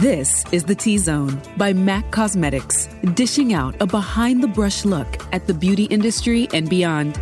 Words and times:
This 0.00 0.46
is 0.50 0.64
the 0.64 0.74
T 0.74 0.96
Zone 0.96 1.38
by 1.58 1.74
MAC 1.74 2.10
Cosmetics, 2.10 2.88
dishing 3.12 3.52
out 3.52 3.76
a 3.82 3.86
behind 3.86 4.42
the 4.42 4.48
brush 4.48 4.86
look 4.86 5.22
at 5.34 5.46
the 5.46 5.52
beauty 5.52 5.84
industry 5.84 6.48
and 6.54 6.70
beyond. 6.70 7.18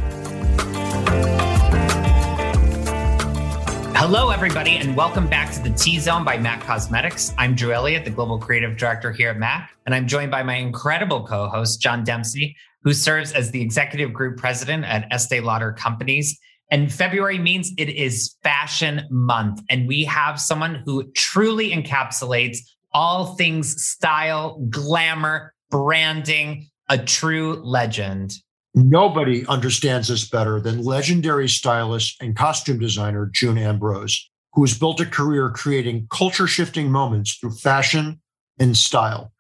Hello, 3.96 4.30
everybody, 4.30 4.76
and 4.76 4.96
welcome 4.96 5.26
back 5.26 5.52
to 5.54 5.60
the 5.60 5.70
T 5.70 5.98
Zone 5.98 6.24
by 6.24 6.38
MAC 6.38 6.60
Cosmetics. 6.60 7.34
I'm 7.36 7.56
Drew 7.56 7.72
Elliott, 7.72 8.04
the 8.04 8.12
Global 8.12 8.38
Creative 8.38 8.76
Director 8.76 9.10
here 9.10 9.30
at 9.30 9.38
MAC, 9.38 9.72
and 9.84 9.92
I'm 9.92 10.06
joined 10.06 10.30
by 10.30 10.44
my 10.44 10.54
incredible 10.54 11.26
co 11.26 11.48
host, 11.48 11.80
John 11.80 12.04
Dempsey, 12.04 12.54
who 12.84 12.92
serves 12.92 13.32
as 13.32 13.50
the 13.50 13.60
Executive 13.60 14.12
Group 14.12 14.38
President 14.38 14.84
at 14.84 15.12
Estee 15.12 15.40
Lauder 15.40 15.72
Companies. 15.72 16.38
And 16.70 16.92
February 16.92 17.38
means 17.38 17.72
it 17.78 17.88
is 17.88 18.36
Fashion 18.42 19.06
Month, 19.10 19.62
and 19.70 19.88
we 19.88 20.04
have 20.04 20.38
someone 20.38 20.82
who 20.84 21.10
truly 21.12 21.70
encapsulates 21.70 22.58
all 22.92 23.34
things 23.36 23.82
style, 23.84 24.58
glamour, 24.70 25.54
branding, 25.70 26.66
a 26.88 26.98
true 26.98 27.54
legend. 27.62 28.34
Nobody 28.74 29.46
understands 29.46 30.08
this 30.08 30.28
better 30.28 30.60
than 30.60 30.84
legendary 30.84 31.48
stylist 31.48 32.20
and 32.22 32.36
costume 32.36 32.78
designer 32.78 33.30
June 33.32 33.58
Ambrose, 33.58 34.30
who 34.52 34.62
has 34.62 34.78
built 34.78 35.00
a 35.00 35.06
career 35.06 35.50
creating 35.50 36.06
culture 36.10 36.46
shifting 36.46 36.90
moments 36.90 37.36
through 37.36 37.52
fashion 37.52 38.20
and 38.58 38.76
style. 38.76 39.32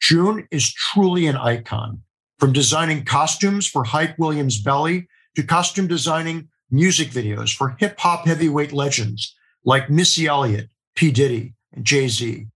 June 0.00 0.46
is 0.50 0.72
truly 0.72 1.26
an 1.26 1.36
icon, 1.36 2.02
from 2.38 2.52
designing 2.52 3.04
costumes 3.04 3.66
for 3.66 3.84
Hype 3.84 4.18
Williams 4.18 4.60
Belly 4.60 5.08
to 5.34 5.42
costume 5.42 5.86
designing 5.86 6.48
music 6.70 7.08
videos 7.08 7.54
for 7.54 7.76
hip 7.78 7.98
hop 7.98 8.26
heavyweight 8.26 8.72
legends 8.72 9.34
like 9.64 9.90
Missy 9.90 10.26
Elliott, 10.26 10.68
P. 10.94 11.10
Diddy, 11.10 11.54
and 11.72 11.84
Jay 11.84 12.08
Z. 12.08 12.46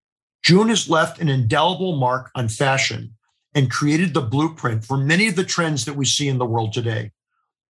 June 0.43 0.69
has 0.69 0.91
left 0.91 1.21
an 1.21 1.29
indelible 1.29 1.97
mark 1.97 2.31
on 2.35 2.48
fashion 2.48 3.15
and 3.55 3.71
created 3.71 4.12
the 4.12 4.21
blueprint 4.21 4.85
for 4.85 4.97
many 4.97 5.29
of 5.29 5.37
the 5.37 5.45
trends 5.45 5.85
that 5.85 5.95
we 5.95 6.05
see 6.05 6.27
in 6.27 6.39
the 6.39 6.47
world 6.47 6.73
today. 6.73 7.12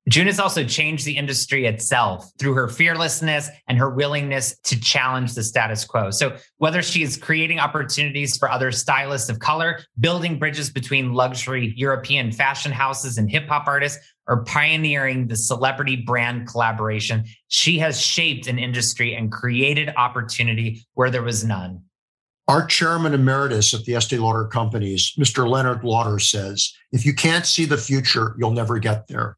June 0.09 0.27
has 0.27 0.41
also 0.41 0.65
changed 0.65 1.05
the 1.05 1.17
industry 1.17 1.67
itself 1.67 2.29
through 2.39 2.55
her 2.55 2.67
fearlessness 2.67 3.49
and 3.69 3.79
her 3.79 3.91
willingness 3.91 4.59
to 4.65 4.81
challenge 4.81 5.35
the 5.35 5.45
status 5.45 5.85
quo. 5.85 6.11
So, 6.11 6.37
whether 6.57 6.83
she 6.83 7.05
is 7.05 7.17
creating 7.17 7.61
opportunities 7.61 8.37
for 8.37 8.51
other 8.51 8.73
stylists 8.73 9.29
of 9.29 9.39
color, 9.39 9.79
building 10.01 10.41
bridges 10.41 10.71
between 10.71 11.13
luxury 11.13 11.73
European 11.77 12.33
fashion 12.33 12.73
houses 12.73 13.17
and 13.17 13.31
hip 13.31 13.47
hop 13.47 13.69
artists, 13.69 14.05
or 14.27 14.45
pioneering 14.45 15.29
the 15.29 15.37
celebrity 15.37 15.97
brand 15.97 16.49
collaboration, 16.49 17.25
she 17.47 17.79
has 17.79 18.01
shaped 18.01 18.49
an 18.49 18.59
industry 18.59 19.15
and 19.15 19.31
created 19.31 19.93
opportunity 19.97 20.85
where 20.95 21.11
there 21.11 21.23
was 21.23 21.45
none. 21.45 21.83
Our 22.49 22.67
chairman 22.67 23.15
emeritus 23.15 23.73
at 23.73 23.85
the 23.85 23.95
Estee 23.95 24.19
Lauder 24.19 24.47
companies, 24.47 25.13
Mr. 25.17 25.49
Leonard 25.49 25.85
Lauder, 25.85 26.19
says 26.19 26.73
if 26.91 27.07
you 27.07 27.15
can't 27.15 27.47
see 27.47 27.65
the 27.65 27.77
future, 27.77 28.35
you'll 28.37 28.51
never 28.51 28.81
get 28.81 29.07
there. 29.07 29.37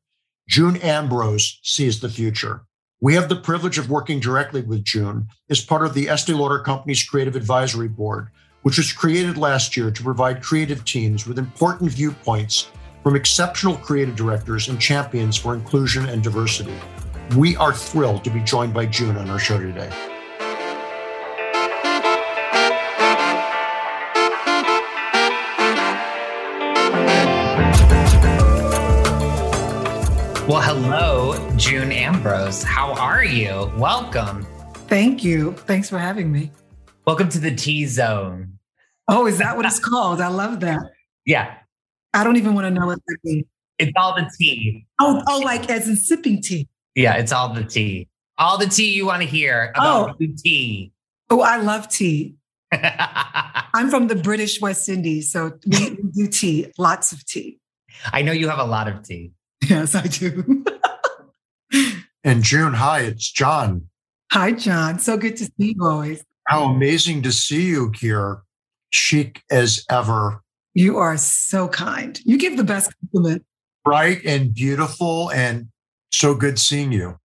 June 0.49 0.79
Ambrose 0.79 1.61
sees 1.63 2.01
the 2.01 2.09
future. 2.09 2.63
We 3.03 3.15
have 3.15 3.29
the 3.29 3.37
privilege 3.37 3.77
of 3.77 3.91
working 3.91 4.21
directly 4.21 4.63
with 4.63 4.85
June 4.85 5.29
as 5.51 5.61
part 5.61 5.85
of 5.85 5.93
the 5.93 6.09
Estee 6.09 6.33
Lauder 6.33 6.61
Company's 6.61 7.03
Creative 7.03 7.37
Advisory 7.37 7.89
Board, 7.89 8.29
which 8.63 8.79
was 8.79 8.91
created 8.91 9.37
last 9.37 9.77
year 9.77 9.91
to 9.91 10.03
provide 10.03 10.43
creative 10.43 10.83
teams 10.87 11.27
with 11.27 11.39
important 11.39 11.93
viewpoints 11.93 12.69
from 13.03 13.17
exceptional 13.17 13.77
creative 13.77 14.17
directors 14.17 14.71
and 14.71 14.81
champions 14.81 15.37
for 15.37 15.53
inclusion 15.53 16.09
and 16.09 16.23
diversity. 16.23 16.75
We 17.37 17.55
are 17.57 17.75
thrilled 17.75 18.25
to 18.25 18.31
be 18.31 18.41
joined 18.41 18.73
by 18.73 18.87
June 18.87 19.19
on 19.19 19.29
our 19.29 19.39
show 19.39 19.61
today. 19.61 19.93
Well, 30.47 30.61
hello, 30.61 31.57
June 31.57 31.91
Ambrose. 31.91 32.63
How 32.63 32.93
are 32.93 33.25
you? 33.25 33.73
Welcome. 33.79 34.47
Thank 34.89 35.25
you. 35.25 35.53
Thanks 35.53 35.89
for 35.89 35.99
having 35.99 36.31
me. 36.31 36.51
Welcome 37.07 37.31
to 37.31 37.39
the 37.39 37.55
T 37.55 37.87
Zone. 37.87 38.59
Oh, 39.09 39.27
is 39.27 39.39
that 39.39 39.57
what 39.57 39.65
it's 39.65 39.79
called? 39.89 40.21
I 40.21 40.29
love 40.29 40.61
that. 40.61 40.81
Yeah. 41.25 41.55
I 42.13 42.25
don't 42.25 42.37
even 42.37 42.53
want 42.53 42.67
to 42.67 42.71
know 42.71 42.85
what 42.85 42.99
that 43.07 43.17
means. 43.25 43.47
It's 43.79 43.93
all 43.97 44.15
the 44.15 44.31
tea. 44.39 44.85
Oh, 45.01 45.23
oh, 45.27 45.39
like 45.39 45.71
as 45.71 45.89
in 45.89 45.97
sipping 45.97 46.43
tea. 46.43 46.69
Yeah, 46.95 47.15
it's 47.15 47.33
all 47.33 47.55
the 47.55 47.65
tea. 47.65 48.09
All 48.37 48.59
the 48.59 48.67
tea 48.67 48.93
you 48.93 49.07
want 49.07 49.23
to 49.23 49.27
hear 49.27 49.73
about 49.75 50.17
oh. 50.21 50.27
tea. 50.37 50.93
Oh, 51.31 51.41
I 51.41 51.57
love 51.57 51.89
tea. 51.89 52.35
I'm 52.71 53.89
from 53.89 54.09
the 54.09 54.17
British 54.17 54.61
West 54.61 54.91
Indies, 54.91 55.33
so 55.33 55.59
we 55.67 55.97
do 56.15 56.27
tea, 56.27 56.71
lots 56.77 57.13
of 57.13 57.25
tea. 57.25 57.61
I 58.13 58.21
know 58.21 58.33
you 58.33 58.51
have 58.51 58.59
a 58.59 58.65
lot 58.65 58.89
of 58.89 59.03
tea. 59.03 59.33
Yes, 59.71 59.95
I 59.95 60.03
do. 60.03 60.65
and 62.23 62.43
June, 62.43 62.75
hi, 62.75 63.01
it's 63.01 63.31
John. 63.31 63.89
Hi, 64.33 64.53
John. 64.53 64.99
So 64.99 65.17
good 65.17 65.37
to 65.37 65.45
see 65.45 65.75
you 65.77 65.85
always. 65.85 66.23
How 66.47 66.65
amazing 66.65 67.23
to 67.23 67.33
see 67.33 67.63
you 67.63 67.93
here, 67.99 68.43
chic 68.91 69.43
as 69.51 69.85
ever. 69.91 70.43
You 70.75 70.99
are 70.99 71.17
so 71.17 71.69
kind. 71.69 72.21
You 72.25 72.37
give 72.37 72.57
the 72.57 72.65
best 72.65 72.93
compliment. 73.01 73.45
Bright 73.85 74.25
and 74.25 74.53
beautiful, 74.53 75.31
and 75.31 75.69
so 76.13 76.35
good 76.35 76.59
seeing 76.59 76.93
you. 76.93 77.19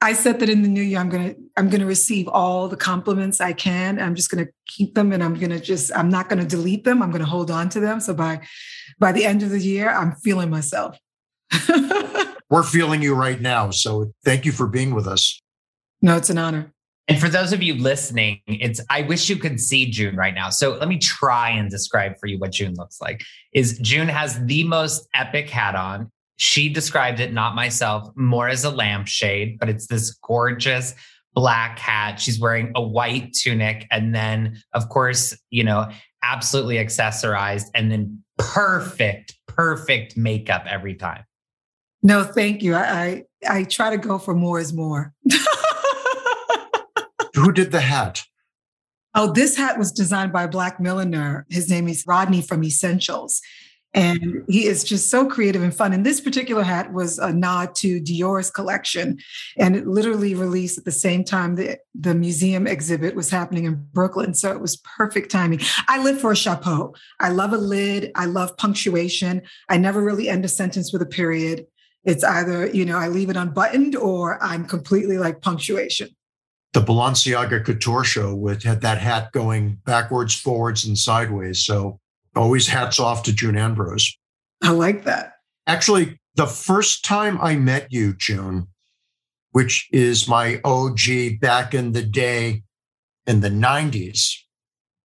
I 0.00 0.12
said 0.12 0.40
that 0.40 0.48
in 0.48 0.62
the 0.62 0.68
new 0.68 0.82
year, 0.82 0.98
I'm 0.98 1.08
gonna 1.08 1.34
I'm 1.56 1.68
gonna 1.68 1.86
receive 1.86 2.26
all 2.26 2.68
the 2.68 2.76
compliments 2.76 3.40
I 3.40 3.52
can. 3.52 4.00
I'm 4.00 4.14
just 4.14 4.30
gonna 4.30 4.48
keep 4.66 4.94
them, 4.94 5.12
and 5.12 5.22
I'm 5.22 5.34
gonna 5.34 5.60
just 5.60 5.92
I'm 5.94 6.08
not 6.08 6.28
gonna 6.28 6.44
delete 6.44 6.84
them. 6.84 7.02
I'm 7.02 7.10
gonna 7.12 7.24
hold 7.24 7.50
on 7.50 7.68
to 7.70 7.80
them. 7.80 8.00
So 8.00 8.12
by 8.14 8.40
by 8.98 9.12
the 9.12 9.24
end 9.24 9.42
of 9.42 9.50
the 9.50 9.60
year, 9.60 9.90
I'm 9.90 10.12
feeling 10.16 10.50
myself. 10.50 10.98
We're 12.50 12.62
feeling 12.62 13.02
you 13.02 13.14
right 13.14 13.40
now. 13.40 13.70
So 13.70 14.12
thank 14.24 14.44
you 14.44 14.52
for 14.52 14.66
being 14.66 14.94
with 14.94 15.08
us. 15.08 15.40
No, 16.02 16.16
it's 16.16 16.30
an 16.30 16.38
honor. 16.38 16.72
And 17.06 17.20
for 17.20 17.28
those 17.28 17.52
of 17.52 17.62
you 17.62 17.74
listening, 17.74 18.40
it's 18.46 18.80
I 18.88 19.02
wish 19.02 19.28
you 19.28 19.36
could 19.36 19.60
see 19.60 19.90
June 19.90 20.16
right 20.16 20.34
now. 20.34 20.50
So 20.50 20.76
let 20.76 20.88
me 20.88 20.98
try 20.98 21.50
and 21.50 21.70
describe 21.70 22.18
for 22.18 22.26
you 22.26 22.38
what 22.38 22.52
June 22.52 22.74
looks 22.76 23.00
like. 23.00 23.22
Is 23.52 23.78
June 23.80 24.08
has 24.08 24.42
the 24.46 24.64
most 24.64 25.06
epic 25.14 25.50
hat 25.50 25.74
on. 25.74 26.10
She 26.36 26.68
described 26.68 27.20
it, 27.20 27.32
not 27.32 27.54
myself, 27.54 28.08
more 28.16 28.48
as 28.48 28.64
a 28.64 28.70
lampshade, 28.70 29.58
but 29.60 29.68
it's 29.68 29.86
this 29.86 30.12
gorgeous 30.12 30.94
black 31.34 31.78
hat. 31.78 32.20
She's 32.20 32.40
wearing 32.40 32.72
a 32.74 32.82
white 32.82 33.34
tunic 33.34 33.86
and 33.90 34.14
then 34.14 34.62
of 34.72 34.88
course, 34.88 35.36
you 35.50 35.64
know, 35.64 35.90
absolutely 36.22 36.76
accessorized 36.76 37.66
and 37.74 37.90
then 37.90 38.22
perfect, 38.38 39.36
perfect 39.46 40.16
makeup 40.16 40.64
every 40.68 40.94
time. 40.94 41.24
No, 42.04 42.22
thank 42.22 42.62
you. 42.62 42.74
I, 42.74 43.24
I, 43.48 43.58
I 43.60 43.64
try 43.64 43.88
to 43.90 43.96
go 43.96 44.18
for 44.18 44.34
more 44.34 44.60
is 44.60 44.74
more. 44.74 45.14
Who 47.34 47.50
did 47.50 47.72
the 47.72 47.80
hat? 47.80 48.22
Oh, 49.14 49.32
this 49.32 49.56
hat 49.56 49.78
was 49.78 49.90
designed 49.90 50.32
by 50.32 50.42
a 50.42 50.48
black 50.48 50.78
milliner. 50.78 51.46
His 51.48 51.70
name 51.70 51.88
is 51.88 52.04
Rodney 52.06 52.42
from 52.42 52.62
Essentials. 52.62 53.40
And 53.94 54.42
he 54.48 54.66
is 54.66 54.82
just 54.82 55.08
so 55.08 55.24
creative 55.24 55.62
and 55.62 55.72
fun. 55.72 55.92
And 55.92 56.04
this 56.04 56.20
particular 56.20 56.64
hat 56.64 56.92
was 56.92 57.18
a 57.18 57.32
nod 57.32 57.76
to 57.76 58.00
Dior's 58.00 58.50
collection. 58.50 59.18
And 59.56 59.76
it 59.76 59.86
literally 59.86 60.34
released 60.34 60.76
at 60.76 60.84
the 60.84 60.90
same 60.90 61.22
time 61.22 61.54
the, 61.54 61.78
the 61.94 62.14
museum 62.14 62.66
exhibit 62.66 63.14
was 63.14 63.30
happening 63.30 63.66
in 63.66 63.86
Brooklyn. 63.92 64.34
So 64.34 64.50
it 64.50 64.60
was 64.60 64.78
perfect 64.78 65.30
timing. 65.30 65.60
I 65.86 66.02
live 66.02 66.20
for 66.20 66.32
a 66.32 66.36
chapeau. 66.36 66.96
I 67.20 67.28
love 67.28 67.52
a 67.52 67.56
lid. 67.56 68.10
I 68.16 68.26
love 68.26 68.56
punctuation. 68.56 69.42
I 69.68 69.78
never 69.78 70.02
really 70.02 70.28
end 70.28 70.44
a 70.44 70.48
sentence 70.48 70.92
with 70.92 71.00
a 71.00 71.06
period. 71.06 71.64
It's 72.04 72.22
either, 72.22 72.66
you 72.66 72.84
know, 72.84 72.98
I 72.98 73.08
leave 73.08 73.30
it 73.30 73.36
unbuttoned 73.36 73.96
or 73.96 74.42
I'm 74.42 74.66
completely 74.66 75.18
like 75.18 75.40
punctuation. 75.40 76.10
The 76.74 76.80
Balenciaga 76.80 77.64
Couture 77.64 78.04
Show 78.04 78.34
with 78.34 78.62
had 78.62 78.80
that 78.82 78.98
hat 78.98 79.32
going 79.32 79.78
backwards, 79.86 80.34
forwards, 80.34 80.84
and 80.84 80.98
sideways. 80.98 81.64
So 81.64 82.00
always 82.36 82.66
hats 82.66 82.98
off 82.98 83.22
to 83.24 83.32
June 83.32 83.56
Ambrose. 83.56 84.16
I 84.62 84.70
like 84.70 85.04
that. 85.04 85.34
Actually, 85.66 86.18
the 86.34 86.46
first 86.46 87.04
time 87.04 87.38
I 87.40 87.56
met 87.56 87.92
you, 87.92 88.14
June, 88.14 88.68
which 89.52 89.88
is 89.92 90.28
my 90.28 90.60
OG 90.64 91.40
back 91.40 91.74
in 91.74 91.92
the 91.92 92.02
day 92.02 92.64
in 93.26 93.40
the 93.40 93.50
90s, 93.50 94.32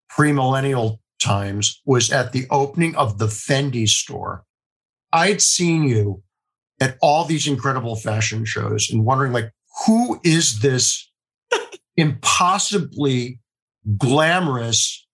pre 0.10 0.31
millennial 0.31 1.00
times, 1.22 1.81
was 1.86 2.12
at 2.12 2.31
the 2.31 2.48
opening 2.50 2.95
of 2.95 3.19
the 3.19 3.28
Fendi 3.28 3.88
store. 3.88 4.44
I'd 5.13 5.42
seen 5.42 5.84
you 5.84 6.24
at 6.80 6.98
all 7.02 7.26
these 7.26 7.48
incredible 7.48 7.96
fashion 7.96 8.46
shows 8.46 8.90
and 8.92 9.06
wondering 9.06 9.31
like 9.31 9.52
who 9.86 10.20
is 10.24 10.60
this 10.60 11.10
impossibly 11.98 13.40
glamorous 13.98 15.06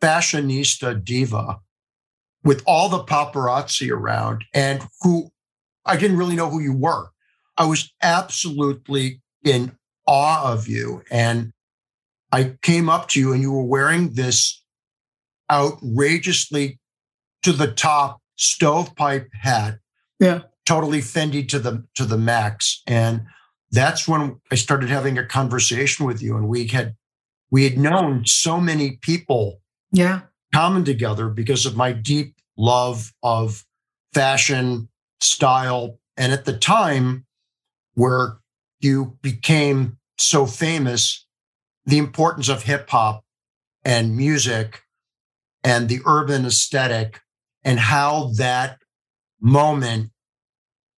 fashionista 0.00 1.02
diva 1.02 1.58
with 2.44 2.62
all 2.66 2.88
the 2.88 3.04
paparazzi 3.04 3.90
around 3.90 4.44
and 4.54 4.86
who 5.00 5.30
I 5.84 5.96
didn't 5.96 6.18
really 6.18 6.36
know 6.36 6.50
who 6.50 6.60
you 6.60 6.74
were. 6.74 7.10
I 7.56 7.64
was 7.66 7.92
absolutely 8.02 9.20
in 9.44 9.76
awe 10.06 10.52
of 10.52 10.68
you. 10.68 11.02
And 11.10 11.52
I 12.30 12.56
came 12.62 12.88
up 12.88 13.08
to 13.08 13.20
you 13.20 13.32
and 13.32 13.42
you 13.42 13.52
were 13.52 13.64
wearing 13.64 14.12
this 14.12 14.62
outrageously 15.50 16.78
to 17.42 17.52
the 17.52 17.72
top 17.72 18.20
stovepipe 18.36 19.28
hat. 19.32 19.78
Yeah. 20.20 20.42
Totally 20.68 21.00
Fendi 21.00 21.48
to 21.48 21.58
the 21.58 21.82
to 21.94 22.04
the 22.04 22.18
max. 22.18 22.82
And 22.86 23.22
that's 23.70 24.06
when 24.06 24.38
I 24.52 24.54
started 24.56 24.90
having 24.90 25.16
a 25.16 25.24
conversation 25.24 26.04
with 26.04 26.22
you. 26.22 26.36
And 26.36 26.46
we 26.46 26.66
had 26.66 26.94
we 27.50 27.64
had 27.64 27.78
known 27.78 28.26
so 28.26 28.60
many 28.60 28.98
people 29.00 29.62
yeah 29.92 30.20
common 30.52 30.84
together 30.84 31.30
because 31.30 31.64
of 31.64 31.74
my 31.74 31.92
deep 31.92 32.34
love 32.58 33.14
of 33.22 33.64
fashion, 34.12 34.90
style. 35.22 35.98
And 36.18 36.34
at 36.34 36.44
the 36.44 36.58
time 36.58 37.24
where 37.94 38.36
you 38.78 39.16
became 39.22 39.96
so 40.18 40.44
famous, 40.44 41.26
the 41.86 41.96
importance 41.96 42.50
of 42.50 42.64
hip 42.64 42.90
hop 42.90 43.24
and 43.86 44.18
music 44.18 44.82
and 45.64 45.88
the 45.88 46.00
urban 46.04 46.44
aesthetic 46.44 47.22
and 47.64 47.80
how 47.80 48.32
that 48.36 48.76
moment 49.40 50.10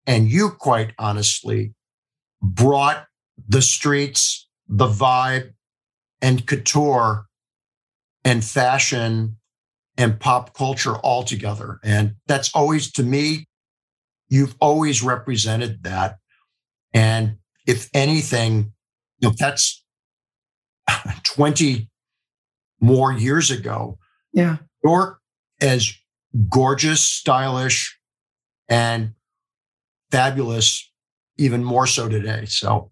and 0.07 0.29
you 0.29 0.51
quite 0.51 0.93
honestly 0.99 1.75
brought 2.43 3.07
the 3.49 3.63
streets, 3.63 4.49
the 4.69 4.87
vibe, 4.87 5.53
and 6.23 6.47
couture 6.47 7.27
and 8.25 8.45
fashion 8.45 9.37
and 9.97 10.21
pop 10.21 10.55
culture 10.55 10.97
all 10.97 11.23
together. 11.23 11.79
And 11.83 12.15
that's 12.27 12.55
always, 12.55 12.91
to 12.93 13.03
me, 13.03 13.47
you've 14.29 14.55
always 14.61 15.03
represented 15.03 15.83
that. 15.83 16.19
And 16.93 17.37
if 17.67 17.89
anything, 17.93 18.73
you 19.19 19.29
know, 19.29 19.35
that's 19.39 19.85
20 21.25 21.89
more 22.81 23.13
years 23.13 23.51
ago. 23.51 23.99
Yeah. 24.33 24.57
You're 24.83 25.19
as 25.61 25.93
gorgeous, 26.49 27.03
stylish, 27.03 27.99
and 28.69 29.13
fabulous, 30.11 30.91
even 31.39 31.65
more 31.65 31.87
so 31.87 32.09
today. 32.09 32.45
So, 32.47 32.91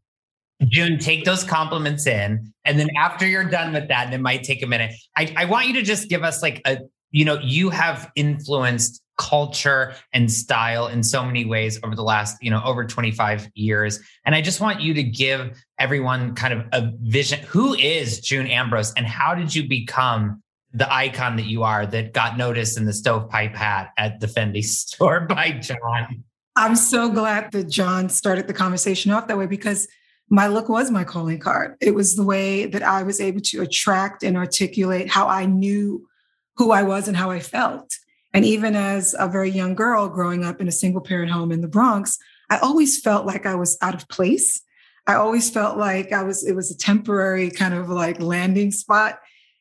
June, 0.67 0.99
take 0.99 1.25
those 1.25 1.45
compliments 1.45 2.07
in. 2.07 2.53
And 2.65 2.79
then 2.79 2.89
after 2.97 3.27
you're 3.27 3.45
done 3.45 3.73
with 3.73 3.89
that, 3.89 4.07
and 4.07 4.15
it 4.15 4.21
might 4.21 4.43
take 4.43 4.63
a 4.63 4.67
minute, 4.67 4.93
I, 5.17 5.33
I 5.37 5.45
want 5.45 5.69
you 5.69 5.75
to 5.75 5.83
just 5.83 6.09
give 6.09 6.25
us 6.25 6.43
like 6.43 6.61
a, 6.67 6.79
you 7.11 7.25
know, 7.25 7.39
you 7.41 7.71
have 7.71 8.11
influenced 8.17 9.03
culture 9.19 9.95
and 10.13 10.31
style 10.31 10.87
in 10.87 11.03
so 11.03 11.25
many 11.25 11.45
ways 11.45 11.79
over 11.85 11.95
the 11.95 12.03
last, 12.03 12.37
you 12.41 12.51
know, 12.51 12.63
over 12.65 12.85
25 12.85 13.51
years. 13.55 14.01
And 14.25 14.35
I 14.35 14.41
just 14.41 14.61
want 14.61 14.81
you 14.81 14.95
to 14.95 15.03
give 15.03 15.61
everyone 15.79 16.35
kind 16.35 16.55
of 16.55 16.67
a 16.73 16.93
vision. 17.03 17.41
Who 17.49 17.75
is 17.75 18.21
June 18.21 18.47
Ambrose 18.47 18.93
and 18.95 19.07
how 19.07 19.35
did 19.35 19.55
you 19.55 19.69
become 19.69 20.43
the 20.73 20.93
icon 20.93 21.37
that 21.37 21.47
you 21.47 21.63
are 21.63 21.87
that 21.87 22.13
got 22.13 22.37
noticed 22.37 22.79
in 22.79 22.85
the 22.85 22.93
stovepipe 22.93 23.55
hat 23.55 23.91
at 23.97 24.21
the 24.21 24.27
Fendi 24.27 24.65
store 24.65 25.21
by 25.21 25.53
John? 25.53 26.25
I'm 26.59 26.75
so 26.75 27.09
glad 27.09 27.53
that 27.53 27.69
John 27.69 28.09
started 28.09 28.49
the 28.49 28.53
conversation 28.53 29.13
off 29.13 29.29
that 29.29 29.39
way 29.39 29.47
because 29.47 29.87
my 30.29 30.49
look 30.49 30.69
was 30.69 30.91
my 30.91 31.05
calling 31.05 31.39
card. 31.39 31.77
It 31.81 31.95
was 31.95 32.17
the 32.17 32.25
way 32.25 32.67
that 32.67 32.83
I 32.83 33.05
was 33.05 33.21
able 33.21 33.41
to 33.43 33.63
attract 33.63 34.25
and 34.25 34.37
articulate 34.37 35.09
how 35.09 35.29
I 35.29 35.47
knew 35.47 36.09
who 36.57 36.73
I 36.73 36.83
was 36.83 37.07
and 37.07 37.17
how 37.17 37.31
I 37.31 37.39
felt. 37.39 37.95
And 38.35 38.45
even 38.45 38.75
as 38.75 39.15
a 39.21 39.29
very 39.29 39.51
young 39.51 39.77
girl 39.77 40.09
growing 40.09 40.45
up 40.45 40.61
in 40.61 40.67
a 40.67 40.73
single 40.73 41.01
parent 41.01 41.31
home 41.31 41.53
in 41.53 41.61
the 41.61 41.69
Bronx, 41.69 42.19
I 42.51 42.59
always 42.59 43.01
felt 43.01 43.25
like 43.25 43.47
I 43.47 43.55
was 43.55 43.79
out 43.81 43.95
of 43.95 44.09
place. 44.09 44.61
I 45.07 45.15
always 45.15 45.49
felt 45.49 45.79
like 45.79 46.13
I 46.13 46.25
was, 46.25 46.45
it 46.45 46.57
was 46.57 46.73
a 46.73 46.77
temporary 46.77 47.51
kind 47.51 47.73
of 47.73 47.89
like 47.89 48.21
landing 48.21 48.73
spot. 48.73 49.21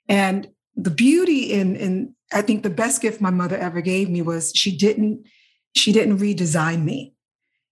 And 0.09 0.47
the 0.75 0.89
beauty 0.89 1.53
in, 1.53 1.75
in, 1.75 2.15
I 2.33 2.41
think 2.41 2.63
the 2.63 2.71
best 2.71 3.03
gift 3.03 3.21
my 3.21 3.29
mother 3.29 3.55
ever 3.55 3.81
gave 3.81 4.09
me 4.09 4.23
was 4.23 4.51
she 4.55 4.75
didn't, 4.75 5.27
she 5.75 5.91
didn't 5.91 6.17
redesign 6.17 6.83
me 6.83 7.13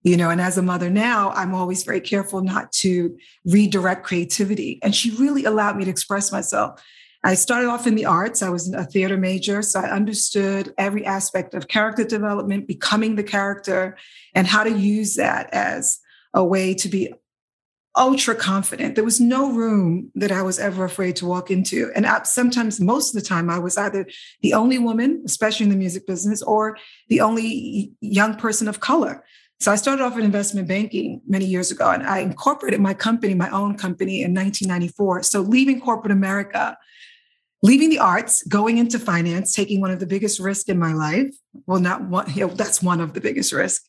you 0.04 0.16
know 0.16 0.30
and 0.30 0.40
as 0.40 0.58
a 0.58 0.62
mother 0.62 0.90
now 0.90 1.32
i'm 1.32 1.54
always 1.54 1.84
very 1.84 2.00
careful 2.00 2.42
not 2.42 2.72
to 2.72 3.18
redirect 3.46 4.06
creativity. 4.06 4.80
And 4.84 4.96
she 4.96 5.12
really 5.12 5.46
allowed 5.46 5.78
me 5.78 5.86
to 5.86 5.92
express 5.92 6.32
myself. 6.32 6.82
I 7.24 7.34
started 7.34 7.68
off 7.68 7.88
in 7.88 7.96
the 7.96 8.06
arts. 8.06 8.44
I 8.44 8.50
was 8.50 8.72
a 8.72 8.86
theater 8.86 9.18
major 9.18 9.62
so 9.62 9.80
i 9.80 9.90
understood 9.90 10.74
every 10.78 11.06
aspect 11.06 11.54
of 11.54 11.68
character 11.68 12.04
development 12.04 12.68
becoming 12.68 13.16
the 13.16 13.24
character 13.24 13.98
and 14.34 14.46
how 14.48 14.64
to 14.64 14.72
use 14.72 15.16
that 15.16 15.50
as 15.54 16.00
a 16.34 16.44
way 16.44 16.74
to 16.76 16.88
be 16.88 17.14
ultra 17.98 18.36
confident. 18.36 18.96
There 18.96 19.04
was 19.04 19.20
no 19.20 19.52
room 19.52 20.12
that 20.16 20.32
I 20.32 20.42
was 20.42 20.60
ever 20.60 20.84
afraid 20.84 21.16
to 21.18 21.26
walk 21.26 21.50
into. 21.50 21.92
And 21.96 22.06
sometimes, 22.26 22.80
most 22.82 23.16
of 23.16 23.22
the 23.22 23.28
time, 23.28 23.50
I 23.50 23.60
was 23.60 23.78
either 23.78 24.06
the 24.42 24.54
only 24.54 24.78
woman, 24.78 25.24
especially 25.26 25.66
in 25.66 25.70
the 25.70 25.78
music 25.78 26.06
business, 26.06 26.42
or 26.42 26.78
the 27.10 27.22
only 27.22 27.94
young 28.02 28.36
person 28.36 28.68
of 28.68 28.80
color. 28.80 29.24
So 29.62 29.72
I 29.72 29.78
started 29.78 30.04
off 30.04 30.18
in 30.18 30.26
investment 30.26 30.68
banking 30.68 31.22
many 31.26 31.46
years 31.46 31.72
ago, 31.72 31.90
and 31.90 32.04
I 32.04 32.20
incorporated 32.20 32.82
my 32.82 32.94
company, 32.94 33.34
my 33.34 33.50
own 33.50 33.78
company, 33.78 34.22
in 34.22 34.34
1994. 34.34 35.24
So 35.24 35.40
leaving 35.40 35.80
corporate 35.80 36.12
America, 36.12 36.78
leaving 37.64 37.90
the 37.90 38.00
arts, 38.00 38.44
going 38.44 38.78
into 38.78 39.00
finance, 39.00 39.54
taking 39.54 39.80
one 39.80 39.92
of 39.92 40.00
the 40.00 40.06
biggest 40.06 40.42
risks 40.42 40.70
in 40.70 40.78
my 40.78 40.92
life. 40.92 41.34
Well, 41.66 41.80
not 41.80 42.04
one, 42.04 42.32
you 42.34 42.46
know, 42.46 42.54
that's 42.54 42.84
one 42.84 43.00
of 43.00 43.14
the 43.14 43.22
biggest 43.22 43.54
risks. 43.54 43.88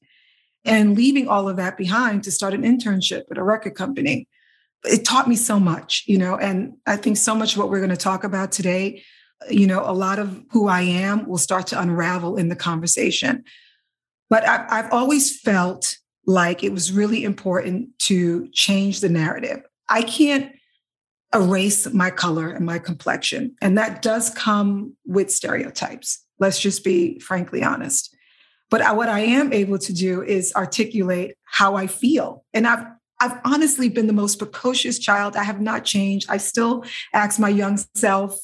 And 0.67 0.97
leaving 0.97 1.29
all 1.29 1.49
of 1.49 1.57
that 1.57 1.79
behind 1.79 2.25
to 2.25 2.31
start 2.31 2.53
an 2.53 2.63
internship 2.63 3.23
at 3.31 3.39
a 3.39 3.43
record 3.43 3.75
company. 3.75 4.29
It 4.85 5.05
taught 5.05 5.29
me 5.29 5.37
so 5.37 5.59
much, 5.59 6.05
you 6.07 6.19
know, 6.19 6.37
and 6.37 6.75
I 6.87 6.97
think 6.97 7.17
so 7.17 7.35
much 7.35 7.53
of 7.53 7.59
what 7.59 7.71
we're 7.71 7.79
going 7.79 7.91
to 7.91 7.97
talk 7.97 8.25
about 8.25 8.53
today, 8.53 9.03
you 9.49 9.67
know, 9.67 9.83
a 9.85 9.93
lot 9.93 10.19
of 10.19 10.45
who 10.51 10.69
I 10.69 10.83
am 10.83 11.27
will 11.27 11.39
start 11.39 11.67
to 11.69 11.81
unravel 11.81 12.37
in 12.37 12.49
the 12.49 12.57
conversation. 12.57 13.45
But 14.29 14.47
I, 14.47 14.67
I've 14.69 14.93
always 14.93 15.41
felt 15.41 15.97
like 16.27 16.65
it 16.65 16.73
was 16.73 16.93
really 16.93 17.25
important 17.25 17.97
to 18.01 18.49
change 18.49 19.01
the 19.01 19.09
narrative. 19.09 19.63
I 19.89 20.03
can't 20.03 20.53
erase 21.35 21.93
my 21.93 22.11
color 22.11 22.51
and 22.51 22.67
my 22.67 22.79
complexion. 22.79 23.55
And 23.61 23.79
that 23.79 24.03
does 24.03 24.31
come 24.31 24.97
with 25.05 25.31
stereotypes. 25.31 26.25
Let's 26.39 26.61
just 26.61 26.85
be 26.85 27.19
frankly 27.21 27.63
honest. 27.63 28.16
But 28.71 28.97
what 28.97 29.09
I 29.09 29.21
am 29.21 29.53
able 29.53 29.79
to 29.79 29.93
do 29.93 30.23
is 30.23 30.53
articulate 30.55 31.37
how 31.45 31.77
I 31.77 31.87
feel. 31.87 32.45
And 32.53 32.67
I've 32.67 32.85
I've 33.19 33.41
honestly 33.45 33.89
been 33.89 34.07
the 34.07 34.13
most 34.13 34.39
precocious 34.39 34.99
child. 34.99 35.37
I 35.37 35.45
have 35.45 35.61
not 35.61 35.85
changed. 35.85 36.27
I 36.29 36.37
still 36.37 36.85
ask 37.15 37.41
my 37.41 37.49
young 37.49 37.79
self 37.95 38.39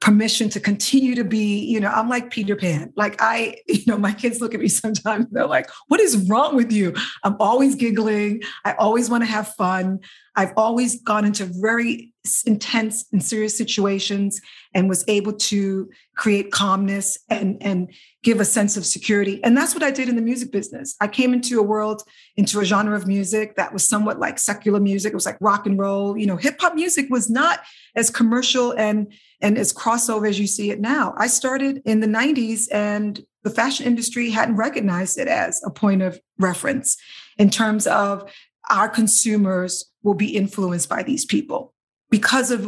permission 0.00 0.48
to 0.48 0.58
continue 0.58 1.14
to 1.14 1.22
be, 1.22 1.64
you 1.64 1.78
know, 1.78 1.88
I'm 1.88 2.08
like 2.08 2.30
Peter 2.30 2.56
Pan. 2.56 2.92
Like 2.96 3.16
I, 3.20 3.58
you 3.68 3.84
know, 3.86 3.96
my 3.96 4.12
kids 4.12 4.40
look 4.40 4.54
at 4.54 4.60
me 4.60 4.68
sometimes, 4.68 5.26
they're 5.30 5.46
like, 5.46 5.70
what 5.86 6.00
is 6.00 6.28
wrong 6.28 6.56
with 6.56 6.72
you? 6.72 6.94
I'm 7.22 7.36
always 7.38 7.76
giggling. 7.76 8.42
I 8.64 8.72
always 8.72 9.08
want 9.08 9.22
to 9.22 9.30
have 9.30 9.54
fun. 9.54 10.00
I've 10.34 10.52
always 10.56 11.00
gone 11.02 11.24
into 11.24 11.44
very 11.44 12.12
intense 12.46 13.04
and 13.12 13.22
serious 13.22 13.56
situations 13.56 14.40
and 14.74 14.88
was 14.88 15.04
able 15.08 15.32
to 15.32 15.90
create 16.16 16.52
calmness 16.52 17.18
and, 17.28 17.60
and 17.60 17.92
give 18.22 18.40
a 18.40 18.44
sense 18.44 18.76
of 18.76 18.86
security. 18.86 19.42
And 19.42 19.56
that's 19.56 19.74
what 19.74 19.82
I 19.82 19.90
did 19.90 20.08
in 20.08 20.16
the 20.16 20.22
music 20.22 20.52
business. 20.52 20.94
I 21.00 21.08
came 21.08 21.34
into 21.34 21.58
a 21.58 21.62
world, 21.62 22.02
into 22.36 22.60
a 22.60 22.64
genre 22.64 22.96
of 22.96 23.06
music 23.06 23.56
that 23.56 23.72
was 23.72 23.86
somewhat 23.86 24.20
like 24.20 24.38
secular 24.38 24.78
music. 24.78 25.12
It 25.12 25.16
was 25.16 25.26
like 25.26 25.38
rock 25.40 25.66
and 25.66 25.78
roll. 25.78 26.16
You 26.16 26.26
know, 26.26 26.36
hip 26.36 26.60
hop 26.60 26.74
music 26.74 27.06
was 27.10 27.28
not 27.28 27.60
as 27.96 28.08
commercial 28.08 28.72
and 28.72 29.12
and 29.40 29.58
as 29.58 29.72
crossover 29.72 30.28
as 30.28 30.38
you 30.38 30.46
see 30.46 30.70
it 30.70 30.80
now. 30.80 31.14
I 31.18 31.26
started 31.26 31.82
in 31.84 31.98
the 31.98 32.06
90s 32.06 32.68
and 32.72 33.20
the 33.42 33.50
fashion 33.50 33.86
industry 33.86 34.30
hadn't 34.30 34.54
recognized 34.54 35.18
it 35.18 35.26
as 35.26 35.60
a 35.64 35.70
point 35.70 36.00
of 36.00 36.20
reference 36.38 36.96
in 37.38 37.50
terms 37.50 37.88
of 37.88 38.30
our 38.72 38.88
consumers 38.88 39.84
will 40.02 40.14
be 40.14 40.36
influenced 40.36 40.88
by 40.88 41.02
these 41.02 41.24
people. 41.24 41.72
Because 42.10 42.50
of 42.50 42.62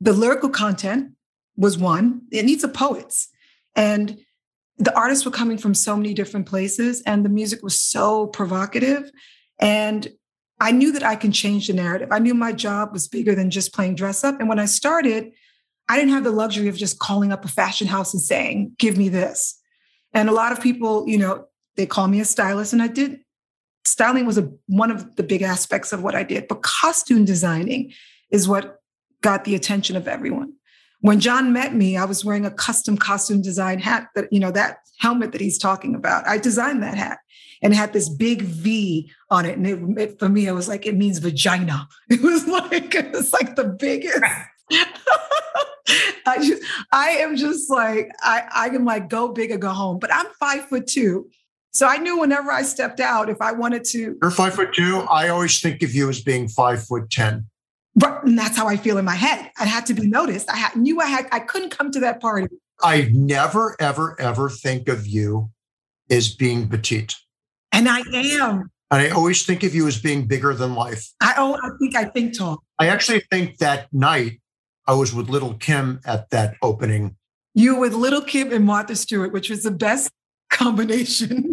the 0.00 0.12
lyrical 0.12 0.50
content 0.50 1.12
was 1.56 1.78
one 1.78 2.22
it 2.30 2.44
needs 2.44 2.62
a 2.62 2.68
poets 2.68 3.28
and 3.74 4.18
the 4.76 4.96
artists 4.96 5.24
were 5.24 5.32
coming 5.32 5.58
from 5.58 5.74
so 5.74 5.96
many 5.96 6.14
different 6.14 6.46
places 6.46 7.02
and 7.02 7.24
the 7.24 7.28
music 7.28 7.62
was 7.62 7.80
so 7.80 8.26
provocative. 8.28 9.10
And 9.58 10.08
i 10.60 10.72
knew 10.72 10.92
that 10.92 11.02
i 11.02 11.16
can 11.16 11.32
change 11.32 11.66
the 11.66 11.72
narrative. 11.72 12.08
I 12.12 12.18
knew 12.18 12.34
my 12.34 12.52
job 12.52 12.92
was 12.92 13.08
bigger 13.08 13.34
than 13.34 13.50
just 13.50 13.74
playing 13.74 13.94
dress 13.94 14.22
up. 14.22 14.38
And 14.38 14.48
when 14.48 14.58
i 14.58 14.66
started 14.66 15.32
I 15.88 15.96
didn't 15.96 16.12
have 16.12 16.24
the 16.24 16.30
luxury 16.30 16.68
of 16.68 16.76
just 16.76 16.98
calling 16.98 17.32
up 17.32 17.44
a 17.44 17.48
fashion 17.48 17.86
house 17.86 18.12
and 18.12 18.22
saying, 18.22 18.72
give 18.78 18.98
me 18.98 19.08
this. 19.08 19.58
And 20.12 20.28
a 20.28 20.32
lot 20.32 20.52
of 20.52 20.60
people, 20.60 21.08
you 21.08 21.16
know, 21.16 21.46
they 21.76 21.86
call 21.86 22.08
me 22.08 22.20
a 22.20 22.24
stylist, 22.24 22.72
and 22.72 22.82
I 22.82 22.88
did. 22.88 23.20
Styling 23.88 24.26
was 24.26 24.38
a, 24.38 24.50
one 24.66 24.90
of 24.90 25.16
the 25.16 25.22
big 25.22 25.42
aspects 25.42 25.92
of 25.92 26.02
what 26.02 26.14
I 26.14 26.22
did, 26.22 26.46
but 26.48 26.62
costume 26.62 27.24
designing 27.24 27.92
is 28.30 28.46
what 28.46 28.80
got 29.22 29.44
the 29.44 29.54
attention 29.54 29.96
of 29.96 30.06
everyone. 30.06 30.52
When 31.00 31.20
John 31.20 31.52
met 31.52 31.74
me, 31.74 31.96
I 31.96 32.04
was 32.04 32.24
wearing 32.24 32.44
a 32.44 32.50
custom 32.50 32.96
costume 32.98 33.40
design 33.40 33.78
hat 33.78 34.08
that, 34.14 34.32
you 34.32 34.40
know, 34.40 34.50
that 34.50 34.78
helmet 34.98 35.32
that 35.32 35.40
he's 35.40 35.58
talking 35.58 35.94
about. 35.94 36.26
I 36.26 36.38
designed 36.38 36.82
that 36.82 36.96
hat 36.96 37.18
and 37.62 37.72
it 37.72 37.76
had 37.76 37.92
this 37.92 38.08
big 38.08 38.42
V 38.42 39.10
on 39.30 39.46
it. 39.46 39.56
And 39.56 39.66
it, 39.66 40.02
it, 40.02 40.18
for 40.18 40.28
me, 40.28 40.46
it 40.46 40.52
was 40.52 40.68
like, 40.68 40.86
it 40.86 40.96
means 40.96 41.18
vagina. 41.18 41.88
It 42.10 42.20
was 42.20 42.46
like, 42.46 42.94
it's 42.94 43.32
like 43.32 43.56
the 43.56 43.64
biggest 43.64 44.22
I 46.26 46.36
just, 46.36 46.62
I 46.92 47.10
am 47.10 47.36
just 47.36 47.70
like, 47.70 48.10
I, 48.20 48.42
I 48.54 48.66
am 48.66 48.84
like, 48.84 49.08
go 49.08 49.28
big 49.28 49.50
or 49.50 49.56
go 49.56 49.70
home. 49.70 49.98
But 49.98 50.12
I'm 50.12 50.26
five 50.38 50.66
foot 50.68 50.86
two. 50.86 51.30
So 51.72 51.86
I 51.86 51.98
knew 51.98 52.18
whenever 52.18 52.50
I 52.50 52.62
stepped 52.62 53.00
out, 53.00 53.28
if 53.28 53.40
I 53.40 53.52
wanted 53.52 53.84
to. 53.84 54.16
You're 54.20 54.30
five 54.30 54.54
foot 54.54 54.72
two. 54.72 55.00
I 55.10 55.28
always 55.28 55.60
think 55.60 55.82
of 55.82 55.94
you 55.94 56.08
as 56.08 56.22
being 56.22 56.48
five 56.48 56.82
foot 56.84 57.10
10. 57.10 57.46
But 57.94 58.24
and 58.24 58.38
that's 58.38 58.56
how 58.56 58.68
I 58.68 58.76
feel 58.76 58.98
in 58.98 59.04
my 59.04 59.14
head. 59.14 59.50
I 59.58 59.66
had 59.66 59.86
to 59.86 59.94
be 59.94 60.06
noticed. 60.06 60.48
I 60.50 60.56
had, 60.56 60.76
knew 60.76 61.00
I 61.00 61.06
had, 61.06 61.28
I 61.32 61.40
couldn't 61.40 61.70
come 61.70 61.90
to 61.92 62.00
that 62.00 62.20
party. 62.20 62.46
I 62.80 63.10
never, 63.12 63.76
ever, 63.80 64.20
ever 64.20 64.48
think 64.48 64.88
of 64.88 65.06
you 65.06 65.50
as 66.10 66.34
being 66.34 66.68
petite. 66.68 67.16
And 67.72 67.88
I 67.88 68.00
am. 68.12 68.70
And 68.90 69.02
I 69.02 69.10
always 69.10 69.44
think 69.44 69.62
of 69.64 69.74
you 69.74 69.86
as 69.86 70.00
being 70.00 70.26
bigger 70.26 70.54
than 70.54 70.74
life. 70.74 71.10
I 71.20 71.34
oh, 71.36 71.54
I 71.62 71.70
think 71.78 71.94
I 71.94 72.04
think 72.04 72.36
tall. 72.36 72.62
I 72.78 72.88
actually 72.88 73.20
think 73.30 73.58
that 73.58 73.92
night 73.92 74.40
I 74.86 74.94
was 74.94 75.12
with 75.12 75.28
Little 75.28 75.54
Kim 75.54 76.00
at 76.06 76.30
that 76.30 76.54
opening. 76.62 77.16
You 77.54 77.76
with 77.76 77.92
Little 77.92 78.22
Kim 78.22 78.52
and 78.52 78.64
Martha 78.64 78.96
Stewart, 78.96 79.32
which 79.32 79.50
was 79.50 79.62
the 79.62 79.70
best 79.70 80.10
combination. 80.50 81.47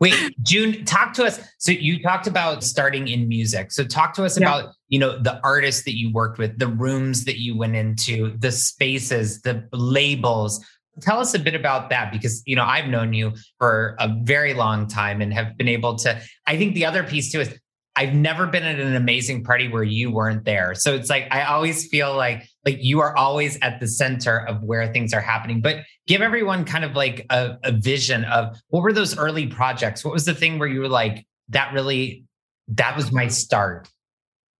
Wait, 0.00 0.14
June, 0.42 0.84
talk 0.86 1.12
to 1.12 1.24
us. 1.24 1.38
So 1.58 1.72
you 1.72 2.02
talked 2.02 2.26
about 2.26 2.64
starting 2.64 3.08
in 3.08 3.28
music. 3.28 3.70
So 3.70 3.84
talk 3.84 4.14
to 4.14 4.24
us 4.24 4.40
yeah. 4.40 4.46
about, 4.46 4.74
you 4.88 4.98
know, 4.98 5.18
the 5.18 5.38
artists 5.44 5.84
that 5.84 5.94
you 5.94 6.10
worked 6.10 6.38
with, 6.38 6.58
the 6.58 6.68
rooms 6.68 7.26
that 7.26 7.38
you 7.38 7.56
went 7.56 7.76
into, 7.76 8.34
the 8.38 8.50
spaces, 8.50 9.42
the 9.42 9.68
labels. 9.72 10.64
Tell 11.02 11.20
us 11.20 11.34
a 11.34 11.38
bit 11.38 11.54
about 11.54 11.90
that 11.90 12.12
because, 12.12 12.42
you 12.46 12.56
know, 12.56 12.64
I've 12.64 12.86
known 12.86 13.12
you 13.12 13.34
for 13.58 13.94
a 14.00 14.08
very 14.22 14.54
long 14.54 14.86
time 14.86 15.20
and 15.20 15.34
have 15.34 15.56
been 15.58 15.68
able 15.68 15.96
to. 15.98 16.18
I 16.46 16.56
think 16.56 16.74
the 16.74 16.86
other 16.86 17.02
piece 17.04 17.30
too 17.30 17.40
is 17.40 17.54
I've 17.96 18.14
never 18.14 18.46
been 18.46 18.62
at 18.62 18.78
an 18.78 18.94
amazing 18.94 19.44
party 19.44 19.68
where 19.68 19.82
you 19.82 20.10
weren't 20.10 20.44
there. 20.44 20.74
So 20.74 20.94
it's 20.94 21.10
like 21.10 21.26
I 21.30 21.42
always 21.42 21.88
feel 21.88 22.16
like 22.16 22.48
like 22.64 22.78
you 22.80 23.00
are 23.00 23.16
always 23.16 23.58
at 23.60 23.80
the 23.80 23.88
center 23.88 24.46
of 24.46 24.62
where 24.62 24.90
things 24.92 25.12
are 25.12 25.20
happening. 25.20 25.60
But 25.60 25.84
give 26.10 26.22
everyone 26.22 26.64
kind 26.64 26.84
of 26.84 26.96
like 26.96 27.24
a, 27.30 27.56
a 27.62 27.70
vision 27.70 28.24
of 28.24 28.60
what 28.70 28.82
were 28.82 28.92
those 28.92 29.16
early 29.16 29.46
projects? 29.46 30.04
What 30.04 30.12
was 30.12 30.24
the 30.24 30.34
thing 30.34 30.58
where 30.58 30.66
you 30.66 30.80
were 30.80 30.88
like, 30.88 31.24
that 31.50 31.72
really 31.72 32.24
that 32.66 32.96
was 32.96 33.12
my 33.12 33.28
start? 33.28 33.88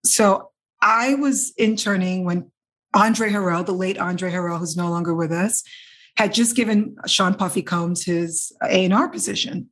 So 0.04 0.52
I 0.80 1.16
was 1.16 1.52
interning 1.58 2.24
when 2.24 2.52
Andre 2.94 3.30
Harrell, 3.30 3.66
the 3.66 3.72
late 3.72 3.98
Andre 3.98 4.30
Harrell, 4.30 4.60
who's 4.60 4.76
no 4.76 4.90
longer 4.90 5.12
with 5.12 5.32
us, 5.32 5.64
had 6.16 6.32
just 6.32 6.54
given 6.54 6.94
Sean 7.08 7.34
Puffy 7.34 7.62
Combs 7.62 8.04
his 8.04 8.52
A&R 8.62 9.08
position. 9.08 9.68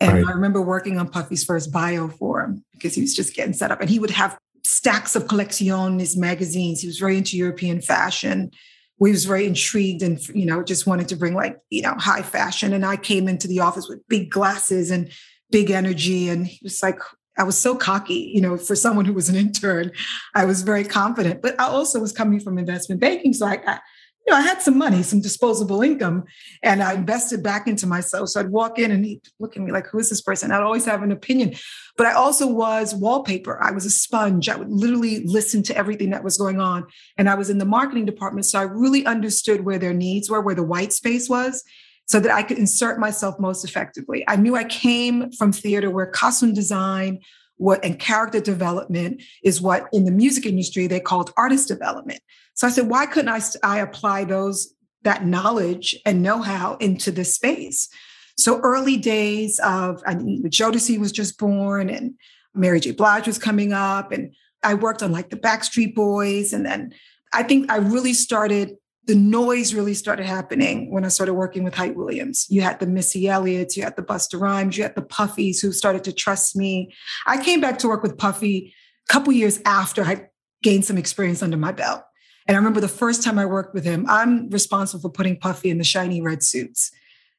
And 0.00 0.14
right. 0.14 0.26
I 0.26 0.32
remember 0.32 0.60
working 0.60 0.98
on 0.98 1.08
Puffy's 1.08 1.44
first 1.44 1.70
bio 1.70 2.08
for 2.08 2.40
him 2.40 2.64
because 2.72 2.96
he 2.96 3.02
was 3.02 3.14
just 3.14 3.36
getting 3.36 3.52
set 3.52 3.70
up. 3.70 3.80
And 3.80 3.88
he 3.88 4.00
would 4.00 4.10
have 4.10 4.36
stacks 4.64 5.14
of 5.14 5.26
Collezioni 5.26 6.16
magazines. 6.16 6.80
He 6.80 6.88
was 6.88 6.98
very 6.98 7.16
into 7.16 7.36
European 7.36 7.80
fashion. 7.80 8.50
We 9.00 9.10
was 9.10 9.24
very 9.24 9.46
intrigued 9.46 10.02
and 10.02 10.20
you 10.28 10.46
know 10.46 10.62
just 10.62 10.86
wanted 10.86 11.08
to 11.08 11.16
bring 11.16 11.34
like 11.34 11.58
you 11.70 11.82
know 11.82 11.94
high 11.98 12.22
fashion. 12.22 12.72
And 12.72 12.86
I 12.86 12.96
came 12.96 13.26
into 13.26 13.48
the 13.48 13.60
office 13.60 13.88
with 13.88 14.06
big 14.08 14.30
glasses 14.30 14.90
and 14.90 15.10
big 15.50 15.70
energy. 15.70 16.28
And 16.28 16.46
he 16.46 16.60
was 16.62 16.82
like, 16.82 17.00
I 17.38 17.42
was 17.42 17.58
so 17.58 17.74
cocky, 17.74 18.30
you 18.34 18.40
know, 18.40 18.56
for 18.56 18.76
someone 18.76 19.04
who 19.04 19.14
was 19.14 19.28
an 19.28 19.36
intern. 19.36 19.92
I 20.34 20.44
was 20.44 20.62
very 20.62 20.84
confident, 20.84 21.42
but 21.42 21.58
I 21.60 21.64
also 21.64 22.00
was 22.00 22.12
coming 22.12 22.40
from 22.40 22.58
investment 22.58 23.00
banking, 23.00 23.32
so 23.32 23.46
I, 23.46 23.60
I 23.66 23.80
you 24.26 24.32
know, 24.32 24.38
I 24.38 24.42
had 24.42 24.60
some 24.60 24.76
money, 24.76 25.02
some 25.02 25.20
disposable 25.20 25.82
income, 25.82 26.24
and 26.62 26.82
I 26.82 26.94
invested 26.94 27.42
back 27.42 27.66
into 27.66 27.86
myself. 27.86 28.28
So 28.28 28.40
I'd 28.40 28.50
walk 28.50 28.78
in 28.78 28.90
and 28.90 29.04
he'd 29.04 29.22
look 29.38 29.56
at 29.56 29.62
me 29.62 29.72
like, 29.72 29.86
who 29.86 29.98
is 29.98 30.10
this 30.10 30.20
person? 30.20 30.52
I'd 30.52 30.62
always 30.62 30.84
have 30.84 31.02
an 31.02 31.10
opinion. 31.10 31.54
But 31.96 32.06
I 32.06 32.12
also 32.12 32.46
was 32.46 32.94
wallpaper. 32.94 33.62
I 33.62 33.72
was 33.72 33.86
a 33.86 33.90
sponge. 33.90 34.48
I 34.48 34.56
would 34.56 34.70
literally 34.70 35.24
listen 35.24 35.62
to 35.64 35.76
everything 35.76 36.10
that 36.10 36.22
was 36.22 36.36
going 36.36 36.60
on. 36.60 36.86
And 37.16 37.28
I 37.28 37.34
was 37.34 37.50
in 37.50 37.58
the 37.58 37.64
marketing 37.64 38.04
department. 38.04 38.46
So 38.46 38.58
I 38.58 38.62
really 38.62 39.06
understood 39.06 39.64
where 39.64 39.78
their 39.78 39.94
needs 39.94 40.30
were, 40.30 40.40
where 40.40 40.54
the 40.54 40.62
white 40.62 40.92
space 40.92 41.28
was, 41.28 41.64
so 42.06 42.20
that 42.20 42.30
I 42.30 42.42
could 42.42 42.58
insert 42.58 42.98
myself 42.98 43.38
most 43.38 43.64
effectively. 43.64 44.24
I 44.28 44.36
knew 44.36 44.54
I 44.54 44.64
came 44.64 45.32
from 45.32 45.52
theater 45.52 45.90
where 45.90 46.06
costume 46.06 46.52
design, 46.52 47.20
what 47.60 47.84
and 47.84 47.98
character 47.98 48.40
development 48.40 49.22
is 49.44 49.60
what 49.60 49.86
in 49.92 50.06
the 50.06 50.10
music 50.10 50.46
industry 50.46 50.86
they 50.86 50.98
called 50.98 51.30
artist 51.36 51.68
development. 51.68 52.20
So 52.54 52.66
I 52.66 52.70
said, 52.70 52.88
why 52.88 53.04
couldn't 53.04 53.28
I, 53.28 53.40
I 53.62 53.80
apply 53.80 54.24
those 54.24 54.72
that 55.02 55.26
knowledge 55.26 55.94
and 56.06 56.22
know-how 56.22 56.76
into 56.76 57.10
this 57.10 57.34
space? 57.34 57.90
So 58.38 58.60
early 58.60 58.96
days 58.96 59.60
of 59.62 60.02
I 60.06 60.14
mean, 60.14 60.42
Jodeci 60.44 60.98
was 60.98 61.12
just 61.12 61.38
born 61.38 61.90
and 61.90 62.14
Mary 62.54 62.80
J. 62.80 62.92
Blige 62.92 63.26
was 63.26 63.38
coming 63.38 63.74
up. 63.74 64.10
And 64.10 64.34
I 64.62 64.72
worked 64.72 65.02
on 65.02 65.12
like 65.12 65.28
the 65.28 65.36
Backstreet 65.36 65.94
Boys. 65.94 66.54
And 66.54 66.64
then 66.64 66.94
I 67.34 67.42
think 67.42 67.70
I 67.70 67.76
really 67.76 68.14
started, 68.14 68.76
the 69.10 69.16
noise 69.16 69.74
really 69.74 69.92
started 69.92 70.24
happening 70.24 70.88
when 70.88 71.04
I 71.04 71.08
started 71.08 71.34
working 71.34 71.64
with 71.64 71.74
Hype 71.74 71.96
Williams. 71.96 72.46
You 72.48 72.62
had 72.62 72.78
the 72.78 72.86
Missy 72.86 73.28
Elliott's, 73.28 73.76
you 73.76 73.82
had 73.82 73.96
the 73.96 74.04
Busta 74.04 74.40
Rhymes, 74.40 74.76
you 74.76 74.84
had 74.84 74.94
the 74.94 75.02
Puffies 75.02 75.60
who 75.60 75.72
started 75.72 76.04
to 76.04 76.12
trust 76.12 76.54
me. 76.54 76.94
I 77.26 77.42
came 77.42 77.60
back 77.60 77.80
to 77.80 77.88
work 77.88 78.04
with 78.04 78.16
Puffy 78.16 78.72
a 79.08 79.12
couple 79.12 79.32
years 79.32 79.60
after 79.66 80.04
I 80.04 80.28
gained 80.62 80.84
some 80.84 80.96
experience 80.96 81.42
under 81.42 81.56
my 81.56 81.72
belt. 81.72 82.04
And 82.46 82.54
I 82.54 82.58
remember 82.58 82.80
the 82.80 82.86
first 82.86 83.24
time 83.24 83.36
I 83.36 83.46
worked 83.46 83.74
with 83.74 83.82
him, 83.82 84.06
I'm 84.08 84.48
responsible 84.48 85.02
for 85.02 85.10
putting 85.10 85.36
Puffy 85.36 85.70
in 85.70 85.78
the 85.78 85.84
shiny 85.84 86.22
red 86.22 86.44
suits. 86.44 86.92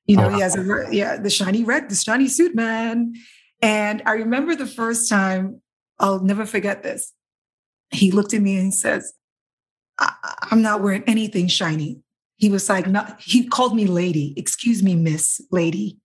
You 0.07 0.17
know, 0.17 0.25
oh, 0.25 0.29
he 0.29 0.41
has 0.41 0.57
a 0.57 0.59
oh, 0.59 0.89
yeah, 0.91 1.15
the 1.15 1.29
shiny 1.29 1.63
red, 1.63 1.87
the 1.87 1.95
shiny 1.95 2.27
suit 2.27 2.53
man. 2.53 3.13
And 3.61 4.01
I 4.05 4.15
remember 4.15 4.55
the 4.55 4.67
first 4.67 5.07
time, 5.07 5.61
I'll 5.99 6.19
never 6.19 6.45
forget 6.45 6.83
this. 6.83 7.13
He 7.91 8.11
looked 8.11 8.33
at 8.33 8.41
me 8.41 8.57
and 8.57 8.65
he 8.65 8.71
says, 8.71 9.13
I- 10.01 10.47
am 10.51 10.61
not 10.61 10.81
wearing 10.81 11.03
anything 11.07 11.47
shiny. 11.47 12.01
He 12.37 12.49
was 12.49 12.67
like, 12.69 12.87
not, 12.87 13.21
he 13.21 13.47
called 13.47 13.75
me 13.75 13.85
lady. 13.85 14.33
Excuse 14.35 14.81
me, 14.81 14.95
miss 14.95 15.39
lady. 15.51 15.99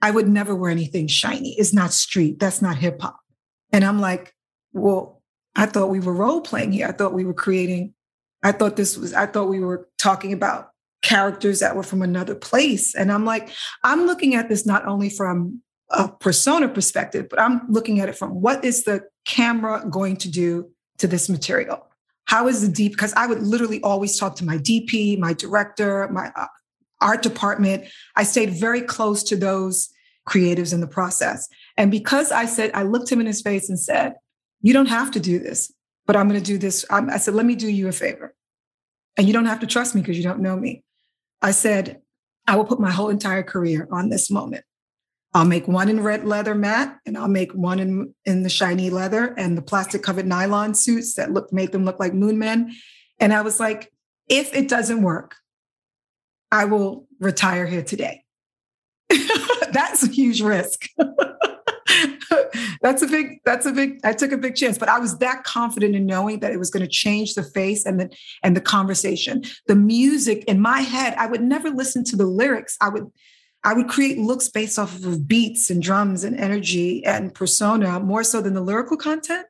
I 0.00 0.10
would 0.10 0.28
never 0.28 0.54
wear 0.54 0.70
anything 0.70 1.08
shiny. 1.08 1.54
It's 1.58 1.72
not 1.72 1.92
street. 1.92 2.38
That's 2.38 2.62
not 2.62 2.76
hip 2.76 3.02
hop. 3.02 3.18
And 3.72 3.84
I'm 3.84 4.00
like, 4.00 4.34
well, 4.72 5.22
I 5.54 5.66
thought 5.66 5.90
we 5.90 6.00
were 6.00 6.14
role 6.14 6.40
playing 6.40 6.72
here. 6.72 6.88
I 6.88 6.92
thought 6.92 7.12
we 7.12 7.24
were 7.24 7.34
creating 7.34 7.94
I 8.42 8.52
thought 8.52 8.76
this 8.76 8.96
was, 8.96 9.14
I 9.14 9.26
thought 9.26 9.48
we 9.48 9.60
were 9.60 9.88
talking 9.98 10.32
about 10.32 10.70
characters 11.02 11.60
that 11.60 11.76
were 11.76 11.82
from 11.82 12.02
another 12.02 12.34
place. 12.34 12.94
And 12.94 13.10
I'm 13.10 13.24
like, 13.24 13.50
I'm 13.84 14.06
looking 14.06 14.34
at 14.34 14.48
this 14.48 14.66
not 14.66 14.86
only 14.86 15.10
from 15.10 15.62
a 15.90 16.08
persona 16.08 16.68
perspective, 16.68 17.28
but 17.28 17.40
I'm 17.40 17.62
looking 17.68 18.00
at 18.00 18.08
it 18.08 18.16
from 18.16 18.40
what 18.40 18.64
is 18.64 18.84
the 18.84 19.04
camera 19.24 19.84
going 19.88 20.16
to 20.18 20.30
do 20.30 20.70
to 20.98 21.06
this 21.06 21.28
material? 21.28 21.86
How 22.26 22.48
is 22.48 22.66
the 22.66 22.72
deep? 22.72 22.92
Because 22.92 23.12
I 23.14 23.26
would 23.26 23.42
literally 23.42 23.80
always 23.82 24.18
talk 24.18 24.36
to 24.36 24.44
my 24.44 24.58
DP, 24.58 25.18
my 25.18 25.32
director, 25.32 26.08
my 26.08 26.30
uh, 26.36 26.46
art 27.00 27.22
department. 27.22 27.84
I 28.16 28.22
stayed 28.22 28.50
very 28.50 28.80
close 28.80 29.22
to 29.24 29.36
those 29.36 29.88
creatives 30.28 30.72
in 30.72 30.80
the 30.80 30.86
process. 30.86 31.48
And 31.76 31.90
because 31.90 32.30
I 32.30 32.46
said, 32.46 32.70
I 32.74 32.84
looked 32.84 33.10
him 33.10 33.20
in 33.20 33.26
his 33.26 33.42
face 33.42 33.68
and 33.68 33.78
said, 33.78 34.14
You 34.60 34.72
don't 34.72 34.86
have 34.86 35.10
to 35.12 35.20
do 35.20 35.38
this 35.38 35.72
but 36.06 36.16
I'm 36.16 36.28
going 36.28 36.40
to 36.40 36.44
do 36.44 36.58
this. 36.58 36.84
I 36.90 37.18
said, 37.18 37.34
let 37.34 37.46
me 37.46 37.54
do 37.54 37.68
you 37.68 37.88
a 37.88 37.92
favor. 37.92 38.34
And 39.16 39.26
you 39.26 39.32
don't 39.32 39.46
have 39.46 39.60
to 39.60 39.66
trust 39.66 39.94
me 39.94 40.00
because 40.00 40.16
you 40.16 40.24
don't 40.24 40.40
know 40.40 40.56
me. 40.56 40.82
I 41.40 41.52
said, 41.52 42.00
I 42.46 42.56
will 42.56 42.64
put 42.64 42.80
my 42.80 42.90
whole 42.90 43.08
entire 43.08 43.42
career 43.42 43.88
on 43.90 44.08
this 44.08 44.30
moment. 44.30 44.64
I'll 45.34 45.46
make 45.46 45.66
one 45.66 45.88
in 45.88 46.02
red 46.02 46.26
leather 46.26 46.54
matte 46.54 46.98
and 47.06 47.16
I'll 47.16 47.28
make 47.28 47.52
one 47.52 47.78
in, 47.78 48.14
in 48.26 48.42
the 48.42 48.50
shiny 48.50 48.90
leather 48.90 49.34
and 49.38 49.56
the 49.56 49.62
plastic 49.62 50.02
covered 50.02 50.26
nylon 50.26 50.74
suits 50.74 51.14
that 51.14 51.32
look 51.32 51.52
made 51.52 51.72
them 51.72 51.84
look 51.84 51.98
like 51.98 52.12
moon 52.12 52.38
men. 52.38 52.74
And 53.18 53.32
I 53.32 53.40
was 53.40 53.58
like, 53.58 53.90
if 54.28 54.54
it 54.54 54.68
doesn't 54.68 55.02
work, 55.02 55.36
I 56.50 56.66
will 56.66 57.06
retire 57.18 57.66
here 57.66 57.82
today. 57.82 58.24
That's 59.72 60.02
a 60.02 60.08
huge 60.08 60.42
risk. 60.42 60.86
that's 62.82 63.02
a 63.02 63.06
big 63.06 63.40
that's 63.44 63.66
a 63.66 63.72
big 63.72 63.98
i 64.04 64.12
took 64.12 64.32
a 64.32 64.36
big 64.36 64.54
chance 64.54 64.78
but 64.78 64.88
i 64.88 64.98
was 64.98 65.18
that 65.18 65.44
confident 65.44 65.94
in 65.94 66.06
knowing 66.06 66.40
that 66.40 66.52
it 66.52 66.58
was 66.58 66.70
going 66.70 66.82
to 66.82 66.88
change 66.88 67.34
the 67.34 67.42
face 67.42 67.84
and 67.86 68.00
the 68.00 68.10
and 68.42 68.56
the 68.56 68.60
conversation 68.60 69.42
the 69.66 69.74
music 69.74 70.44
in 70.44 70.60
my 70.60 70.80
head 70.80 71.14
i 71.18 71.26
would 71.26 71.42
never 71.42 71.70
listen 71.70 72.02
to 72.02 72.16
the 72.16 72.26
lyrics 72.26 72.76
i 72.80 72.88
would 72.88 73.10
i 73.64 73.72
would 73.72 73.88
create 73.88 74.18
looks 74.18 74.48
based 74.48 74.78
off 74.78 74.94
of 75.04 75.28
beats 75.28 75.70
and 75.70 75.82
drums 75.82 76.24
and 76.24 76.38
energy 76.38 77.04
and 77.04 77.34
persona 77.34 78.00
more 78.00 78.24
so 78.24 78.40
than 78.40 78.54
the 78.54 78.60
lyrical 78.60 78.96
content 78.96 79.46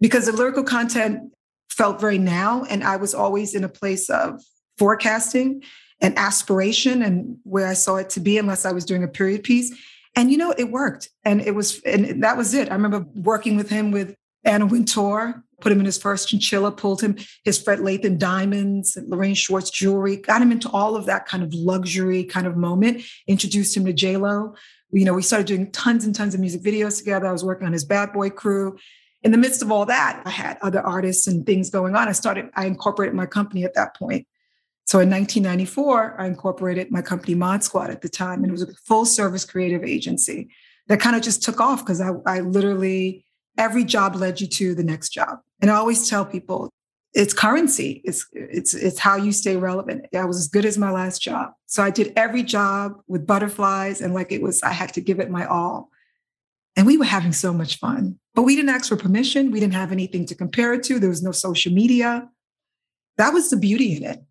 because 0.00 0.26
the 0.26 0.32
lyrical 0.32 0.64
content 0.64 1.32
felt 1.70 2.00
very 2.00 2.18
now 2.18 2.64
and 2.64 2.82
i 2.84 2.96
was 2.96 3.14
always 3.14 3.54
in 3.54 3.64
a 3.64 3.68
place 3.68 4.08
of 4.10 4.40
forecasting 4.76 5.62
and 6.00 6.16
aspiration 6.18 7.02
and 7.02 7.36
where 7.44 7.66
i 7.66 7.74
saw 7.74 7.96
it 7.96 8.10
to 8.10 8.20
be 8.20 8.38
unless 8.38 8.64
i 8.64 8.72
was 8.72 8.84
doing 8.84 9.02
a 9.02 9.08
period 9.08 9.42
piece 9.42 9.74
and 10.18 10.32
you 10.32 10.36
know, 10.36 10.52
it 10.58 10.72
worked. 10.72 11.10
And 11.24 11.40
it 11.40 11.54
was, 11.54 11.80
and 11.82 12.24
that 12.24 12.36
was 12.36 12.52
it. 12.52 12.70
I 12.70 12.74
remember 12.74 13.06
working 13.14 13.56
with 13.56 13.70
him 13.70 13.92
with 13.92 14.16
Anna 14.44 14.66
Wintour, 14.66 15.44
put 15.60 15.72
him 15.72 15.80
in 15.80 15.86
his 15.86 15.98
first 15.98 16.28
chinchilla, 16.28 16.72
pulled 16.72 17.02
him 17.02 17.16
his 17.44 17.60
Fred 17.60 17.80
Leighton 17.80 18.18
diamonds, 18.18 18.96
Lorraine 19.06 19.34
Schwartz 19.34 19.70
jewelry, 19.70 20.16
got 20.16 20.42
him 20.42 20.52
into 20.52 20.68
all 20.70 20.96
of 20.96 21.06
that 21.06 21.26
kind 21.26 21.42
of 21.42 21.52
luxury 21.52 22.24
kind 22.24 22.46
of 22.46 22.56
moment, 22.56 23.02
introduced 23.26 23.76
him 23.76 23.84
to 23.84 23.92
J-Lo. 23.92 24.54
You 24.90 25.04
know, 25.04 25.14
we 25.14 25.22
started 25.22 25.46
doing 25.46 25.70
tons 25.70 26.04
and 26.04 26.14
tons 26.14 26.34
of 26.34 26.40
music 26.40 26.62
videos 26.62 26.98
together. 26.98 27.26
I 27.26 27.32
was 27.32 27.44
working 27.44 27.66
on 27.66 27.72
his 27.72 27.84
bad 27.84 28.12
boy 28.12 28.30
crew. 28.30 28.78
in 29.22 29.32
the 29.32 29.38
midst 29.38 29.62
of 29.62 29.72
all 29.72 29.84
that, 29.86 30.22
I 30.24 30.30
had 30.30 30.58
other 30.62 30.80
artists 30.80 31.26
and 31.26 31.44
things 31.44 31.70
going 31.70 31.96
on. 31.96 32.08
I 32.08 32.12
started, 32.12 32.50
I 32.54 32.66
incorporated 32.66 33.14
my 33.14 33.26
company 33.26 33.64
at 33.64 33.74
that 33.74 33.96
point. 33.96 34.26
So 34.88 35.00
in 35.00 35.10
1994, 35.10 36.18
I 36.18 36.26
incorporated 36.26 36.90
my 36.90 37.02
company 37.02 37.34
Mod 37.34 37.62
Squad 37.62 37.90
at 37.90 38.00
the 38.00 38.08
time, 38.08 38.42
and 38.42 38.46
it 38.46 38.52
was 38.52 38.62
a 38.62 38.72
full 38.86 39.04
service 39.04 39.44
creative 39.44 39.84
agency 39.84 40.48
that 40.86 40.98
kind 40.98 41.14
of 41.14 41.20
just 41.20 41.42
took 41.42 41.60
off 41.60 41.84
because 41.84 42.00
I, 42.00 42.12
I 42.24 42.40
literally, 42.40 43.26
every 43.58 43.84
job 43.84 44.16
led 44.16 44.40
you 44.40 44.46
to 44.46 44.74
the 44.74 44.84
next 44.84 45.10
job. 45.10 45.40
And 45.60 45.70
I 45.70 45.74
always 45.74 46.08
tell 46.08 46.24
people 46.24 46.70
it's 47.12 47.34
currency. 47.34 48.00
It's 48.04 48.26
it's 48.32 48.74
it's 48.74 48.98
how 48.98 49.16
you 49.16 49.32
stay 49.32 49.56
relevant. 49.56 50.06
I 50.14 50.24
was 50.24 50.38
as 50.38 50.48
good 50.48 50.64
as 50.64 50.78
my 50.78 50.90
last 50.90 51.20
job. 51.20 51.52
So 51.66 51.82
I 51.82 51.90
did 51.90 52.12
every 52.16 52.42
job 52.42 53.00
with 53.08 53.26
butterflies 53.26 54.00
and 54.00 54.14
like 54.14 54.30
it 54.30 54.40
was 54.40 54.62
I 54.62 54.70
had 54.70 54.94
to 54.94 55.00
give 55.00 55.18
it 55.20 55.30
my 55.30 55.44
all. 55.46 55.90
And 56.76 56.86
we 56.86 56.96
were 56.96 57.04
having 57.04 57.32
so 57.32 57.52
much 57.52 57.78
fun. 57.78 58.18
But 58.34 58.42
we 58.42 58.54
didn't 58.54 58.70
ask 58.70 58.88
for 58.88 58.96
permission. 58.96 59.50
We 59.50 59.58
didn't 59.58 59.74
have 59.74 59.90
anything 59.90 60.26
to 60.26 60.34
compare 60.34 60.72
it 60.74 60.84
to. 60.84 61.00
There 61.00 61.08
was 61.08 61.22
no 61.22 61.32
social 61.32 61.72
media. 61.72 62.28
That 63.16 63.32
was 63.32 63.50
the 63.50 63.56
beauty 63.56 63.96
in 63.96 64.04
it. 64.04 64.22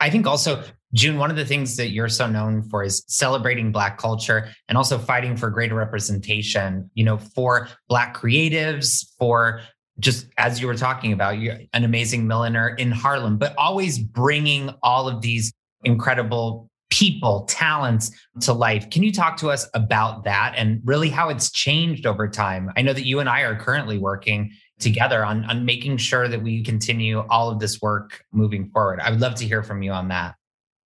I 0.00 0.08
think 0.08 0.26
also, 0.26 0.62
June, 0.94 1.18
one 1.18 1.30
of 1.30 1.36
the 1.36 1.44
things 1.44 1.76
that 1.76 1.88
you're 1.88 2.08
so 2.08 2.26
known 2.26 2.62
for 2.62 2.84
is 2.84 3.04
celebrating 3.08 3.72
Black 3.72 3.98
culture 3.98 4.48
and 4.68 4.78
also 4.78 4.96
fighting 4.96 5.36
for 5.36 5.50
greater 5.50 5.74
representation, 5.74 6.88
you 6.94 7.04
know, 7.04 7.18
for 7.18 7.68
Black 7.88 8.16
creatives, 8.16 9.04
for 9.18 9.60
just 9.98 10.26
as 10.38 10.60
you 10.60 10.66
were 10.66 10.76
talking 10.76 11.12
about, 11.12 11.38
you're 11.38 11.58
an 11.72 11.84
amazing 11.84 12.26
milliner 12.26 12.68
in 12.68 12.90
Harlem, 12.90 13.38
but 13.38 13.54
always 13.58 13.98
bringing 13.98 14.70
all 14.82 15.08
of 15.08 15.20
these 15.20 15.52
incredible 15.82 16.70
people, 16.90 17.44
talents 17.46 18.12
to 18.40 18.52
life. 18.52 18.88
Can 18.90 19.02
you 19.02 19.12
talk 19.12 19.36
to 19.38 19.50
us 19.50 19.68
about 19.74 20.24
that 20.24 20.54
and 20.56 20.80
really 20.84 21.08
how 21.08 21.28
it's 21.28 21.50
changed 21.50 22.06
over 22.06 22.28
time? 22.28 22.70
I 22.76 22.82
know 22.82 22.92
that 22.92 23.04
you 23.04 23.18
and 23.18 23.28
I 23.28 23.40
are 23.40 23.56
currently 23.56 23.98
working 23.98 24.52
together 24.78 25.24
on, 25.24 25.44
on 25.46 25.64
making 25.64 25.96
sure 25.96 26.28
that 26.28 26.42
we 26.42 26.62
continue 26.62 27.20
all 27.30 27.50
of 27.50 27.58
this 27.58 27.80
work 27.80 28.22
moving 28.32 28.70
forward. 28.70 29.00
I 29.00 29.10
would 29.10 29.20
love 29.20 29.34
to 29.36 29.44
hear 29.44 29.62
from 29.62 29.82
you 29.82 29.90
on 29.90 30.08
that. 30.08 30.36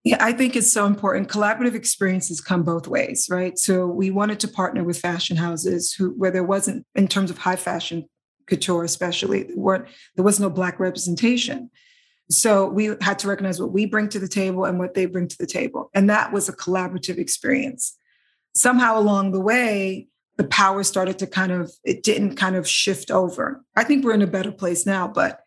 Yeah, 0.05 0.19
I 0.21 0.33
think 0.33 0.57
it's 0.57 0.73
so 0.73 0.87
important. 0.87 1.29
Collaborative 1.29 1.75
experiences 1.75 2.41
come 2.41 2.63
both 2.63 2.87
ways, 2.87 3.27
right? 3.31 3.59
So 3.59 3.87
we 3.87 4.11
wanted 4.11 4.41
to 4.41 4.49
partner 4.49 4.85
with 4.85 4.99
fashion 4.99 5.37
houses 5.37 5.93
who 5.93 6.11
where 6.11 6.31
there 6.31 6.45
wasn't 6.45 6.87
in 6.95 7.09
terms 7.09 7.31
of 7.31 7.39
high 7.39 7.57
fashion 7.57 8.09
couture 8.49 8.83
especially 8.83 9.45
there 9.45 9.57
weren't 9.57 9.87
there 10.17 10.25
was 10.25 10.41
no 10.41 10.51
black 10.51 10.81
representation 10.81 11.71
so 12.31 12.67
we 12.67 12.95
had 13.01 13.19
to 13.19 13.29
recognize 13.29 13.61
what 13.61 13.73
we 13.73 13.87
bring 13.87 14.09
to 14.09 14.19
the 14.19 14.29
table 14.29 14.65
and 14.65 14.79
what 14.79 14.95
they 14.95 15.07
bring 15.07 15.29
to 15.29 15.39
the 15.39 15.47
table 15.47 15.91
and 15.95 16.11
that 16.11 16.33
was 16.33 16.49
a 16.49 16.57
collaborative 16.57 17.19
experience 17.19 17.97
somehow 18.57 18.99
along 18.99 19.31
the 19.31 19.41
way 19.41 20.09
the 20.37 20.45
power 20.45 20.83
started 20.83 21.19
to 21.19 21.27
kind 21.27 21.53
of 21.53 21.71
it 21.85 22.03
didn't 22.03 22.37
kind 22.37 22.57
of 22.57 22.69
shift 22.69 23.11
over 23.11 23.63
i 23.77 23.85
think 23.85 24.05
we're 24.05 24.15
in 24.15 24.23
a 24.23 24.27
better 24.27 24.53
place 24.53 24.87
now 24.87 25.07
but 25.07 25.41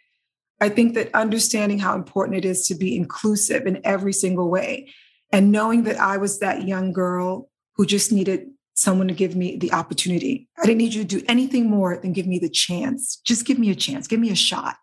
i 0.61 0.69
think 0.69 0.93
that 0.93 1.13
understanding 1.13 1.79
how 1.79 1.95
important 1.95 2.37
it 2.37 2.45
is 2.45 2.65
to 2.65 2.75
be 2.75 2.95
inclusive 2.95 3.65
in 3.67 3.81
every 3.83 4.13
single 4.13 4.49
way 4.49 4.89
and 5.31 5.51
knowing 5.51 5.83
that 5.83 5.99
i 5.99 6.17
was 6.17 6.39
that 6.39 6.67
young 6.67 6.93
girl 6.93 7.49
who 7.75 7.85
just 7.85 8.11
needed 8.11 8.47
someone 8.73 9.07
to 9.07 9.13
give 9.13 9.35
me 9.35 9.57
the 9.57 9.71
opportunity. 9.73 10.47
I 10.57 10.65
didn't 10.65 10.79
need 10.79 10.93
you 10.93 11.03
to 11.03 11.19
do 11.19 11.25
anything 11.27 11.69
more 11.69 11.97
than 11.97 12.13
give 12.13 12.27
me 12.27 12.39
the 12.39 12.49
chance. 12.49 13.21
Just 13.23 13.45
give 13.45 13.59
me 13.59 13.69
a 13.69 13.75
chance, 13.75 14.07
give 14.07 14.19
me 14.19 14.31
a 14.31 14.35
shot. 14.35 14.77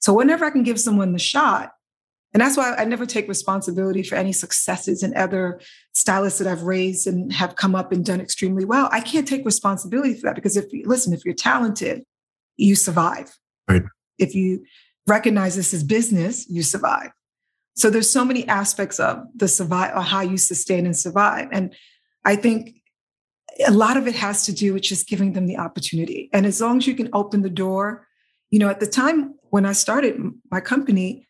So, 0.00 0.12
whenever 0.12 0.44
I 0.44 0.50
can 0.50 0.62
give 0.62 0.78
someone 0.78 1.12
the 1.12 1.18
shot, 1.18 1.72
and 2.34 2.42
that's 2.42 2.56
why 2.56 2.74
I 2.74 2.84
never 2.84 3.06
take 3.06 3.26
responsibility 3.26 4.02
for 4.02 4.14
any 4.14 4.32
successes 4.32 5.02
and 5.02 5.14
other 5.14 5.60
stylists 5.92 6.38
that 6.38 6.46
I've 6.46 6.62
raised 6.62 7.06
and 7.06 7.32
have 7.32 7.56
come 7.56 7.74
up 7.74 7.90
and 7.90 8.04
done 8.04 8.20
extremely 8.20 8.66
well. 8.66 8.88
I 8.92 9.00
can't 9.00 9.26
take 9.26 9.46
responsibility 9.46 10.14
for 10.14 10.22
that 10.22 10.34
because 10.34 10.56
if 10.56 10.70
you 10.72 10.84
listen, 10.86 11.14
if 11.14 11.24
you're 11.24 11.34
talented, 11.34 12.04
you 12.56 12.74
survive. 12.74 13.34
Right. 13.66 13.82
If 14.18 14.34
you 14.34 14.64
recognize 15.08 15.56
this 15.56 15.74
as 15.74 15.82
business, 15.82 16.48
you 16.48 16.62
survive. 16.62 17.10
So 17.76 17.90
there's 17.90 18.10
so 18.10 18.24
many 18.24 18.46
aspects 18.48 18.98
of 18.98 19.22
the 19.34 19.48
survive 19.48 19.96
or 19.96 20.02
how 20.02 20.20
you 20.20 20.36
sustain 20.36 20.84
and 20.84 20.96
survive. 20.96 21.48
And 21.52 21.74
I 22.24 22.36
think 22.36 22.74
a 23.66 23.72
lot 23.72 23.96
of 23.96 24.06
it 24.06 24.14
has 24.14 24.44
to 24.46 24.52
do 24.52 24.74
with 24.74 24.82
just 24.82 25.08
giving 25.08 25.32
them 25.32 25.46
the 25.46 25.58
opportunity. 25.58 26.28
And 26.32 26.46
as 26.46 26.60
long 26.60 26.78
as 26.78 26.86
you 26.86 26.94
can 26.94 27.08
open 27.12 27.42
the 27.42 27.50
door, 27.50 28.06
you 28.50 28.58
know, 28.58 28.68
at 28.68 28.80
the 28.80 28.86
time 28.86 29.34
when 29.50 29.64
I 29.64 29.72
started 29.72 30.20
my 30.50 30.60
company, 30.60 31.28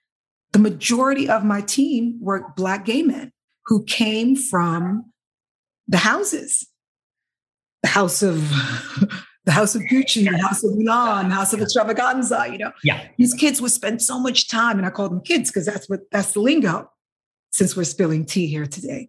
the 0.53 0.59
majority 0.59 1.29
of 1.29 1.45
my 1.45 1.61
team 1.61 2.19
were 2.21 2.53
Black 2.57 2.85
gay 2.85 3.03
men 3.03 3.33
who 3.67 3.85
came 3.85 4.35
from 4.35 5.13
the 5.87 5.99
houses, 5.99 6.67
the 7.83 7.89
house 7.89 8.23
of 8.23 8.51
the 9.49 9.53
house 9.53 9.75
of 9.75 9.81
Gucci, 9.85 10.31
the 10.31 10.37
house 10.37 10.63
of 10.63 10.77
Milan, 10.77 11.31
the 11.31 11.35
house 11.35 11.55
of 11.55 11.61
Xtravaganza. 11.61 12.53
You 12.53 12.59
know, 12.59 12.73
yeah, 12.85 13.09
these 13.17 13.33
kids 13.33 13.63
would 13.63 13.71
spend 13.71 14.03
so 14.03 14.21
much 14.21 14.47
time, 14.47 14.77
and 14.77 14.87
I 14.87 14.91
call 14.91 15.09
them 15.09 15.23
kids 15.23 15.49
because 15.49 15.65
that's 15.65 15.89
what 15.89 16.01
that's 16.13 16.33
the 16.33 16.41
lingo. 16.41 16.91
Since 17.51 17.75
we're 17.75 17.85
spilling 17.85 18.27
tea 18.27 18.47
here 18.47 18.67
today, 18.67 19.09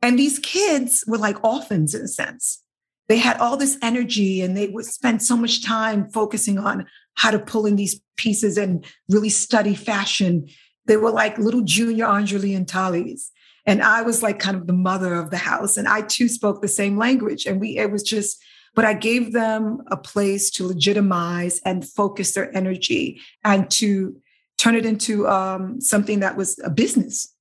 and 0.00 0.16
these 0.16 0.38
kids 0.38 1.02
were 1.08 1.18
like 1.18 1.42
orphans 1.42 1.96
in 1.96 2.02
a 2.02 2.08
sense. 2.08 2.62
They 3.08 3.18
had 3.18 3.38
all 3.38 3.56
this 3.56 3.76
energy 3.82 4.40
and 4.40 4.56
they 4.56 4.68
would 4.68 4.84
spend 4.84 5.20
so 5.20 5.36
much 5.36 5.64
time 5.64 6.08
focusing 6.10 6.58
on 6.58 6.86
how 7.14 7.32
to 7.32 7.40
pull 7.40 7.66
in 7.66 7.74
these 7.74 8.00
pieces 8.16 8.56
and 8.56 8.86
really 9.08 9.28
study 9.28 9.74
fashion. 9.74 10.46
They 10.86 10.96
were 10.96 11.10
like 11.10 11.36
little 11.38 11.62
junior 11.62 12.06
André 12.06 12.40
Leon 12.40 12.66
Talleys. 12.66 13.32
And 13.66 13.82
I 13.82 14.02
was 14.02 14.22
like 14.22 14.38
kind 14.38 14.56
of 14.56 14.68
the 14.68 14.72
mother 14.72 15.14
of 15.14 15.30
the 15.30 15.36
house. 15.36 15.76
And 15.76 15.88
I 15.88 16.02
too 16.02 16.28
spoke 16.28 16.62
the 16.62 16.68
same 16.68 16.96
language. 16.96 17.44
And 17.44 17.60
we, 17.60 17.76
it 17.76 17.90
was 17.90 18.04
just, 18.04 18.40
but 18.74 18.84
I 18.84 18.94
gave 18.94 19.32
them 19.32 19.82
a 19.88 19.96
place 19.96 20.50
to 20.52 20.66
legitimize 20.66 21.60
and 21.64 21.86
focus 21.86 22.34
their 22.34 22.54
energy 22.56 23.20
and 23.44 23.70
to 23.72 24.16
turn 24.58 24.74
it 24.74 24.86
into 24.86 25.28
um, 25.28 25.80
something 25.80 26.20
that 26.20 26.36
was 26.36 26.58
a 26.64 26.70
business 26.70 27.32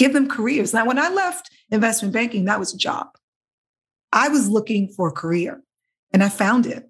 give 0.00 0.14
them 0.14 0.28
careers. 0.28 0.72
Now, 0.72 0.86
when 0.86 0.98
I 0.98 1.10
left 1.10 1.50
investment 1.70 2.14
banking, 2.14 2.46
that 2.46 2.58
was 2.58 2.72
a 2.72 2.78
job. 2.78 3.08
I 4.12 4.28
was 4.28 4.48
looking 4.48 4.88
for 4.88 5.08
a 5.08 5.12
career 5.12 5.62
and 6.12 6.24
I 6.24 6.30
found 6.30 6.64
it. 6.64 6.88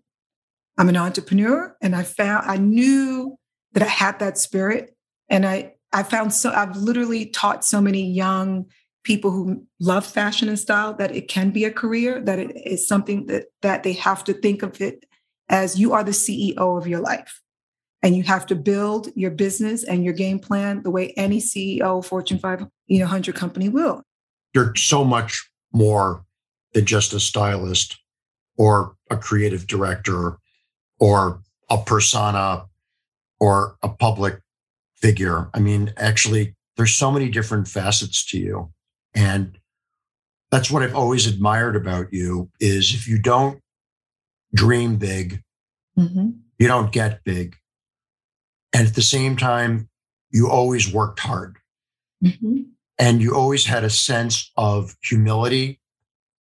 I'm 0.79 0.89
an 0.89 0.97
entrepreneur 0.97 1.77
and 1.83 1.97
I 1.97 2.05
found, 2.05 2.49
I 2.49 2.57
knew 2.57 3.37
that 3.73 3.83
I 3.83 3.87
had 3.87 4.21
that 4.21 4.39
spirit. 4.39 4.97
And 5.29 5.45
I, 5.45 5.75
I 5.93 6.05
found 6.05 6.33
so, 6.33 6.53
I've 6.53 6.77
literally 6.77 7.27
taught 7.27 7.65
so 7.65 7.81
many 7.81 8.09
young 8.09 8.67
people 9.03 9.31
who 9.31 9.65
love 9.79 10.07
fashion 10.07 10.49
and 10.49 10.59
style 10.59 10.95
that 10.95 11.15
it 11.15 11.29
can 11.29 11.51
be 11.51 11.65
a 11.65 11.73
career, 11.73 12.21
that 12.21 12.39
it 12.39 12.57
is 12.67 12.87
something 12.87 13.27
that, 13.27 13.47
that 13.63 13.83
they 13.83 13.93
have 13.95 14.23
to 14.25 14.35
think 14.35 14.63
of 14.63 14.81
it 14.81 15.05
as 15.49 15.79
you 15.79 15.93
are 15.93 16.05
the 16.05 16.11
CEO 16.13 16.79
of 16.79 16.87
your 16.87 17.01
life 17.01 17.41
and 18.03 18.17
you 18.17 18.23
have 18.23 18.47
to 18.47 18.55
build 18.55 19.09
your 19.15 19.31
business 19.31 19.85
and 19.85 20.05
your 20.05 20.15
game 20.15 20.39
plan 20.39 20.83
the 20.83 20.91
way 20.91 21.13
any 21.17 21.39
CEO 21.39 22.05
Fortune 22.05 22.39
500 22.39 23.35
company 23.35 23.69
will. 23.69 24.03
You're 24.55 24.75
so 24.77 25.05
much 25.05 25.51
more 25.73 26.25
than 26.73 26.87
just 26.87 27.13
a 27.13 27.21
stylist 27.21 27.99
or 28.57 28.97
a 29.11 29.17
creative 29.17 29.67
director 29.67 30.39
or 30.99 31.41
a 31.69 31.79
persona 31.79 32.67
or 33.39 33.77
a 33.83 33.89
public 33.89 34.41
figure. 34.97 35.49
I 35.55 35.61
mean, 35.61 35.93
actually, 35.97 36.55
there's 36.77 36.95
so 36.95 37.11
many 37.11 37.29
different 37.29 37.69
facets 37.69 38.25
to 38.27 38.39
you. 38.39 38.71
And 39.15 39.59
that's 40.51 40.71
what 40.71 40.83
I've 40.83 40.95
always 40.95 41.27
admired 41.27 41.77
about 41.77 42.13
you 42.13 42.51
is 42.61 42.95
if 42.95 43.07
you 43.07 43.19
don't 43.19 43.61
dream 44.55 44.97
big, 44.97 45.43
mm-hmm. 45.99 46.31
you 46.59 46.69
don't 46.69 46.93
get 46.93 47.25
big. 47.25 47.57
And 48.73 48.87
at 48.87 48.95
the 48.95 49.03
same 49.03 49.37
time, 49.37 49.89
you 50.31 50.49
always 50.49 50.93
worked 50.93 51.21
hard. 51.21 51.57
Mm-hmm. 52.25 52.63
And 52.99 53.23
you 53.23 53.35
always 53.35 53.65
had 53.65 53.85
a 53.85 53.91
sense 53.91 54.51
of 54.57 54.97
humility, 55.03 55.81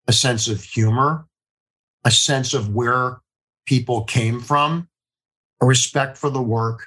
a 0.06 0.12
sense 0.12 0.46
of 0.48 0.62
humor, 0.62 1.26
a 2.04 2.10
sense 2.10 2.52
of 2.52 2.74
where 2.74 3.18
people 3.66 4.04
came 4.04 4.40
from, 4.40 4.88
a 5.60 5.66
respect 5.66 6.18
for 6.18 6.30
the 6.30 6.42
work. 6.42 6.86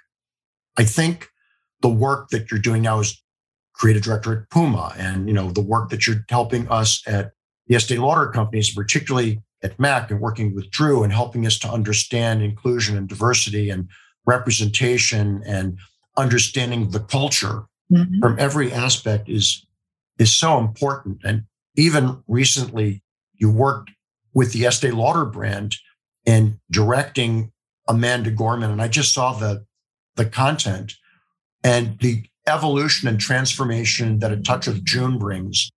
I 0.78 0.84
think 0.84 1.30
the 1.82 1.90
work 1.90 2.30
that 2.30 2.52
you're 2.52 2.60
doing 2.60 2.82
now 2.84 3.00
is 3.00 3.23
creative 3.74 4.04
director 4.04 4.42
at 4.42 4.50
Puma 4.50 4.94
and 4.98 5.28
you 5.28 5.34
know 5.34 5.52
the 5.52 5.62
work 5.62 5.90
that 5.90 6.08
you're 6.08 6.26
helping 6.30 6.68
us 6.70 7.02
at 7.08 7.32
the 7.68 7.76
Estee 7.76 7.98
Lauder 7.98 8.28
companies, 8.28 8.74
particularly 8.74 9.42
at 9.64 9.80
Mac 9.80 10.12
and 10.12 10.20
working 10.20 10.54
with 10.54 10.70
Drew 10.70 11.04
and 11.04 11.14
helping 11.14 11.46
us 11.46 11.58
to 11.60 11.70
understand 11.70 12.42
inclusion 12.42 12.98
and 12.98 13.08
diversity 13.08 13.70
and 13.70 13.88
representation 14.26 15.42
and 15.46 15.78
understanding 16.18 16.92
the 16.92 17.00
culture 17.00 17.64
mm-hmm. 17.92 18.20
from 18.20 18.38
every 18.40 18.72
aspect 18.72 19.30
is 19.30 19.66
is 20.20 20.36
so 20.36 20.60
important. 20.60 21.20
And 21.24 21.44
even 21.76 22.22
recently, 22.28 23.02
you 23.34 23.50
worked 23.50 23.92
with 24.34 24.54
the 24.54 24.66
Estee 24.66 24.92
Lauder 24.92 25.26
brand 25.26 25.76
and 26.26 26.60
directing 26.70 27.52
Amanda 27.88 28.32
Gorman, 28.32 28.72
and 28.72 28.82
I 28.82 28.88
just 28.88 29.14
saw 29.14 29.34
the 29.34 29.66
the 30.16 30.26
content 30.26 30.94
and 31.64 31.98
the 32.00 32.24
evolution 32.48 33.08
and 33.08 33.20
transformation 33.20 34.20
that 34.20 34.32
a 34.32 34.38
touch 34.38 34.68
of 34.68 34.84
June 34.84 35.18
brings. 35.18 35.72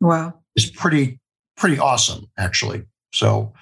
Wow, 0.00 0.40
is 0.56 0.70
pretty 0.70 1.18
pretty 1.56 1.78
awesome, 1.78 2.26
actually. 2.38 2.84
So 3.12 3.52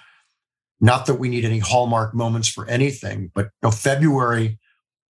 Not 0.81 1.07
that 1.07 1.15
we 1.15 1.29
need 1.29 1.45
any 1.45 1.59
hallmark 1.59 2.15
moments 2.15 2.47
for 2.49 2.65
anything, 2.69 3.33
but 3.35 3.47
you 3.47 3.51
know, 3.65 3.71
February 3.73 4.59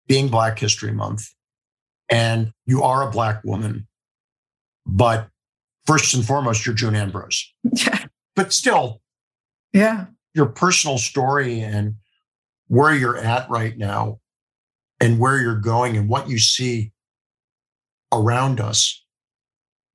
being 0.06 0.28
Black 0.28 0.56
History 0.60 0.92
Month, 0.92 1.24
and 2.08 2.52
you 2.66 2.84
are 2.84 3.02
a 3.06 3.10
Black 3.10 3.42
woman, 3.42 3.88
but 4.86 5.28
first 5.84 6.14
and 6.14 6.24
foremost, 6.24 6.64
you're 6.64 6.74
June 6.76 6.94
Ambrose. 6.94 7.52
Yeah. 7.64 8.04
But 8.36 8.52
still, 8.52 9.00
Yeah. 9.72 10.06
your 10.34 10.46
personal 10.46 10.98
story 10.98 11.60
and 11.60 11.96
where 12.68 12.94
you're 12.94 13.16
at 13.18 13.50
right 13.50 13.76
now 13.76 14.20
and 15.00 15.18
where 15.18 15.40
you're 15.40 15.58
going 15.60 15.96
and 15.96 16.08
what 16.08 16.28
you 16.28 16.38
see 16.38 16.92
around 18.12 18.60
us. 18.60 19.04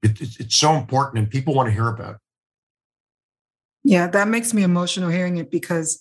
It, 0.03 0.19
it- 0.21 0.39
it's 0.39 0.55
so 0.55 0.73
important 0.75 1.19
and 1.19 1.29
people 1.31 1.53
want 1.53 1.67
to 1.67 1.73
hear 1.73 1.87
about 1.87 2.15
it. 2.15 2.21
Yeah, 3.83 4.07
that 4.07 4.27
makes 4.27 4.53
me 4.53 4.63
emotional 4.63 5.09
hearing 5.09 5.37
it 5.37 5.49
because 5.49 5.99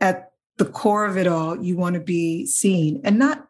at 0.00 0.30
the 0.56 0.64
core 0.64 1.04
of 1.04 1.16
it 1.16 1.26
all, 1.26 1.60
you 1.62 1.76
want 1.76 1.94
to 1.94 2.00
be 2.00 2.46
seen 2.46 3.00
and 3.04 3.18
not 3.18 3.48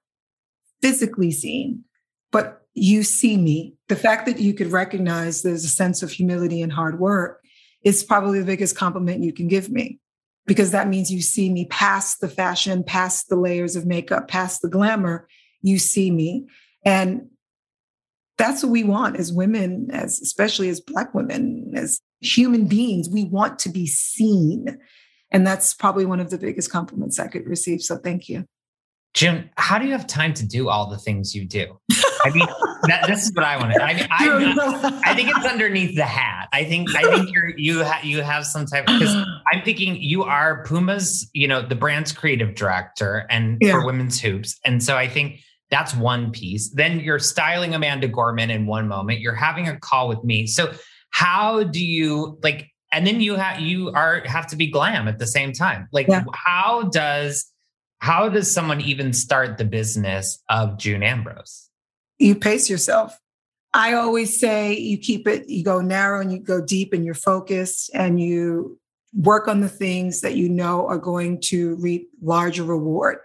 physically 0.81 1.31
seen, 1.31 1.85
but 2.33 2.63
you 2.75 3.03
see 3.03 3.37
me. 3.37 3.75
The 3.89 3.97
fact 3.97 4.27
that 4.27 4.39
you 4.39 4.55
could 4.55 4.73
recognize 4.73 5.43
there's 5.43 5.65
a 5.65 5.69
sense 5.69 6.03
of 6.03 6.11
humility 6.11 6.63
and 6.63 6.73
hard 6.73 6.99
work 6.99 7.43
is 7.83 8.03
probably 8.05 8.41
the 8.41 8.47
biggest 8.47 8.77
compliment 8.77 9.23
you 9.23 9.33
can 9.33 9.49
give 9.49 9.71
me 9.71 9.99
because 10.47 10.71
that 10.71 10.89
means 10.89 11.13
you 11.13 11.21
see 11.21 11.51
me 11.51 11.67
past 11.67 12.21
the 12.21 12.29
fashion, 12.29 12.83
past 12.85 13.29
the 13.29 13.37
layers 13.37 13.77
of 13.77 13.85
makeup, 13.87 14.29
past 14.29 14.63
the 14.63 14.69
glamour. 14.69 15.29
You 15.61 15.79
see 15.79 16.11
me. 16.11 16.47
And 16.85 17.29
that's 18.38 18.62
what 18.62 18.70
we 18.70 18.85
want 18.85 19.16
as 19.16 19.33
women, 19.33 19.88
as 19.92 20.20
especially 20.20 20.68
as 20.68 20.81
Black 20.81 21.12
women, 21.14 21.72
as 21.74 22.01
human 22.20 22.66
beings. 22.66 23.09
We 23.09 23.24
want 23.24 23.59
to 23.61 23.68
be 23.68 23.87
seen. 23.87 24.79
And 25.31 25.46
that's 25.46 25.74
probably 25.74 26.07
one 26.07 26.20
of 26.20 26.31
the 26.31 26.38
biggest 26.38 26.70
compliments 26.70 27.18
I 27.18 27.27
could 27.29 27.46
receive. 27.46 27.83
So 27.83 27.96
thank 27.96 28.29
you. 28.29 28.44
June, 29.14 29.51
how 29.57 29.79
do 29.79 29.87
you 29.87 29.92
have 29.92 30.07
time 30.07 30.33
to 30.35 30.46
do 30.46 30.68
all 30.68 30.88
the 30.88 30.98
things 30.98 31.35
you 31.35 31.44
do? 31.44 31.79
I 32.24 32.31
mean, 32.31 32.46
that, 32.85 33.07
this 33.07 33.24
is 33.24 33.33
what 33.35 33.44
I 33.44 33.57
want 33.57 33.72
to. 33.74 33.83
I 33.83 33.94
mean, 33.94 34.07
I, 34.11 35.01
I 35.05 35.14
think 35.14 35.31
it's 35.31 35.46
underneath 35.46 35.96
the 35.96 36.05
hat. 36.05 36.48
I 36.53 36.64
think 36.64 36.94
I 36.94 37.03
think 37.03 37.33
you're 37.33 37.57
you 37.57 37.85
ha, 37.85 38.01
you 38.03 38.22
have 38.22 38.46
some 38.46 38.66
type 38.66 38.87
because 38.87 39.14
I'm 39.53 39.62
thinking 39.64 39.96
you 40.01 40.24
are 40.24 40.62
Puma's, 40.64 41.29
you 41.33 41.48
know, 41.48 41.62
the 41.66 41.74
brand's 41.74 42.12
creative 42.12 42.55
director 42.55 43.27
and 43.31 43.59
Yeah. 43.61 43.72
for 43.72 43.87
women's 43.87 44.20
hoops, 44.20 44.59
and 44.64 44.83
so 44.83 44.96
I 44.96 45.09
think 45.09 45.40
that's 45.71 45.95
one 45.95 46.31
piece. 46.31 46.71
Then 46.71 47.01
you're 47.01 47.19
styling 47.19 47.75
Amanda 47.75 48.09
Gorman 48.09 48.51
in 48.51 48.67
one 48.67 48.89
moment. 48.89 49.21
You're 49.21 49.35
having 49.35 49.69
a 49.69 49.79
call 49.79 50.09
with 50.09 50.23
me. 50.25 50.47
So 50.47 50.73
how 51.11 51.65
do 51.65 51.85
you 51.85 52.39
like? 52.43 52.71
And 52.91 53.07
then 53.07 53.21
you 53.21 53.35
have 53.35 53.61
you 53.61 53.91
are 53.91 54.23
have 54.25 54.47
to 54.49 54.57
be 54.57 54.67
glam 54.71 55.09
at 55.09 55.19
the 55.19 55.27
same 55.27 55.53
time. 55.53 55.89
Like, 55.93 56.09
Yeah. 56.09 56.25
how 56.35 56.85
does 56.85 57.51
how 57.99 58.29
does 58.29 58.53
someone 58.53 58.81
even 58.81 59.13
start 59.13 59.59
the 59.59 59.65
business 59.65 60.43
of 60.49 60.79
June 60.79 61.03
Ambrose? 61.03 61.69
you 62.19 62.35
pace 62.35 62.69
yourself. 62.69 63.17
I 63.75 63.93
always 63.93 64.41
say 64.41 64.77
you 64.77 64.99
keep 64.99 65.29
it, 65.29 65.49
you 65.49 65.63
go 65.63 65.81
narrow 65.81 66.21
and 66.21 66.33
you 66.33 66.41
go 66.41 66.61
deep 66.61 66.93
and 66.93 67.05
you're 67.05 67.15
focused 67.15 67.91
and 67.95 68.21
you 68.21 68.79
work 69.15 69.47
on 69.47 69.61
the 69.61 69.69
things 69.69 70.21
that 70.23 70.35
you 70.35 70.49
know 70.49 70.87
are 70.89 70.99
going 70.99 71.41
to 71.43 71.77
reap 71.77 72.09
larger 72.21 72.65
reward. 72.65 73.19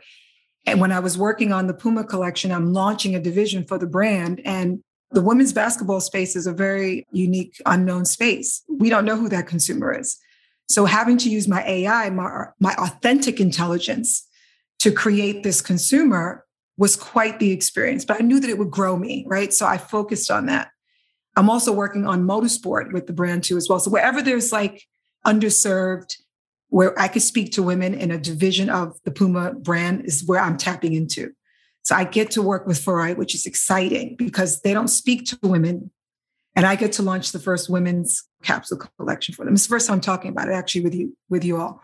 And 0.65 0.80
when 0.80 0.91
I 0.91 0.99
was 0.99 1.17
working 1.17 1.52
on 1.52 1.67
the 1.67 1.73
Puma 1.73 2.04
collection, 2.04 2.52
I'm 2.52 2.73
launching 2.73 3.15
a 3.15 3.19
division 3.19 3.65
for 3.65 3.78
the 3.78 3.88
brand. 3.88 4.41
And 4.45 4.82
the 5.12 5.21
women's 5.21 5.54
basketball 5.54 5.99
space 5.99 6.36
is 6.36 6.47
a 6.47 6.54
very 6.54 7.06
unique, 7.12 7.62
unknown 7.65 8.06
space. 8.06 8.63
We 8.69 8.89
don't 8.89 9.06
know 9.06 9.17
who 9.17 9.30
that 9.30 9.47
consumer 9.47 9.97
is. 9.97 10.17
So 10.69 10.86
having 10.86 11.17
to 11.19 11.30
use 11.30 11.47
my 11.47 11.63
AI, 11.63 12.10
my, 12.10 12.45
my 12.60 12.73
authentic 12.76 13.39
intelligence 13.39 14.28
to 14.80 14.91
create 14.91 15.43
this 15.43 15.62
consumer 15.62 16.45
was 16.78 16.95
quite 16.95 17.39
the 17.39 17.52
experience, 17.52 18.06
but 18.06 18.19
I 18.19 18.23
knew 18.23 18.39
that 18.39 18.49
it 18.49 18.58
would 18.58 18.71
grow 18.71 18.97
me, 18.97 19.26
right? 19.28 19.54
So 19.54 19.67
I 19.67 19.78
focused 19.78 20.32
on 20.32 20.47
that. 20.47 20.69
I'm 21.36 21.49
also 21.49 21.71
working 21.71 22.08
on 22.08 22.23
motorsport 22.23 22.91
with 22.91 23.08
the 23.08 23.13
brand 23.13 23.43
too, 23.43 23.58
as 23.58 23.69
well. 23.69 23.80
So 23.80 23.91
wherever 23.91 24.21
there's 24.21 24.52
like 24.52 24.84
underserved, 25.26 26.17
where 26.74 27.00
I 27.00 27.08
could 27.08 27.22
speak 27.22 27.52
to 27.52 27.62
women 27.62 27.94
in 27.94 28.10
a 28.10 28.18
division 28.18 28.68
of 28.68 28.98
the 29.04 29.12
Puma 29.12 29.54
brand 29.54 30.06
is 30.06 30.26
where 30.26 30.40
I'm 30.40 30.58
tapping 30.58 30.94
into. 30.96 31.32
So 31.84 31.96
I 31.96 32.04
get 32.04 32.32
to 32.32 32.42
work 32.42 32.66
with 32.66 32.84
Ferrari, 32.84 33.14
which 33.14 33.36
is 33.36 33.46
exciting 33.46 34.16
because 34.18 34.62
they 34.62 34.74
don't 34.74 34.88
speak 34.88 35.28
to 35.28 35.38
women. 35.44 35.92
And 36.56 36.66
I 36.66 36.76
get 36.76 36.92
to 36.94 37.04
launch 37.04 37.32
the 37.32 37.38
first 37.38 37.70
women's 37.70 38.24
capsule 38.42 38.82
collection 38.98 39.36
for 39.36 39.46
them. 39.46 39.54
It's 39.54 39.68
the 39.68 39.70
first 39.70 39.86
time 39.86 39.98
I'm 39.98 40.02
talking 40.02 40.32
about 40.32 40.50
it 40.50 40.54
actually 40.54 40.82
with 40.82 40.96
you, 40.96 41.16
with 41.30 41.44
you 41.44 41.58
all. 41.58 41.84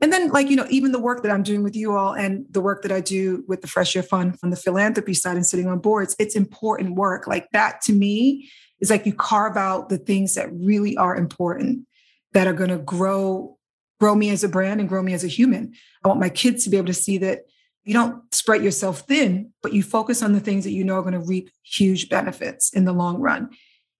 And 0.00 0.10
then, 0.10 0.30
like, 0.30 0.48
you 0.48 0.56
know, 0.56 0.66
even 0.70 0.92
the 0.92 0.98
work 0.98 1.22
that 1.22 1.30
I'm 1.30 1.42
doing 1.42 1.62
with 1.62 1.76
you 1.76 1.94
all 1.94 2.14
and 2.14 2.46
the 2.48 2.62
work 2.62 2.80
that 2.84 2.92
I 2.92 3.02
do 3.02 3.44
with 3.46 3.60
the 3.60 3.68
Fresh 3.68 3.94
Air 3.94 4.02
Fund 4.02 4.40
from 4.40 4.48
the 4.48 4.56
philanthropy 4.56 5.12
side 5.12 5.36
and 5.36 5.46
sitting 5.46 5.68
on 5.68 5.80
boards, 5.80 6.16
it's 6.18 6.34
important 6.34 6.94
work. 6.94 7.26
Like 7.26 7.50
that 7.52 7.82
to 7.82 7.92
me 7.92 8.48
is 8.80 8.88
like 8.88 9.04
you 9.04 9.12
carve 9.12 9.58
out 9.58 9.90
the 9.90 9.98
things 9.98 10.34
that 10.34 10.50
really 10.50 10.96
are 10.96 11.14
important 11.14 11.86
that 12.32 12.46
are 12.46 12.54
going 12.54 12.70
to 12.70 12.78
grow 12.78 13.57
grow 14.00 14.14
me 14.14 14.30
as 14.30 14.44
a 14.44 14.48
brand 14.48 14.80
and 14.80 14.88
grow 14.88 15.02
me 15.02 15.12
as 15.12 15.24
a 15.24 15.28
human. 15.28 15.74
I 16.04 16.08
want 16.08 16.20
my 16.20 16.28
kids 16.28 16.64
to 16.64 16.70
be 16.70 16.76
able 16.76 16.86
to 16.86 16.94
see 16.94 17.18
that 17.18 17.42
you 17.84 17.94
don't 17.94 18.22
spread 18.34 18.62
yourself 18.62 19.00
thin, 19.00 19.52
but 19.62 19.72
you 19.72 19.82
focus 19.82 20.22
on 20.22 20.32
the 20.32 20.40
things 20.40 20.64
that 20.64 20.72
you 20.72 20.84
know 20.84 20.96
are 20.96 21.02
going 21.02 21.14
to 21.14 21.20
reap 21.20 21.50
huge 21.62 22.08
benefits 22.08 22.72
in 22.72 22.84
the 22.84 22.92
long 22.92 23.20
run. 23.20 23.50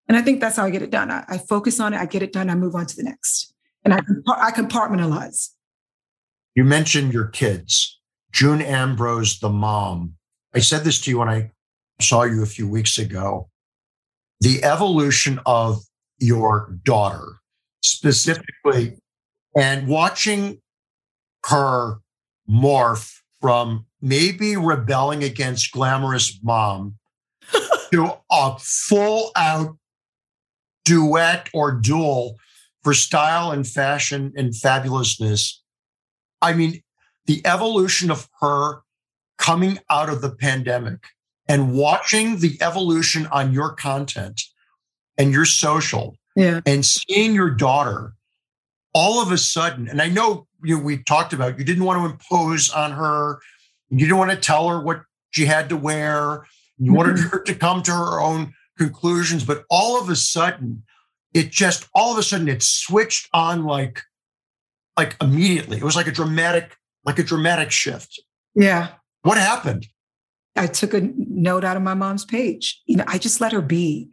And 0.08 0.16
I 0.16 0.22
think 0.22 0.40
that's 0.40 0.56
how 0.56 0.64
I 0.64 0.70
get 0.70 0.82
it 0.82 0.90
done. 0.90 1.10
I, 1.10 1.24
I 1.28 1.38
focus 1.38 1.80
on 1.80 1.94
it, 1.94 1.98
I 1.98 2.06
get 2.06 2.22
it 2.22 2.32
done, 2.32 2.50
I 2.50 2.54
move 2.54 2.74
on 2.74 2.86
to 2.86 2.96
the 2.96 3.02
next. 3.02 3.54
And 3.84 3.94
I, 3.94 3.98
I 4.36 4.50
compartmentalize. 4.50 5.50
You 6.54 6.64
mentioned 6.64 7.12
your 7.12 7.26
kids, 7.26 7.98
June 8.32 8.60
Ambrose, 8.60 9.38
the 9.38 9.48
mom. 9.48 10.14
I 10.54 10.60
said 10.60 10.84
this 10.84 11.00
to 11.02 11.10
you 11.10 11.18
when 11.18 11.28
I 11.28 11.52
saw 12.00 12.24
you 12.24 12.42
a 12.42 12.46
few 12.46 12.68
weeks 12.68 12.98
ago. 12.98 13.48
The 14.40 14.64
evolution 14.64 15.40
of 15.46 15.80
your 16.18 16.78
daughter, 16.84 17.40
specifically, 17.82 18.98
and 19.58 19.88
watching 19.88 20.60
her 21.46 21.98
morph 22.48 23.20
from 23.40 23.86
maybe 24.00 24.56
rebelling 24.56 25.22
against 25.24 25.72
glamorous 25.72 26.38
mom 26.42 26.96
to 27.92 28.12
a 28.30 28.56
full 28.58 29.30
out 29.36 29.76
duet 30.84 31.48
or 31.52 31.72
duel 31.72 32.36
for 32.82 32.94
style 32.94 33.50
and 33.50 33.66
fashion 33.66 34.32
and 34.36 34.52
fabulousness. 34.52 35.54
I 36.40 36.52
mean, 36.52 36.82
the 37.26 37.42
evolution 37.46 38.10
of 38.10 38.28
her 38.40 38.82
coming 39.36 39.78
out 39.90 40.08
of 40.08 40.22
the 40.22 40.30
pandemic 40.30 40.98
and 41.48 41.72
watching 41.74 42.38
the 42.38 42.56
evolution 42.60 43.26
on 43.28 43.52
your 43.52 43.74
content 43.74 44.40
and 45.16 45.32
your 45.32 45.44
social 45.44 46.16
Yeah. 46.36 46.60
and 46.66 46.84
seeing 46.84 47.34
your 47.34 47.50
daughter 47.50 48.14
all 48.94 49.22
of 49.22 49.30
a 49.32 49.38
sudden, 49.38 49.88
and 49.88 50.00
I 50.00 50.08
know 50.08 50.46
you 50.62 50.78
we 50.78 51.02
talked 51.04 51.32
about 51.32 51.58
you 51.58 51.64
didn't 51.64 51.84
want 51.84 52.00
to 52.00 52.06
impose 52.06 52.70
on 52.70 52.92
her, 52.92 53.38
you 53.90 53.98
didn't 53.98 54.18
want 54.18 54.30
to 54.30 54.36
tell 54.36 54.68
her 54.68 54.80
what 54.80 55.02
she 55.30 55.44
had 55.46 55.68
to 55.68 55.76
wear, 55.76 56.46
you 56.78 56.92
wanted 56.92 57.16
mm-hmm. 57.16 57.28
her 57.28 57.42
to 57.42 57.54
come 57.54 57.82
to 57.84 57.92
her 57.92 58.20
own 58.20 58.54
conclusions, 58.76 59.44
but 59.44 59.64
all 59.68 60.00
of 60.00 60.08
a 60.08 60.16
sudden, 60.16 60.82
it 61.34 61.50
just 61.50 61.88
all 61.94 62.12
of 62.12 62.18
a 62.18 62.22
sudden 62.22 62.48
it 62.48 62.62
switched 62.62 63.28
on 63.32 63.64
like 63.64 64.02
like 64.96 65.16
immediately. 65.22 65.76
It 65.76 65.84
was 65.84 65.96
like 65.96 66.08
a 66.08 66.12
dramatic, 66.12 66.76
like 67.04 67.18
a 67.18 67.22
dramatic 67.22 67.70
shift. 67.70 68.20
Yeah. 68.54 68.88
What 69.22 69.38
happened? 69.38 69.86
I 70.56 70.66
took 70.66 70.92
a 70.92 71.00
note 71.16 71.64
out 71.64 71.76
of 71.76 71.82
my 71.82 71.94
mom's 71.94 72.24
page. 72.24 72.82
You 72.86 72.96
know, 72.96 73.04
I 73.06 73.18
just 73.18 73.40
let 73.40 73.52
her 73.52 73.62
be. 73.62 74.10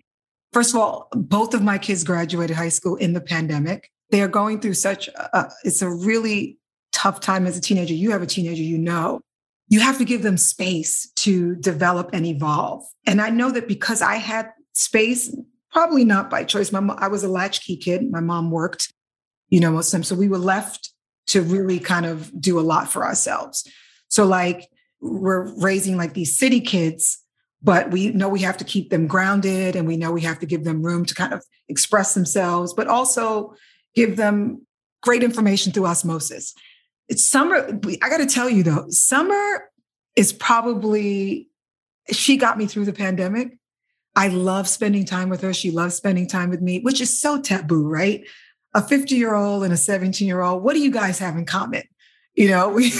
First 0.54 0.74
of 0.74 0.80
all, 0.80 1.10
both 1.12 1.54
of 1.54 1.64
my 1.64 1.78
kids 1.78 2.04
graduated 2.04 2.56
high 2.56 2.70
school 2.70 2.96
in 2.96 3.14
the 3.14 3.22
pandemic. 3.22 3.90
They 4.16 4.22
are 4.22 4.30
going 4.30 4.62
through 4.62 4.76
such 4.76 5.10
a, 5.10 5.52
it's 5.66 5.82
a 5.82 5.90
really 5.90 6.58
tough 6.94 7.20
time 7.20 7.46
as 7.46 7.58
a 7.58 7.60
teenager. 7.60 7.94
You 7.94 8.12
have 8.12 8.22
a 8.22 8.26
teenager, 8.26 8.64
you 8.64 8.78
know. 8.78 9.20
You 9.68 9.82
have 9.82 9.98
to 9.98 10.06
give 10.06 10.24
them 10.24 10.38
space 10.38 11.12
to 11.18 11.54
develop 11.56 12.12
and 12.14 12.26
evolve. 12.26 12.86
And 13.06 13.22
I 13.22 13.30
know 13.30 13.52
that 13.52 13.68
because 13.68 14.02
I 14.02 14.16
had 14.16 14.54
space, 14.72 15.36
probably 15.70 16.06
not 16.06 16.30
by 16.30 16.46
choice. 16.46 16.72
My 16.72 16.80
mo- 16.80 16.96
I 16.98 17.10
was 17.10 17.26
a 17.26 17.28
latchkey 17.28 17.76
kid. 17.76 18.10
My 18.10 18.22
mom 18.22 18.52
worked, 18.52 18.94
you 19.50 19.60
know, 19.60 19.74
most 19.74 19.88
of 19.88 19.92
the 19.92 19.98
time. 19.98 20.04
So 20.06 20.16
we 20.16 20.30
were 20.30 20.38
left 20.38 20.94
to 21.28 21.42
really 21.42 21.78
kind 21.78 22.06
of 22.06 22.32
do 22.40 22.58
a 22.58 22.62
lot 22.62 22.90
for 22.90 23.04
ourselves. 23.04 23.70
So 24.08 24.26
like 24.26 24.70
we're 25.02 25.54
raising 25.58 25.98
like 25.98 26.14
these 26.14 26.40
city 26.40 26.62
kids, 26.62 27.22
but 27.62 27.92
we 27.92 28.12
know 28.12 28.30
we 28.30 28.44
have 28.44 28.56
to 28.60 28.64
keep 28.64 28.92
them 28.92 29.08
grounded 29.08 29.76
and 29.76 29.86
we 29.86 29.98
know 29.98 30.14
we 30.14 30.22
have 30.22 30.40
to 30.40 30.46
give 30.46 30.64
them 30.64 30.84
room 30.84 31.04
to 31.04 31.14
kind 31.14 31.34
of 31.34 31.44
express 31.68 32.14
themselves, 32.14 32.74
but 32.74 32.88
also 32.88 33.54
give 33.96 34.18
them 34.18 34.66
great 35.02 35.24
information 35.24 35.72
through 35.72 35.86
osmosis. 35.86 36.54
It's 37.08 37.26
summer. 37.26 37.80
I 38.02 38.10
got 38.10 38.18
to 38.18 38.26
tell 38.26 38.50
you 38.50 38.64
though, 38.64 38.86
summer 38.90 39.70
is 40.16 40.34
probably, 40.34 41.50
she 42.12 42.38
got 42.38 42.58
me 42.58 42.66
through 42.66 42.86
the 42.86 42.94
pandemic. 42.94 43.58
I 44.16 44.30
love 44.30 44.68
spending 44.68 45.06
time 45.06 45.30
with 45.30 45.42
her. 45.42 45.54
She 45.54 45.72
loves 45.72 45.96
spending 45.96 46.28
time 46.28 46.50
with 46.50 46.62
me, 46.62 46.80
which 46.80 47.02
is 47.02 47.20
so 47.20 47.42
taboo, 47.42 47.88
right? 47.88 48.26
a 48.76 48.82
50 48.82 49.16
year 49.16 49.34
old 49.34 49.64
and 49.64 49.74
a 49.74 49.78
17 49.78 50.28
year 50.28 50.42
old, 50.42 50.62
what 50.62 50.74
do 50.74 50.82
you 50.82 50.92
guys 50.92 51.18
have 51.20 51.36
in 51.38 51.46
common? 51.46 51.84
You 52.36 52.50
know, 52.50 52.70
we, 52.76 52.92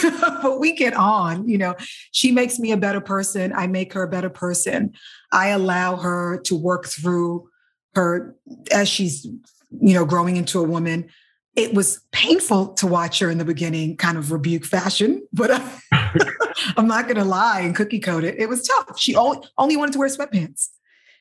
but 0.42 0.60
we 0.60 0.72
get 0.72 0.96
on, 0.96 1.48
you 1.48 1.58
know, 1.58 1.76
she 2.12 2.32
makes 2.32 2.58
me 2.58 2.72
a 2.72 2.78
better 2.78 3.02
person. 3.02 3.54
I 3.54 3.68
make 3.68 3.94
her 3.94 4.04
a 4.04 4.10
better 4.10 4.30
person. 4.30 4.94
I 5.32 5.50
allow 5.50 5.98
her 5.98 6.40
to 6.46 6.56
work 6.56 6.88
through 6.88 7.50
her 7.94 8.36
as 8.72 8.88
she's, 8.88 9.28
you 9.72 9.94
know, 9.94 10.06
growing 10.06 10.36
into 10.38 10.60
a 10.60 10.64
woman. 10.64 11.10
It 11.56 11.74
was 11.74 12.02
painful 12.12 12.74
to 12.74 12.88
watch 12.88 13.20
her 13.20 13.30
in 13.30 13.38
the 13.38 13.46
beginning 13.46 13.96
kind 13.96 14.18
of 14.18 14.32
rebuke 14.32 14.66
fashion, 14.66 15.26
but 15.34 15.52
I, 15.92 16.74
am 16.78 16.88
not 16.88 17.06
going 17.06 17.18
to 17.18 17.26
lie 17.26 17.62
and 17.62 17.76
cookie 17.76 18.00
code 18.00 18.24
it. 18.24 18.36
It 18.40 18.50
was 18.50 18.68
tough. 18.68 19.00
She 19.00 19.16
only, 19.16 19.40
only 19.58 19.78
wanted 19.78 19.94
to 19.94 20.00
wear 20.00 20.10
sweatpants. 20.10 20.70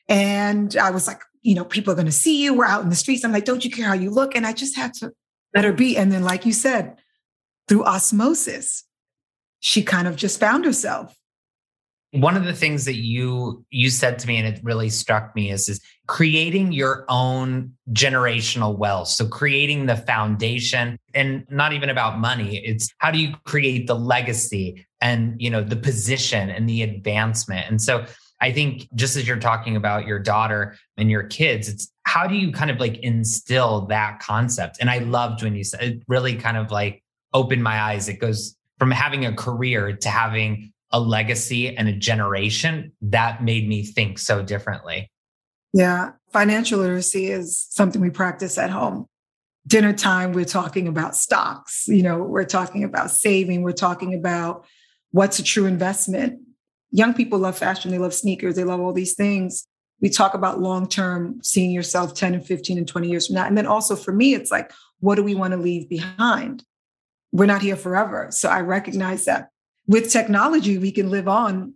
And 0.08 0.76
I 0.76 0.90
was 0.90 1.06
like, 1.06 1.20
you 1.42 1.54
know, 1.54 1.64
people 1.64 1.92
are 1.92 1.96
going 1.96 2.06
to 2.06 2.12
see 2.12 2.42
you. 2.42 2.54
We're 2.54 2.66
out 2.66 2.82
in 2.82 2.90
the 2.90 2.96
streets. 2.96 3.24
I'm 3.24 3.32
like, 3.32 3.44
don't 3.44 3.64
you 3.64 3.70
care 3.70 3.86
how 3.86 3.94
you 3.94 4.10
look? 4.10 4.34
And 4.34 4.46
I 4.46 4.52
just 4.52 4.76
had 4.76 4.94
to 4.94 5.12
let 5.54 5.64
her 5.64 5.72
be. 5.72 5.96
And 5.96 6.10
then, 6.10 6.24
like 6.24 6.46
you 6.46 6.52
said, 6.52 6.96
through 7.68 7.84
osmosis, 7.84 8.84
she 9.60 9.82
kind 9.82 10.08
of 10.08 10.16
just 10.16 10.40
found 10.40 10.64
herself. 10.64 11.14
One 12.14 12.36
of 12.36 12.44
the 12.44 12.52
things 12.52 12.84
that 12.84 12.94
you 12.94 13.64
you 13.70 13.90
said 13.90 14.18
to 14.20 14.28
me 14.28 14.36
and 14.36 14.46
it 14.46 14.60
really 14.62 14.88
struck 14.88 15.34
me 15.34 15.50
is 15.50 15.68
is 15.68 15.80
creating 16.06 16.70
your 16.72 17.04
own 17.08 17.72
generational 17.92 18.76
wealth. 18.78 19.08
So 19.08 19.26
creating 19.26 19.86
the 19.86 19.96
foundation 19.96 20.98
and 21.12 21.44
not 21.50 21.72
even 21.72 21.90
about 21.90 22.18
money. 22.18 22.58
It's 22.58 22.88
how 22.98 23.10
do 23.10 23.18
you 23.18 23.34
create 23.44 23.86
the 23.86 23.94
legacy 23.94 24.86
and 25.00 25.40
you 25.40 25.50
know 25.50 25.62
the 25.62 25.76
position 25.76 26.50
and 26.50 26.68
the 26.68 26.82
advancement. 26.82 27.68
And 27.68 27.82
so 27.82 28.06
I 28.40 28.52
think 28.52 28.88
just 28.94 29.16
as 29.16 29.26
you're 29.26 29.38
talking 29.38 29.74
about 29.74 30.06
your 30.06 30.18
daughter 30.18 30.76
and 30.96 31.10
your 31.10 31.22
kids, 31.24 31.68
it's 31.68 31.90
how 32.02 32.26
do 32.26 32.36
you 32.36 32.52
kind 32.52 32.70
of 32.70 32.78
like 32.78 32.98
instill 32.98 33.86
that 33.86 34.20
concept? 34.20 34.76
And 34.80 34.90
I 34.90 34.98
loved 34.98 35.42
when 35.42 35.56
you 35.56 35.64
said 35.64 35.82
it 35.82 36.02
really 36.06 36.36
kind 36.36 36.56
of 36.56 36.70
like 36.70 37.02
opened 37.32 37.62
my 37.62 37.80
eyes. 37.80 38.08
It 38.08 38.20
goes 38.20 38.54
from 38.78 38.90
having 38.90 39.24
a 39.24 39.34
career 39.34 39.96
to 39.96 40.08
having 40.10 40.73
a 40.94 40.98
legacy 40.98 41.76
and 41.76 41.88
a 41.88 41.92
generation. 41.92 42.92
That 43.02 43.44
made 43.44 43.68
me 43.68 43.84
think 43.84 44.18
so 44.18 44.42
differently. 44.42 45.10
Yeah. 45.74 46.12
Financial 46.32 46.78
literacy 46.78 47.26
is 47.26 47.66
something 47.68 48.00
we 48.00 48.08
practice 48.08 48.56
at 48.56 48.70
home. 48.70 49.06
Dinner 49.66 49.92
time, 49.92 50.32
we're 50.32 50.44
talking 50.46 50.88
about 50.88 51.16
stocks. 51.16 51.86
You 51.88 52.02
know, 52.02 52.22
we're 52.22 52.44
talking 52.44 52.84
about 52.84 53.10
saving. 53.10 53.62
We're 53.62 53.72
talking 53.72 54.14
about 54.14 54.64
what's 55.10 55.38
a 55.38 55.42
true 55.42 55.66
investment 55.66 56.40
young 56.94 57.12
people 57.12 57.40
love 57.40 57.58
fashion, 57.58 57.90
they 57.90 57.98
love 57.98 58.14
sneakers, 58.14 58.54
they 58.54 58.62
love 58.62 58.80
all 58.80 58.92
these 58.92 59.14
things. 59.14 59.66
We 60.00 60.08
talk 60.08 60.34
about 60.34 60.60
long 60.60 60.88
term, 60.88 61.40
seeing 61.42 61.72
yourself 61.72 62.14
10 62.14 62.34
and 62.34 62.46
15 62.46 62.78
and 62.78 62.86
20 62.86 63.08
years 63.08 63.26
from 63.26 63.34
now. 63.34 63.46
And 63.46 63.58
then 63.58 63.66
also 63.66 63.96
for 63.96 64.12
me, 64.12 64.34
it's 64.34 64.52
like, 64.52 64.72
what 65.00 65.16
do 65.16 65.24
we 65.24 65.34
want 65.34 65.52
to 65.52 65.56
leave 65.56 65.88
behind? 65.88 66.62
We're 67.32 67.46
not 67.46 67.62
here 67.62 67.74
forever. 67.74 68.28
So 68.30 68.48
I 68.48 68.60
recognize 68.60 69.24
that 69.24 69.48
with 69.86 70.10
technology, 70.10 70.78
we 70.78 70.92
can 70.92 71.10
live 71.10 71.28
on 71.28 71.74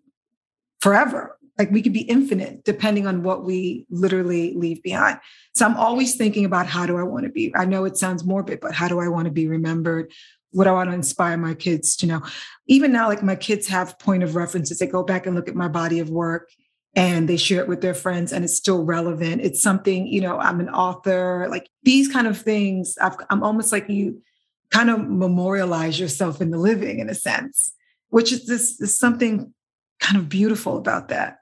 forever. 0.81 1.39
Like 1.59 1.71
we 1.73 1.83
could 1.83 1.93
be 1.93 2.03
infinite 2.03 2.65
depending 2.65 3.07
on 3.07 3.25
what 3.25 3.45
we 3.45 3.85
literally 3.91 4.55
leave 4.55 4.83
behind. 4.83 5.19
So 5.57 5.67
I'm 5.67 5.77
always 5.77 6.15
thinking 6.15 6.45
about 6.45 6.67
how 6.67 6.87
do 6.87 6.99
I 6.99 7.03
want 7.03 7.25
to 7.25 7.33
be? 7.33 7.53
I 7.57 7.65
know 7.65 7.85
it 7.85 7.97
sounds 7.97 8.25
morbid, 8.25 8.61
but 8.61 8.75
how 8.75 8.87
do 8.87 9.01
I 9.01 9.09
want 9.09 9.25
to 9.27 9.33
be 9.33 9.49
remembered? 9.49 10.13
what 10.53 10.65
do 10.65 10.71
I 10.71 10.75
want 10.75 10.91
to 10.91 10.95
inspire 10.95 11.37
my 11.37 11.55
kids 11.55 11.97
to 11.97 12.07
know. 12.07 12.23
Even 12.67 12.93
now, 12.93 13.09
like 13.09 13.23
my 13.23 13.37
kids 13.37 13.69
have 13.69 13.99
point 13.99 14.23
of 14.23 14.35
references. 14.35 14.79
They 14.79 14.87
go 14.87 15.03
back 15.03 15.27
and 15.27 15.35
look 15.37 15.49
at 15.49 15.55
my 15.55 15.69
body 15.69 15.99
of 15.99 16.11
work 16.11 16.51
and 16.95 17.29
they 17.29 17.37
share 17.37 17.61
it 17.61 17.69
with 17.69 17.81
their 17.81 17.95
friends 17.95 18.33
and 18.33 18.45
it's 18.45 18.57
still 18.57 18.85
relevant. 18.85 19.43
It's 19.43 19.63
something, 19.63 20.07
you 20.07 20.21
know, 20.21 20.39
I'm 20.39 20.61
an 20.61 20.71
author, 20.71 21.47
like 21.51 21.69
these 21.83 22.09
kind 22.09 22.27
of 22.27 22.41
things. 22.41 22.97
i 23.01 23.15
am 23.31 23.43
almost 23.43 23.73
like 23.73 23.89
you 23.89 24.23
kind 24.71 24.91
of 24.91 25.07
memorialize 25.09 26.01
yourself 26.01 26.41
in 26.41 26.51
the 26.51 26.59
living 26.59 26.99
in 26.99 27.09
a 27.09 27.15
sense, 27.15 27.73
which 28.11 28.33
is 28.33 28.47
this 28.47 28.81
is 28.81 28.99
something 28.99 29.53
kind 30.01 30.17
of 30.17 30.29
beautiful 30.29 30.77
about 30.77 31.09
that. 31.09 31.39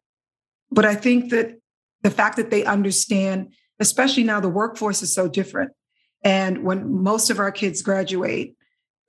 But 0.71 0.85
I 0.85 0.95
think 0.95 1.31
that 1.31 1.59
the 2.03 2.11
fact 2.11 2.37
that 2.37 2.51
they 2.51 2.65
understand, 2.65 3.53
especially 3.81 4.25
now 4.25 4.41
the 4.41 4.49
workforce 4.49 5.03
is 5.03 5.15
so 5.15 5.29
different. 5.29 5.73
And 6.23 6.65
when 6.65 7.03
most 7.03 7.31
of 7.31 7.39
our 7.39 7.53
kids 7.53 7.83
graduate, 7.83 8.57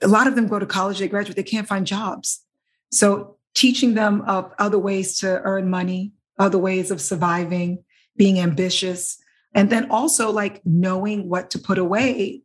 a 0.01 0.07
lot 0.07 0.27
of 0.27 0.35
them 0.35 0.47
go 0.47 0.59
to 0.59 0.65
college, 0.65 0.99
they 0.99 1.07
graduate, 1.07 1.35
they 1.35 1.43
can't 1.43 1.67
find 1.67 1.87
jobs. 1.87 2.43
So 2.91 3.37
teaching 3.55 3.95
them 3.95 4.21
of 4.21 4.53
other 4.59 4.77
ways 4.77 5.17
to 5.19 5.41
earn 5.41 5.69
money, 5.69 6.13
other 6.37 6.59
ways 6.59 6.91
of 6.91 7.01
surviving, 7.01 7.83
being 8.15 8.39
ambitious, 8.39 9.17
and 9.53 9.69
then 9.69 9.89
also 9.89 10.31
like 10.31 10.61
knowing 10.65 11.27
what 11.29 11.49
to 11.51 11.59
put 11.59 11.79
away 11.79 12.43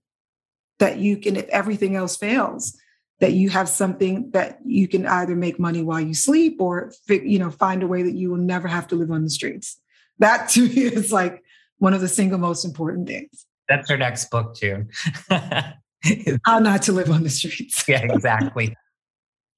that 0.79 0.99
you 0.99 1.17
can, 1.19 1.37
if 1.37 1.47
everything 1.49 1.95
else 1.95 2.17
fails, 2.17 2.79
that 3.23 3.35
you 3.35 3.51
have 3.51 3.69
something 3.69 4.29
that 4.33 4.59
you 4.65 4.89
can 4.89 5.07
either 5.07 5.37
make 5.37 5.57
money 5.57 5.81
while 5.81 6.01
you 6.01 6.13
sleep 6.13 6.61
or 6.61 6.93
you 7.09 7.39
know 7.39 7.53
find 7.53 7.85
a 7.85 7.87
way 7.87 8.03
that 8.03 8.15
you 8.15 8.29
will 8.29 8.37
never 8.37 8.67
have 8.67 8.85
to 8.89 8.97
live 8.97 9.13
on 9.13 9.23
the 9.23 9.31
streets. 9.31 9.81
That 10.19 10.49
to 10.51 10.69
me 10.69 10.75
is 10.83 11.13
like 11.13 11.41
one 11.79 11.95
of 11.95 12.01
the 12.01 12.09
single 12.09 12.41
most 12.41 12.65
important 12.65 13.07
things. 13.07 13.47
That's 13.69 13.89
our 13.93 13.97
next 13.97 14.29
book 14.29 14.57
too. 14.57 14.89
How 15.31 16.59
not 16.59 16.83
to 16.83 16.93
live 16.93 17.13
on 17.13 17.23
the 17.23 17.31
streets. 17.31 17.85
yeah, 17.87 18.03
exactly. 18.03 18.77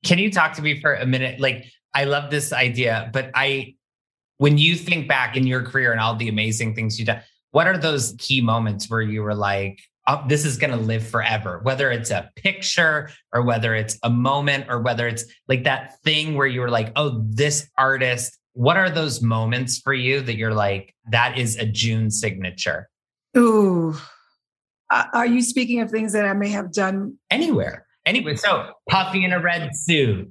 Can 0.05 0.19
you 0.19 0.31
talk 0.31 0.53
to 0.57 0.63
me 0.63 0.79
for 0.79 0.95
a 0.95 1.07
minute? 1.07 1.41
Like, 1.41 1.65
I 1.95 2.05
love 2.05 2.31
this 2.31 2.53
idea, 2.53 3.09
but 3.15 3.31
I, 3.35 3.77
when 4.37 4.59
you 4.59 4.75
think 4.75 5.09
back 5.09 5.39
in 5.39 5.47
your 5.47 5.63
career 5.63 5.91
and 5.91 6.01
all 6.03 6.17
the 6.17 6.29
amazing 6.29 6.75
things 6.75 6.99
you've 6.99 7.07
done, 7.07 7.23
what 7.53 7.67
are 7.67 7.79
those 7.79 8.15
key 8.19 8.43
moments 8.43 8.91
where 8.91 9.01
you 9.01 9.23
were 9.23 9.35
like, 9.35 9.81
oh, 10.07 10.25
this 10.29 10.45
is 10.45 10.57
going 10.57 10.71
to 10.71 10.77
live 10.77 11.07
forever, 11.07 11.61
whether 11.63 11.91
it's 11.91 12.11
a 12.11 12.31
picture 12.37 13.11
or 13.33 13.43
whether 13.43 13.75
it's 13.75 13.99
a 14.03 14.11
moment 14.11 14.67
or 14.69 14.81
whether 14.81 15.09
it's 15.09 15.25
like 15.49 15.65
that 15.65 16.01
thing 16.03 16.35
where 16.35 16.47
you 16.47 16.61
were 16.61 16.71
like, 16.71 16.93
oh, 16.97 17.23
this 17.29 17.69
artist, 17.79 18.39
what 18.53 18.77
are 18.77 18.91
those 18.91 19.23
moments 19.23 19.79
for 19.79 19.95
you 19.95 20.21
that 20.21 20.37
you're 20.37 20.55
like, 20.55 20.95
that 21.11 21.39
is 21.39 21.57
a 21.57 21.67
June 21.67 22.11
signature? 22.11 22.89
Ooh, 23.37 23.97
uh, 24.91 25.05
are 25.13 25.27
you 25.27 25.43
speaking 25.43 25.81
of 25.81 25.91
things 25.91 26.13
that 26.13 26.25
I 26.25 26.33
may 26.35 26.49
have 26.51 26.73
done 26.73 27.19
anywhere? 27.31 27.87
Anyway, 28.07 28.37
so 28.37 28.73
puffy 28.89 29.25
in 29.25 29.33
a 29.33 29.41
red 29.41 29.71
suit. 29.75 30.31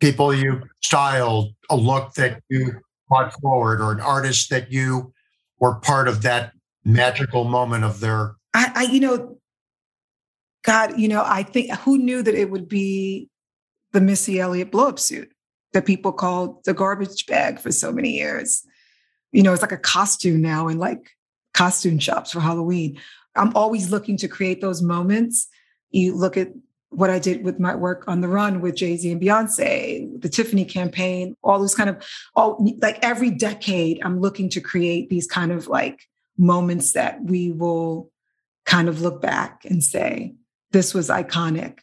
People 0.00 0.34
you 0.34 0.62
styled, 0.82 1.54
a 1.68 1.76
look 1.76 2.14
that 2.14 2.42
you 2.48 2.80
brought 3.08 3.32
forward, 3.40 3.80
or 3.80 3.92
an 3.92 4.00
artist 4.00 4.48
that 4.50 4.72
you 4.72 5.12
were 5.58 5.74
part 5.76 6.08
of 6.08 6.22
that 6.22 6.52
magical 6.84 7.44
moment 7.44 7.84
of 7.84 8.00
their. 8.00 8.36
I, 8.54 8.72
I 8.74 8.82
you 8.84 9.00
know, 9.00 9.38
God, 10.64 10.98
you 10.98 11.08
know, 11.08 11.22
I 11.24 11.42
think 11.42 11.70
who 11.80 11.98
knew 11.98 12.22
that 12.22 12.34
it 12.34 12.50
would 12.50 12.68
be 12.68 13.28
the 13.92 14.00
Missy 14.00 14.40
Elliott 14.40 14.70
blow 14.70 14.88
up 14.88 14.98
suit 14.98 15.32
that 15.72 15.86
people 15.86 16.12
called 16.12 16.64
the 16.64 16.74
garbage 16.74 17.26
bag 17.26 17.58
for 17.58 17.72
so 17.72 17.92
many 17.92 18.10
years. 18.10 18.64
You 19.32 19.42
know, 19.42 19.52
it's 19.52 19.62
like 19.62 19.72
a 19.72 19.78
costume 19.78 20.40
now 20.40 20.68
in 20.68 20.78
like 20.78 21.10
costume 21.54 21.98
shops 21.98 22.32
for 22.32 22.40
Halloween. 22.40 22.98
I'm 23.36 23.54
always 23.54 23.90
looking 23.90 24.16
to 24.18 24.28
create 24.28 24.60
those 24.60 24.82
moments. 24.82 25.48
You 25.90 26.14
look 26.14 26.36
at 26.36 26.48
what 26.90 27.10
I 27.10 27.20
did 27.20 27.44
with 27.44 27.60
my 27.60 27.74
work 27.74 28.04
on 28.08 28.20
the 28.20 28.28
run 28.28 28.60
with 28.60 28.74
Jay 28.74 28.96
Z 28.96 29.10
and 29.10 29.22
Beyonce, 29.22 30.20
the 30.20 30.28
Tiffany 30.28 30.64
campaign, 30.64 31.36
all 31.42 31.60
those 31.60 31.74
kind 31.74 31.88
of, 31.88 32.04
all 32.34 32.64
like 32.80 32.98
every 33.02 33.30
decade, 33.30 34.00
I'm 34.04 34.20
looking 34.20 34.48
to 34.50 34.60
create 34.60 35.08
these 35.08 35.26
kind 35.26 35.52
of 35.52 35.68
like 35.68 36.08
moments 36.36 36.92
that 36.92 37.22
we 37.22 37.52
will 37.52 38.09
kind 38.70 38.88
of 38.88 39.00
look 39.00 39.20
back 39.20 39.64
and 39.64 39.82
say, 39.82 40.34
this 40.70 40.94
was 40.94 41.08
iconic. 41.08 41.78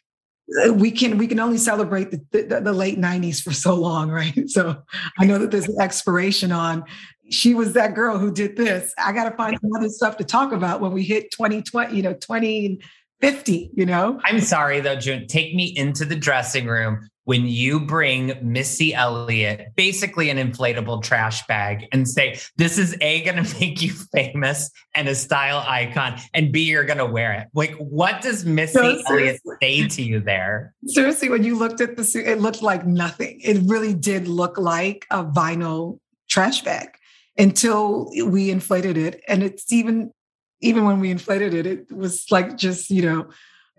Uh, 0.66 0.74
we 0.74 0.90
can 0.90 1.18
we 1.18 1.28
can 1.28 1.42
only 1.42 1.58
celebrate 1.58 2.10
the, 2.10 2.22
the, 2.32 2.62
the 2.62 2.72
late 2.72 2.98
90s 2.98 3.44
for 3.44 3.52
so 3.52 3.76
long, 3.76 4.10
right? 4.10 4.34
So 4.48 4.82
I 5.20 5.26
know 5.26 5.38
that 5.40 5.52
there's 5.52 5.68
an 5.68 5.82
expiration 5.82 6.54
on 6.54 6.86
she 7.30 7.54
was 7.54 7.74
that 7.74 7.94
girl 7.94 8.18
who 8.18 8.32
did 8.32 8.56
this. 8.56 8.94
I 8.98 9.12
got 9.12 9.26
to 9.26 9.36
find 9.36 9.58
some 9.60 9.72
other 9.76 9.90
stuff 9.90 10.16
to 10.18 10.24
talk 10.24 10.54
about 10.54 10.80
when 10.80 10.94
we 10.94 11.04
hit 11.04 11.30
2020, 11.32 11.94
you 11.94 12.02
know, 12.02 12.14
2050, 12.14 13.72
you 13.74 13.86
know? 13.86 14.22
I'm 14.24 14.40
sorry 14.40 14.80
though, 14.80 14.96
June. 14.96 15.28
Take 15.28 15.54
me 15.54 15.66
into 15.76 16.06
the 16.06 16.16
dressing 16.16 16.68
room 16.68 17.10
when 17.28 17.46
you 17.46 17.82
bring 17.82 18.40
Missy 18.42 18.94
Elliott, 18.94 19.76
basically 19.76 20.30
an 20.30 20.38
inflatable 20.38 21.04
trash 21.04 21.46
bag, 21.46 21.86
and 21.92 22.08
say, 22.08 22.40
This 22.56 22.78
is 22.78 22.96
A, 23.02 23.22
going 23.24 23.44
to 23.44 23.60
make 23.60 23.82
you 23.82 23.92
famous 23.92 24.72
and 24.96 25.10
a 25.10 25.16
style 25.16 25.62
icon, 25.68 26.22
and 26.34 26.54
B, 26.54 26.62
you're 26.62 26.86
going 26.86 27.00
to 27.00 27.06
wear 27.06 27.34
it. 27.34 27.48
Like, 27.54 27.76
what 27.76 28.22
does 28.22 28.46
Missy 28.46 28.80
no, 28.80 29.02
Elliott 29.10 29.42
say 29.62 29.90
to 29.90 30.02
you 30.02 30.22
there? 30.22 30.74
Seriously, 30.86 31.28
when 31.28 31.44
you 31.44 31.58
looked 31.58 31.82
at 31.82 31.98
the 31.98 32.06
suit, 32.06 32.26
it 32.26 32.40
looked 32.40 32.62
like 32.62 32.88
nothing. 32.88 33.42
It 33.44 33.58
really 33.66 33.94
did 33.94 34.30
look 34.30 34.58
like 34.58 35.06
a 35.12 35.26
vinyl 35.26 36.00
trash 36.30 36.62
bag 36.62 36.92
until 37.38 38.10
we 38.26 38.50
inflated 38.50 38.96
it. 38.96 39.22
And 39.28 39.44
it's 39.44 39.70
even, 39.74 40.14
even 40.62 40.86
when 40.86 41.02
we 41.02 41.12
inflated 41.12 41.54
it, 41.54 41.66
it 41.66 41.92
was 41.92 42.26
like 42.32 42.56
just, 42.56 42.90
you 42.90 43.02
know, 43.02 43.28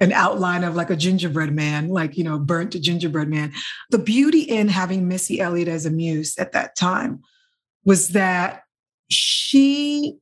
an 0.01 0.13
outline 0.13 0.65
of 0.65 0.77
like 0.77 0.91
a 0.91 0.97
gingerbread 0.97 1.53
man, 1.53 1.89
like, 1.89 2.17
you 2.17 2.25
know, 2.25 2.39
burnt 2.39 2.81
gingerbread 2.81 3.29
man. 3.29 3.53
The 3.91 3.99
beauty 3.99 4.43
in 4.43 4.69
having 4.69 5.09
Missy 5.09 5.41
Elliott 5.41 5.69
as 5.69 5.87
a 5.87 5.91
muse 5.91 6.39
at 6.39 6.53
that 6.53 6.77
time 6.77 7.21
was 7.85 8.09
that 8.09 8.63
she 9.11 10.19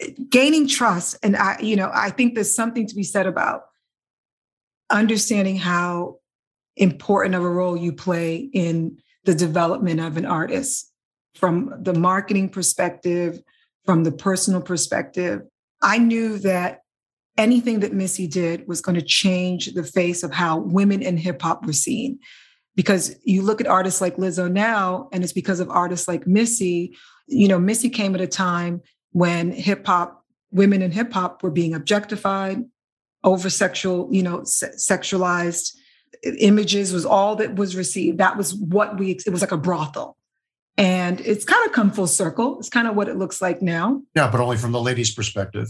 eh, 0.00 0.10
gaining 0.28 0.68
trust. 0.68 1.16
And 1.22 1.36
I, 1.36 1.58
you 1.60 1.76
know, 1.76 1.90
I 1.92 2.10
think 2.10 2.34
there's 2.34 2.54
something 2.54 2.86
to 2.86 2.94
be 2.94 3.02
said 3.02 3.26
about 3.26 3.62
understanding 4.90 5.56
how 5.56 6.18
important 6.76 7.34
of 7.34 7.42
a 7.42 7.48
role 7.48 7.76
you 7.76 7.92
play 7.92 8.36
in 8.36 8.98
the 9.24 9.34
development 9.34 10.00
of 10.00 10.16
an 10.16 10.26
artist 10.26 10.90
from 11.34 11.74
the 11.80 11.94
marketing 11.94 12.48
perspective, 12.48 13.40
from 13.84 14.04
the 14.04 14.12
personal 14.12 14.60
perspective. 14.60 15.42
I 15.82 15.98
knew 15.98 16.38
that 16.38 16.83
anything 17.36 17.80
that 17.80 17.92
Missy 17.92 18.26
did 18.26 18.66
was 18.68 18.80
going 18.80 18.94
to 18.94 19.04
change 19.04 19.66
the 19.74 19.82
face 19.82 20.22
of 20.22 20.32
how 20.32 20.58
women 20.58 21.02
in 21.02 21.16
hip 21.16 21.42
hop 21.42 21.66
were 21.66 21.72
seen. 21.72 22.18
Because 22.76 23.16
you 23.22 23.42
look 23.42 23.60
at 23.60 23.68
artists 23.68 24.00
like 24.00 24.16
Lizzo 24.16 24.50
now, 24.50 25.08
and 25.12 25.22
it's 25.22 25.32
because 25.32 25.60
of 25.60 25.70
artists 25.70 26.08
like 26.08 26.26
Missy. 26.26 26.96
You 27.28 27.46
know, 27.46 27.58
Missy 27.58 27.88
came 27.88 28.14
at 28.14 28.20
a 28.20 28.26
time 28.26 28.82
when 29.12 29.52
hip 29.52 29.86
hop, 29.86 30.24
women 30.50 30.82
in 30.82 30.90
hip 30.90 31.12
hop 31.12 31.42
were 31.42 31.52
being 31.52 31.74
objectified, 31.74 32.64
over 33.22 33.48
sexual, 33.48 34.08
you 34.12 34.22
know, 34.22 34.44
se- 34.44 34.74
sexualized 34.76 35.72
images 36.38 36.92
was 36.92 37.06
all 37.06 37.36
that 37.36 37.56
was 37.56 37.76
received. 37.76 38.18
That 38.18 38.36
was 38.36 38.54
what 38.54 38.98
we, 38.98 39.12
it 39.12 39.30
was 39.30 39.40
like 39.40 39.52
a 39.52 39.56
brothel. 39.56 40.16
And 40.76 41.20
it's 41.20 41.44
kind 41.44 41.64
of 41.66 41.72
come 41.72 41.90
full 41.90 42.06
circle. 42.06 42.58
It's 42.58 42.68
kind 42.68 42.88
of 42.88 42.96
what 42.96 43.08
it 43.08 43.16
looks 43.16 43.40
like 43.40 43.62
now. 43.62 44.02
Yeah, 44.14 44.30
but 44.30 44.40
only 44.40 44.56
from 44.56 44.72
the 44.72 44.80
ladies' 44.80 45.14
perspective. 45.14 45.68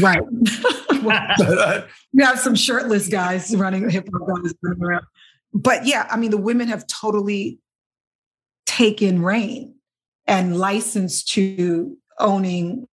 Right. 0.00 0.22
well, 1.38 1.58
uh, 1.58 1.82
we 2.12 2.22
have 2.22 2.38
some 2.38 2.54
shirtless 2.54 3.08
guys 3.08 3.54
running 3.56 3.88
hip 3.88 4.08
hop 4.12 4.28
guys 4.28 4.54
running 4.62 4.82
around. 4.82 5.04
But 5.52 5.86
yeah, 5.86 6.08
I 6.10 6.16
mean, 6.16 6.30
the 6.30 6.36
women 6.36 6.68
have 6.68 6.86
totally 6.86 7.60
taken 8.66 9.22
reign 9.22 9.74
and 10.26 10.58
licensed 10.58 11.28
to 11.34 11.96
owning 12.18 12.86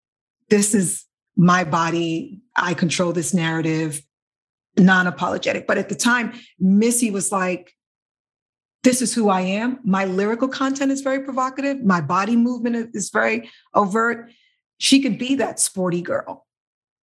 this 0.48 0.74
is 0.74 1.04
my 1.36 1.64
body. 1.64 2.40
I 2.56 2.74
control 2.74 3.12
this 3.12 3.32
narrative, 3.32 4.02
non 4.76 5.06
apologetic. 5.06 5.66
But 5.66 5.78
at 5.78 5.88
the 5.88 5.94
time, 5.94 6.34
Missy 6.58 7.10
was 7.10 7.32
like, 7.32 7.72
this 8.82 9.00
is 9.00 9.14
who 9.14 9.28
I 9.28 9.40
am. 9.42 9.78
My 9.84 10.04
lyrical 10.04 10.48
content 10.48 10.92
is 10.92 11.00
very 11.00 11.20
provocative. 11.20 11.82
My 11.82 12.00
body 12.00 12.36
movement 12.36 12.90
is 12.94 13.10
very 13.10 13.50
overt. 13.74 14.30
She 14.78 15.00
could 15.00 15.18
be 15.18 15.36
that 15.36 15.60
sporty 15.60 16.02
girl. 16.02 16.46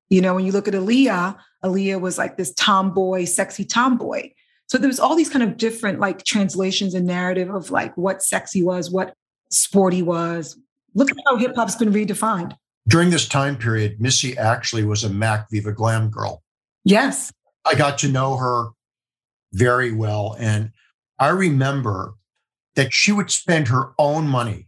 You 0.09 0.21
know, 0.21 0.35
when 0.35 0.45
you 0.45 0.51
look 0.51 0.67
at 0.67 0.73
Aaliyah, 0.73 1.37
Aaliyah 1.63 1.99
was 1.99 2.17
like 2.17 2.37
this 2.37 2.53
tomboy, 2.53 3.25
sexy 3.25 3.65
tomboy. 3.65 4.31
So 4.67 4.77
there 4.77 4.87
was 4.87 4.99
all 4.99 5.15
these 5.15 5.29
kind 5.29 5.43
of 5.43 5.57
different 5.57 5.99
like 5.99 6.23
translations 6.23 6.93
and 6.93 7.05
narrative 7.05 7.49
of 7.49 7.71
like 7.71 7.95
what 7.97 8.21
sexy 8.21 8.63
was, 8.63 8.91
what 8.91 9.13
sporty 9.49 10.01
was. 10.01 10.57
Look 10.93 11.11
at 11.11 11.17
how 11.25 11.37
hip 11.37 11.55
hop's 11.55 11.75
been 11.75 11.91
redefined. 11.91 12.55
During 12.87 13.09
this 13.09 13.27
time 13.27 13.57
period, 13.57 13.99
Missy 13.99 14.37
actually 14.37 14.85
was 14.85 15.03
a 15.03 15.09
Mac 15.09 15.49
Viva 15.51 15.71
Glam 15.71 16.09
girl. 16.09 16.41
Yes. 16.83 17.31
I 17.65 17.75
got 17.75 17.97
to 17.99 18.07
know 18.07 18.37
her 18.37 18.69
very 19.53 19.91
well. 19.91 20.35
And 20.39 20.71
I 21.19 21.29
remember 21.29 22.13
that 22.75 22.93
she 22.93 23.11
would 23.11 23.31
spend 23.31 23.67
her 23.67 23.91
own 23.97 24.27
money 24.27 24.67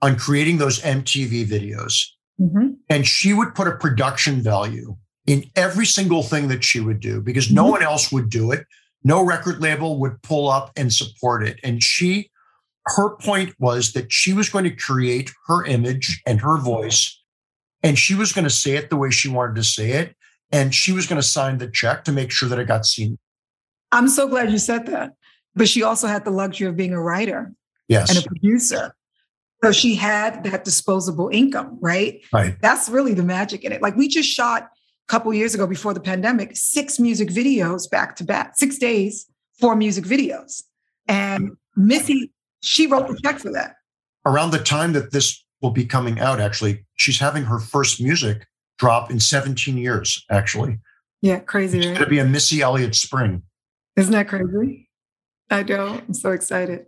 on 0.00 0.16
creating 0.16 0.58
those 0.58 0.80
MTV 0.80 1.46
videos. 1.46 1.94
Mm-hmm. 2.40 2.74
And 2.88 3.06
she 3.06 3.32
would 3.32 3.54
put 3.54 3.68
a 3.68 3.76
production 3.76 4.40
value 4.40 4.96
in 5.26 5.44
every 5.56 5.86
single 5.86 6.22
thing 6.22 6.48
that 6.48 6.64
she 6.64 6.80
would 6.80 7.00
do 7.00 7.20
because 7.20 7.46
mm-hmm. 7.46 7.56
no 7.56 7.66
one 7.66 7.82
else 7.82 8.10
would 8.12 8.30
do 8.30 8.52
it. 8.52 8.64
No 9.04 9.24
record 9.24 9.60
label 9.60 9.98
would 10.00 10.20
pull 10.22 10.48
up 10.48 10.72
and 10.76 10.92
support 10.92 11.46
it. 11.46 11.60
And 11.62 11.82
she, 11.82 12.30
her 12.86 13.16
point 13.16 13.54
was 13.58 13.92
that 13.92 14.12
she 14.12 14.32
was 14.32 14.48
going 14.48 14.64
to 14.64 14.70
create 14.70 15.30
her 15.46 15.64
image 15.64 16.20
and 16.26 16.40
her 16.40 16.58
voice, 16.58 17.20
and 17.82 17.98
she 17.98 18.14
was 18.14 18.32
going 18.32 18.44
to 18.44 18.50
say 18.50 18.72
it 18.72 18.90
the 18.90 18.96
way 18.96 19.10
she 19.10 19.28
wanted 19.28 19.56
to 19.56 19.64
say 19.64 19.92
it. 19.92 20.16
And 20.50 20.74
she 20.74 20.92
was 20.92 21.06
going 21.06 21.20
to 21.20 21.26
sign 21.26 21.58
the 21.58 21.68
check 21.68 22.04
to 22.04 22.12
make 22.12 22.30
sure 22.30 22.48
that 22.48 22.58
it 22.58 22.66
got 22.66 22.86
seen. 22.86 23.18
I'm 23.92 24.08
so 24.08 24.26
glad 24.26 24.50
you 24.50 24.58
said 24.58 24.86
that. 24.86 25.12
But 25.54 25.68
she 25.68 25.82
also 25.82 26.06
had 26.06 26.24
the 26.24 26.30
luxury 26.30 26.68
of 26.68 26.76
being 26.76 26.92
a 26.92 27.00
writer 27.00 27.52
yes. 27.88 28.08
and 28.08 28.24
a 28.24 28.26
producer. 28.26 28.94
So 29.62 29.72
she 29.72 29.96
had 29.96 30.44
that 30.44 30.64
disposable 30.64 31.28
income, 31.30 31.78
right? 31.80 32.20
Right. 32.32 32.56
That's 32.60 32.88
really 32.88 33.14
the 33.14 33.24
magic 33.24 33.64
in 33.64 33.72
it. 33.72 33.82
Like 33.82 33.96
we 33.96 34.06
just 34.08 34.28
shot 34.28 34.62
a 34.62 34.68
couple 35.08 35.32
years 35.34 35.54
ago 35.54 35.66
before 35.66 35.94
the 35.94 36.00
pandemic, 36.00 36.52
six 36.54 36.98
music 36.98 37.28
videos 37.28 37.90
back 37.90 38.14
to 38.16 38.24
back, 38.24 38.56
six 38.56 38.78
days, 38.78 39.26
four 39.58 39.74
music 39.74 40.04
videos. 40.04 40.62
And 41.08 41.56
Missy, 41.76 42.32
she 42.62 42.86
wrote 42.86 43.08
the 43.08 43.18
check 43.22 43.38
for 43.38 43.50
that. 43.52 43.76
Around 44.24 44.52
the 44.52 44.58
time 44.58 44.92
that 44.92 45.10
this 45.10 45.44
will 45.60 45.70
be 45.70 45.84
coming 45.84 46.20
out, 46.20 46.40
actually, 46.40 46.84
she's 46.94 47.18
having 47.18 47.44
her 47.44 47.58
first 47.58 48.00
music 48.00 48.46
drop 48.78 49.10
in 49.10 49.18
17 49.18 49.76
years, 49.76 50.24
actually. 50.30 50.78
Yeah, 51.20 51.40
crazy. 51.40 51.78
It's 51.78 51.86
right? 51.86 51.94
going 51.94 52.04
to 52.04 52.10
be 52.10 52.18
a 52.20 52.24
Missy 52.24 52.60
Elliott 52.60 52.94
spring. 52.94 53.42
Isn't 53.96 54.12
that 54.12 54.28
crazy? 54.28 54.88
I 55.50 55.62
know. 55.64 56.00
I'm 56.06 56.14
so 56.14 56.30
excited. 56.30 56.86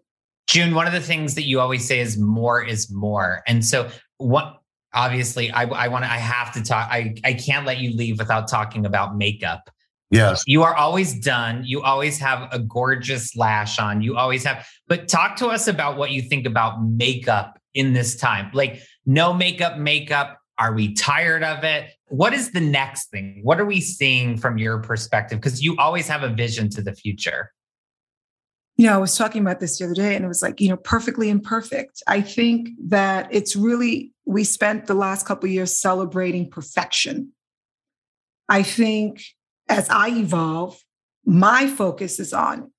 June, 0.50 0.74
one 0.74 0.88
of 0.88 0.92
the 0.92 1.00
things 1.00 1.36
that 1.36 1.44
you 1.44 1.60
always 1.60 1.86
say 1.86 2.00
is 2.00 2.18
more 2.18 2.60
is 2.60 2.90
more. 2.90 3.40
And 3.46 3.64
so 3.64 3.88
what 4.18 4.60
obviously 4.92 5.48
I, 5.52 5.62
I 5.62 5.86
want 5.86 6.04
to 6.04 6.10
I 6.10 6.16
have 6.16 6.52
to 6.54 6.62
talk. 6.62 6.88
I, 6.90 7.14
I 7.24 7.34
can't 7.34 7.64
let 7.64 7.78
you 7.78 7.96
leave 7.96 8.18
without 8.18 8.48
talking 8.48 8.84
about 8.84 9.16
makeup. 9.16 9.70
Yes. 10.10 10.42
You 10.48 10.64
are 10.64 10.74
always 10.74 11.14
done. 11.20 11.62
You 11.64 11.82
always 11.82 12.18
have 12.18 12.48
a 12.52 12.58
gorgeous 12.58 13.36
lash 13.36 13.78
on. 13.78 14.02
You 14.02 14.16
always 14.16 14.42
have, 14.42 14.66
but 14.88 15.06
talk 15.06 15.36
to 15.36 15.46
us 15.46 15.68
about 15.68 15.96
what 15.96 16.10
you 16.10 16.20
think 16.20 16.46
about 16.46 16.82
makeup 16.82 17.56
in 17.74 17.92
this 17.92 18.16
time. 18.16 18.50
Like 18.52 18.82
no 19.06 19.32
makeup, 19.32 19.78
makeup. 19.78 20.36
Are 20.58 20.74
we 20.74 20.94
tired 20.94 21.44
of 21.44 21.62
it? 21.62 21.90
What 22.08 22.34
is 22.34 22.50
the 22.50 22.60
next 22.60 23.10
thing? 23.10 23.38
What 23.44 23.60
are 23.60 23.64
we 23.64 23.80
seeing 23.80 24.36
from 24.36 24.58
your 24.58 24.78
perspective? 24.78 25.38
Because 25.38 25.62
you 25.62 25.76
always 25.78 26.08
have 26.08 26.24
a 26.24 26.28
vision 26.28 26.68
to 26.70 26.82
the 26.82 26.92
future 26.92 27.52
you 28.80 28.86
know, 28.86 28.94
I 28.94 28.96
was 28.96 29.14
talking 29.14 29.42
about 29.42 29.60
this 29.60 29.78
the 29.78 29.84
other 29.84 29.92
day 29.92 30.16
and 30.16 30.24
it 30.24 30.28
was 30.28 30.40
like, 30.40 30.58
you 30.58 30.70
know, 30.70 30.78
perfectly 30.78 31.28
imperfect. 31.28 32.02
I 32.06 32.22
think 32.22 32.70
that 32.86 33.28
it's 33.30 33.54
really, 33.54 34.14
we 34.24 34.42
spent 34.42 34.86
the 34.86 34.94
last 34.94 35.26
couple 35.26 35.50
years 35.50 35.76
celebrating 35.78 36.48
perfection. 36.48 37.30
I 38.48 38.62
think 38.62 39.22
as 39.68 39.86
I 39.90 40.08
evolve, 40.08 40.82
my 41.26 41.66
focus 41.66 42.18
is 42.18 42.32
on 42.32 42.72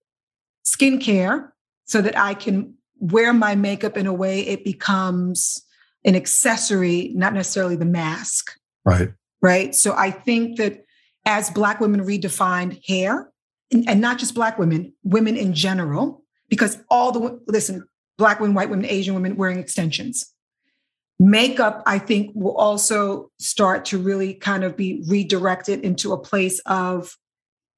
skincare 0.66 1.50
so 1.84 2.02
that 2.02 2.18
I 2.18 2.34
can 2.34 2.74
wear 2.98 3.32
my 3.32 3.54
makeup 3.54 3.96
in 3.96 4.08
a 4.08 4.14
way 4.14 4.42
it 4.42 4.66
becomes 4.66 5.64
an 6.04 6.16
accessory, 6.16 7.12
not 7.14 7.36
necessarily 7.36 7.76
the 7.76 7.86
mask. 7.86 8.54
Right. 8.86 9.10
Right. 9.40 9.76
So 9.76 9.94
I 9.96 10.10
think 10.10 10.58
that 10.58 10.84
as 11.28 11.52
Black 11.52 11.80
women 11.80 12.02
redefined 12.02 12.84
hair, 12.88 13.32
and 13.72 14.02
not 14.02 14.18
just 14.18 14.36
Black 14.36 14.60
women, 14.60 14.94
women 15.04 15.38
in 15.38 15.54
general, 15.54 16.24
because 16.50 16.78
all 16.90 17.12
the, 17.12 17.42
listen, 17.48 17.88
Black 18.18 18.40
women, 18.40 18.56
white 18.56 18.70
women, 18.70 18.86
Asian 18.86 19.16
women 19.16 19.36
wearing 19.38 19.60
extensions. 19.60 20.32
Makeup, 21.20 21.84
I 21.86 22.00
think, 22.00 22.32
will 22.34 22.58
also 22.58 23.32
start 23.40 23.86
to 23.86 23.98
really 23.98 24.34
kind 24.34 24.64
of 24.64 24.76
be 24.76 25.04
redirected 25.08 25.82
into 25.82 26.14
a 26.14 26.18
place 26.18 26.60
of 26.66 27.16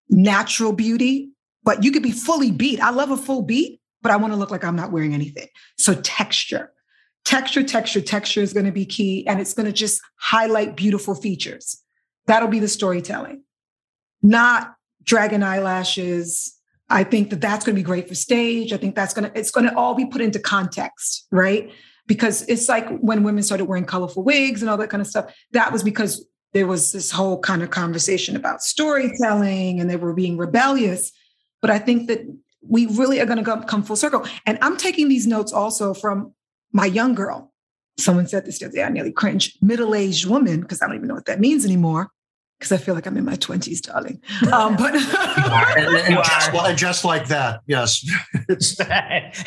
natural 0.10 0.74
beauty, 0.74 1.32
but 1.64 1.84
you 1.84 1.92
could 1.92 2.04
be 2.04 2.12
fully 2.12 2.52
beat. 2.52 2.80
I 2.82 2.90
love 2.90 3.12
a 3.12 3.18
full 3.18 3.42
beat, 3.42 3.82
but 4.02 4.12
I 4.12 4.16
want 4.16 4.34
to 4.34 4.38
look 4.38 4.50
like 4.50 4.64
I'm 4.64 4.76
not 4.76 4.92
wearing 4.92 5.14
anything. 5.14 5.48
So, 5.78 5.94
texture, 6.02 6.72
texture, 7.26 7.64
texture, 7.64 8.02
texture 8.02 8.42
is 8.42 8.54
going 8.54 8.66
to 8.66 8.72
be 8.72 8.86
key, 8.86 9.28
and 9.28 9.40
it's 9.40 9.54
going 9.54 9.66
to 9.66 9.74
just 9.74 10.02
highlight 10.18 10.76
beautiful 10.76 11.14
features. 11.14 11.82
That'll 12.28 12.50
be 12.50 12.60
the 12.60 12.70
storytelling, 12.70 13.44
not 14.22 14.76
dragon 15.04 15.44
eyelashes. 15.44 16.58
I 16.90 17.04
think 17.04 17.30
that 17.30 17.42
that's 17.42 17.66
going 17.66 17.76
to 17.76 17.80
be 17.80 17.86
great 17.86 18.08
for 18.08 18.16
stage. 18.16 18.74
I 18.74 18.78
think 18.78 18.96
that's 18.96 19.14
going 19.14 19.30
to, 19.30 19.38
it's 19.38 19.52
going 19.52 19.68
to 19.68 19.76
all 19.76 19.96
be 19.96 20.06
put 20.06 20.22
into 20.22 20.40
context, 20.40 21.28
right? 21.32 21.72
Because 22.08 22.44
it's 22.48 22.68
like 22.68 22.88
when 23.00 23.24
women 23.24 23.44
started 23.44 23.66
wearing 23.66 23.86
colorful 23.86 24.24
wigs 24.24 24.62
and 24.62 24.70
all 24.70 24.78
that 24.78 24.90
kind 24.90 25.02
of 25.02 25.08
stuff, 25.08 25.34
that 25.52 25.72
was 25.72 25.84
because 25.84 26.26
there 26.52 26.68
was 26.68 26.92
this 26.92 27.10
whole 27.10 27.40
kind 27.40 27.64
of 27.64 27.72
conversation 27.72 28.36
about 28.36 28.62
storytelling 28.62 29.80
and 29.80 29.90
they 29.90 29.96
were 29.96 30.14
being 30.14 30.38
rebellious. 30.38 31.12
But 31.62 31.72
I 31.72 31.80
think 31.80 32.08
that 32.08 32.22
we 32.62 32.86
really 32.86 33.20
are 33.20 33.26
going 33.26 33.44
to 33.44 33.66
come 33.66 33.84
full 33.84 33.96
circle. 33.96 34.28
And 34.46 34.60
I'm 34.62 34.78
taking 34.78 35.08
these 35.08 35.26
notes 35.26 35.52
also 35.52 35.94
from 35.94 36.34
my 36.72 36.86
young 36.86 37.16
girl. 37.16 37.52
Someone 37.98 38.28
said 38.28 38.46
this 38.46 38.60
the 38.60 38.66
other 38.66 38.76
day, 38.76 38.84
I 38.84 38.90
nearly 38.90 39.12
cringed, 39.12 39.58
middle 39.62 39.96
aged 39.96 40.26
woman, 40.26 40.62
because 40.62 40.82
I 40.82 40.88
don't 40.88 40.96
even 40.96 41.08
know 41.08 41.16
what 41.16 41.26
that 41.26 41.40
means 41.40 41.66
anymore 41.66 42.12
because 42.60 42.72
I 42.72 42.78
feel 42.78 42.96
like 42.96 43.06
I'm 43.06 43.18
in 43.18 43.26
my 43.26 43.36
20s, 43.36 43.82
darling. 43.82 44.22
Um, 44.54 44.76
but 44.76 44.94
and, 44.96 45.96
and, 45.98 46.24
just, 46.24 46.54
and, 46.54 46.78
just, 46.78 47.06
like 47.06 47.28
that, 47.28 47.62
yes. 47.66 48.06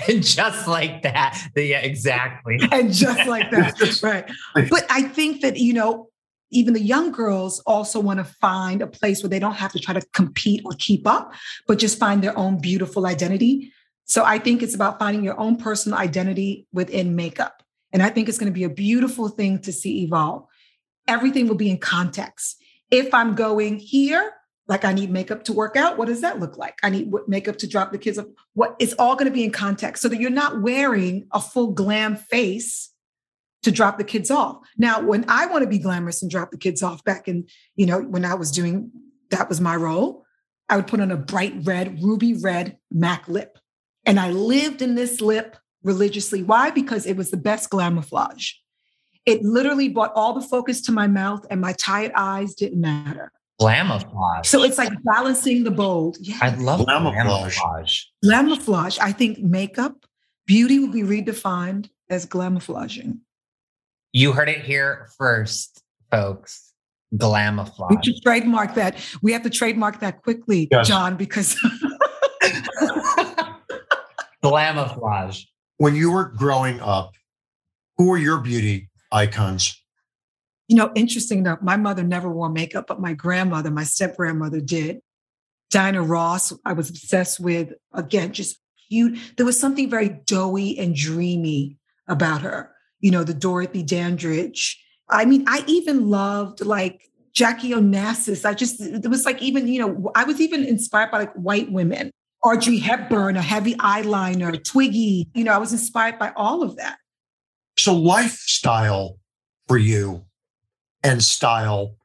and 0.08 0.22
just 0.22 0.66
like 0.66 1.02
that, 1.02 1.40
yeah, 1.54 1.78
exactly. 1.78 2.58
and 2.72 2.92
just 2.92 3.26
like 3.28 3.50
that, 3.50 4.02
right. 4.02 4.68
But 4.68 4.86
I 4.90 5.02
think 5.02 5.42
that, 5.42 5.58
you 5.58 5.72
know, 5.72 6.08
even 6.50 6.74
the 6.74 6.80
young 6.80 7.12
girls 7.12 7.60
also 7.66 8.00
want 8.00 8.18
to 8.18 8.24
find 8.24 8.82
a 8.82 8.86
place 8.86 9.22
where 9.22 9.30
they 9.30 9.38
don't 9.38 9.54
have 9.54 9.72
to 9.72 9.78
try 9.78 9.94
to 9.94 10.02
compete 10.12 10.62
or 10.64 10.72
keep 10.78 11.06
up, 11.06 11.32
but 11.66 11.78
just 11.78 11.98
find 11.98 12.22
their 12.22 12.36
own 12.36 12.60
beautiful 12.60 13.06
identity. 13.06 13.72
So 14.04 14.24
I 14.24 14.38
think 14.38 14.62
it's 14.62 14.74
about 14.74 14.98
finding 14.98 15.24
your 15.24 15.38
own 15.38 15.56
personal 15.56 15.98
identity 15.98 16.66
within 16.72 17.16
makeup. 17.16 17.62
And 17.92 18.02
I 18.02 18.10
think 18.10 18.28
it's 18.28 18.38
going 18.38 18.52
to 18.52 18.54
be 18.54 18.64
a 18.64 18.70
beautiful 18.70 19.28
thing 19.28 19.60
to 19.60 19.72
see 19.72 20.02
evolve 20.02 20.46
everything 21.08 21.48
will 21.48 21.56
be 21.56 21.70
in 21.70 21.78
context. 21.78 22.62
If 22.90 23.12
I'm 23.12 23.34
going 23.34 23.78
here, 23.78 24.32
like 24.68 24.84
I 24.84 24.92
need 24.92 25.10
makeup 25.10 25.44
to 25.44 25.52
work 25.52 25.76
out, 25.76 25.96
what 25.96 26.08
does 26.08 26.20
that 26.20 26.40
look 26.40 26.56
like? 26.56 26.78
I 26.82 26.90
need 26.90 27.12
makeup 27.28 27.56
to 27.58 27.68
drop 27.68 27.92
the 27.92 27.98
kids 27.98 28.18
up. 28.18 28.28
What 28.54 28.76
it's 28.78 28.94
all 28.94 29.14
going 29.14 29.26
to 29.26 29.34
be 29.34 29.44
in 29.44 29.52
context 29.52 30.02
so 30.02 30.08
that 30.08 30.20
you're 30.20 30.30
not 30.30 30.60
wearing 30.60 31.28
a 31.32 31.40
full 31.40 31.72
glam 31.72 32.16
face 32.16 32.90
to 33.62 33.70
drop 33.70 33.98
the 33.98 34.04
kids 34.04 34.30
off. 34.30 34.58
Now, 34.76 35.00
when 35.00 35.24
I 35.28 35.46
want 35.46 35.62
to 35.62 35.68
be 35.68 35.78
glamorous 35.78 36.22
and 36.22 36.30
drop 36.30 36.50
the 36.50 36.58
kids 36.58 36.82
off 36.82 37.02
back 37.04 37.26
in, 37.26 37.46
you 37.74 37.86
know, 37.86 38.00
when 38.00 38.24
I 38.24 38.34
was 38.34 38.50
doing 38.50 38.90
that 39.30 39.48
was 39.48 39.60
my 39.60 39.74
role, 39.74 40.24
I 40.68 40.76
would 40.76 40.86
put 40.86 41.00
on 41.00 41.10
a 41.10 41.16
bright 41.16 41.54
red, 41.62 42.02
ruby 42.02 42.34
red 42.34 42.78
MAC 42.90 43.28
lip. 43.28 43.58
And 44.04 44.20
I 44.20 44.30
lived 44.30 44.82
in 44.82 44.94
this 44.94 45.20
lip 45.20 45.56
religiously. 45.82 46.42
Why? 46.42 46.70
Because 46.70 47.06
it 47.06 47.16
was 47.16 47.30
the 47.30 47.36
best 47.36 47.70
glamouflage. 47.70 48.52
It 49.26 49.42
literally 49.42 49.88
brought 49.88 50.12
all 50.14 50.32
the 50.32 50.40
focus 50.40 50.80
to 50.82 50.92
my 50.92 51.08
mouth 51.08 51.44
and 51.50 51.60
my 51.60 51.72
tired 51.72 52.12
eyes 52.14 52.54
didn't 52.54 52.80
matter. 52.80 53.32
Glamouflage. 53.60 54.46
So 54.46 54.62
it's 54.62 54.78
like 54.78 54.92
balancing 55.02 55.64
the 55.64 55.72
bold. 55.72 56.18
Yeah. 56.20 56.38
I 56.40 56.54
love 56.54 56.80
glamouflage. 56.80 58.02
Glamouflage. 58.24 58.98
I 59.00 59.12
think 59.12 59.38
makeup, 59.38 60.06
beauty 60.46 60.78
will 60.78 60.92
be 60.92 61.02
redefined 61.02 61.88
as 62.08 62.24
glamouflaging. 62.26 63.18
You 64.12 64.32
heard 64.32 64.48
it 64.48 64.60
here 64.60 65.08
first, 65.18 65.82
folks. 66.10 66.72
Glamouflage. 67.14 67.90
We 67.90 67.98
should 68.04 68.22
trademark 68.22 68.74
that. 68.74 68.96
We 69.22 69.32
have 69.32 69.42
to 69.42 69.50
trademark 69.50 70.00
that 70.00 70.22
quickly, 70.22 70.68
yes. 70.70 70.86
John, 70.86 71.16
because 71.16 71.56
glamouflage. 74.44 75.44
When 75.78 75.94
you 75.94 76.10
were 76.12 76.26
growing 76.26 76.80
up, 76.80 77.12
who 77.96 78.08
were 78.08 78.18
your 78.18 78.40
beauty 78.40 78.88
icons? 79.12 79.80
You 80.68 80.76
know, 80.76 80.90
interesting 80.94 81.38
enough, 81.38 81.62
my 81.62 81.76
mother 81.76 82.02
never 82.02 82.28
wore 82.28 82.48
makeup, 82.48 82.86
but 82.88 83.00
my 83.00 83.12
grandmother, 83.12 83.70
my 83.70 83.84
step 83.84 84.16
grandmother, 84.16 84.60
did. 84.60 85.00
Diana 85.70 86.02
Ross, 86.02 86.52
I 86.64 86.72
was 86.72 86.90
obsessed 86.90 87.40
with. 87.40 87.72
Again, 87.92 88.32
just 88.32 88.58
cute. 88.88 89.18
There 89.36 89.46
was 89.46 89.58
something 89.58 89.88
very 89.88 90.08
doughy 90.08 90.78
and 90.78 90.94
dreamy 90.94 91.78
about 92.08 92.42
her. 92.42 92.72
You 93.00 93.10
know, 93.10 93.24
the 93.24 93.34
Dorothy 93.34 93.82
Dandridge. 93.82 94.82
I 95.08 95.24
mean, 95.24 95.44
I 95.46 95.62
even 95.66 96.10
loved 96.10 96.64
like 96.64 97.02
Jackie 97.32 97.70
Onassis. 97.70 98.44
I 98.44 98.54
just, 98.54 98.80
it 98.80 99.06
was 99.08 99.24
like 99.24 99.40
even, 99.42 99.68
you 99.68 99.80
know, 99.80 100.10
I 100.14 100.24
was 100.24 100.40
even 100.40 100.64
inspired 100.64 101.10
by 101.10 101.18
like 101.18 101.32
white 101.34 101.70
women. 101.70 102.10
Audrey 102.42 102.78
Hepburn, 102.78 103.36
a 103.36 103.42
heavy 103.42 103.74
eyeliner, 103.74 104.62
Twiggy. 104.64 105.28
You 105.34 105.44
know, 105.44 105.52
I 105.52 105.58
was 105.58 105.72
inspired 105.72 106.18
by 106.18 106.32
all 106.36 106.62
of 106.62 106.76
that. 106.76 106.98
So, 107.78 107.94
lifestyle 107.94 109.18
for 109.68 109.76
you 109.76 110.24
and 111.02 111.22
style 111.22 111.96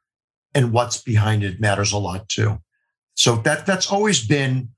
and 0.54 0.72
what's 0.72 1.02
behind 1.02 1.44
it 1.44 1.60
matters 1.60 1.92
a 1.92 1.98
lot 1.98 2.28
too. 2.30 2.60
So 3.16 3.36
that 3.38 3.66
that's 3.66 3.92
always 3.92 4.26
been 4.26 4.70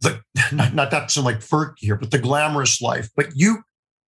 the 0.00 0.20
not, 0.52 0.74
not 0.74 0.90
that 0.90 1.16
like 1.16 1.40
Fergie, 1.40 1.98
but 1.98 2.10
the 2.10 2.18
glamorous 2.18 2.80
life. 2.80 3.10
But 3.16 3.28
you 3.34 3.62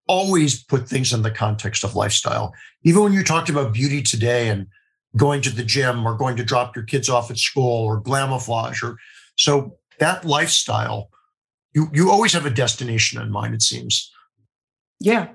always 0.07 0.63
put 0.63 0.89
things 0.89 1.13
in 1.13 1.21
the 1.21 1.31
context 1.31 1.83
of 1.83 1.95
lifestyle. 1.95 2.53
Even 2.83 3.03
when 3.03 3.13
you 3.13 3.23
talked 3.23 3.49
about 3.49 3.73
beauty 3.73 4.01
today 4.01 4.49
and 4.49 4.67
going 5.15 5.41
to 5.41 5.49
the 5.49 5.63
gym 5.63 6.07
or 6.07 6.15
going 6.15 6.35
to 6.37 6.43
drop 6.43 6.75
your 6.75 6.85
kids 6.85 7.09
off 7.09 7.29
at 7.29 7.37
school 7.37 7.85
or 7.85 8.01
glamouflage 8.01 8.83
or 8.83 8.97
so 9.35 9.77
that 9.99 10.25
lifestyle, 10.25 11.09
you 11.73 11.89
you 11.93 12.11
always 12.11 12.33
have 12.33 12.45
a 12.45 12.51
destination 12.51 13.21
in 13.21 13.31
mind, 13.31 13.53
it 13.53 13.61
seems. 13.61 14.11
Yeah. 14.99 15.29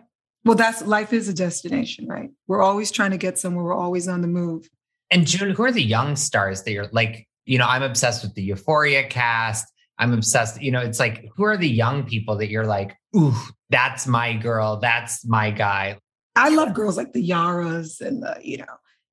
Well, 0.45 0.57
that's 0.57 0.82
life 0.82 1.12
is 1.12 1.28
a 1.28 1.34
destination, 1.34 2.07
right? 2.07 2.30
We're 2.47 2.62
always 2.62 2.90
trying 2.90 3.12
to 3.12 3.16
get 3.16 3.38
somewhere. 3.38 3.64
We're 3.64 3.74
always 3.74 4.09
on 4.09 4.20
the 4.20 4.28
move. 4.28 4.68
And 5.11 5.26
June, 5.26 5.51
who 5.51 5.64
are 5.64 5.72
the 5.72 5.82
young 5.82 6.16
stars 6.16 6.62
that 6.64 6.72
you're 6.72 6.88
like, 6.92 7.26
you 7.47 7.59
know, 7.59 7.66
I'm 7.66 7.82
obsessed 7.82 8.22
with 8.22 8.34
the 8.34 8.42
Euphoria 8.42 9.07
cast. 9.07 9.66
I'm 9.99 10.12
obsessed, 10.12 10.61
you 10.61 10.72
know, 10.72 10.80
it's 10.80 10.99
like, 10.99 11.28
who 11.36 11.45
are 11.45 11.57
the 11.57 11.68
young 11.68 12.05
people 12.05 12.36
that 12.38 12.51
you're 12.51 12.66
like, 12.66 12.97
ooh, 13.16 13.34
that's 13.70 14.07
my 14.07 14.32
girl, 14.34 14.78
that's 14.80 15.24
my 15.24 15.51
guy? 15.51 15.99
I 16.34 16.49
love 16.49 16.74
girls 16.74 16.97
like 16.97 17.12
the 17.12 17.26
Yaras 17.26 18.01
and 18.01 18.22
the, 18.22 18.36
you 18.42 18.57
know, 18.59 18.64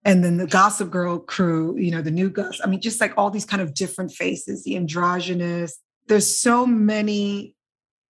and 0.03 0.23
then 0.23 0.37
the 0.37 0.47
Gossip 0.47 0.89
Girl 0.89 1.19
crew, 1.19 1.77
you 1.77 1.91
know, 1.91 2.01
the 2.01 2.09
new 2.09 2.31
Gus. 2.31 2.59
I 2.63 2.67
mean, 2.67 2.81
just 2.81 2.99
like 2.99 3.13
all 3.15 3.29
these 3.29 3.45
kind 3.45 3.61
of 3.61 3.75
different 3.75 4.11
faces, 4.11 4.63
the 4.63 4.75
androgynous. 4.75 5.79
There's 6.07 6.35
so 6.35 6.65
many, 6.65 7.55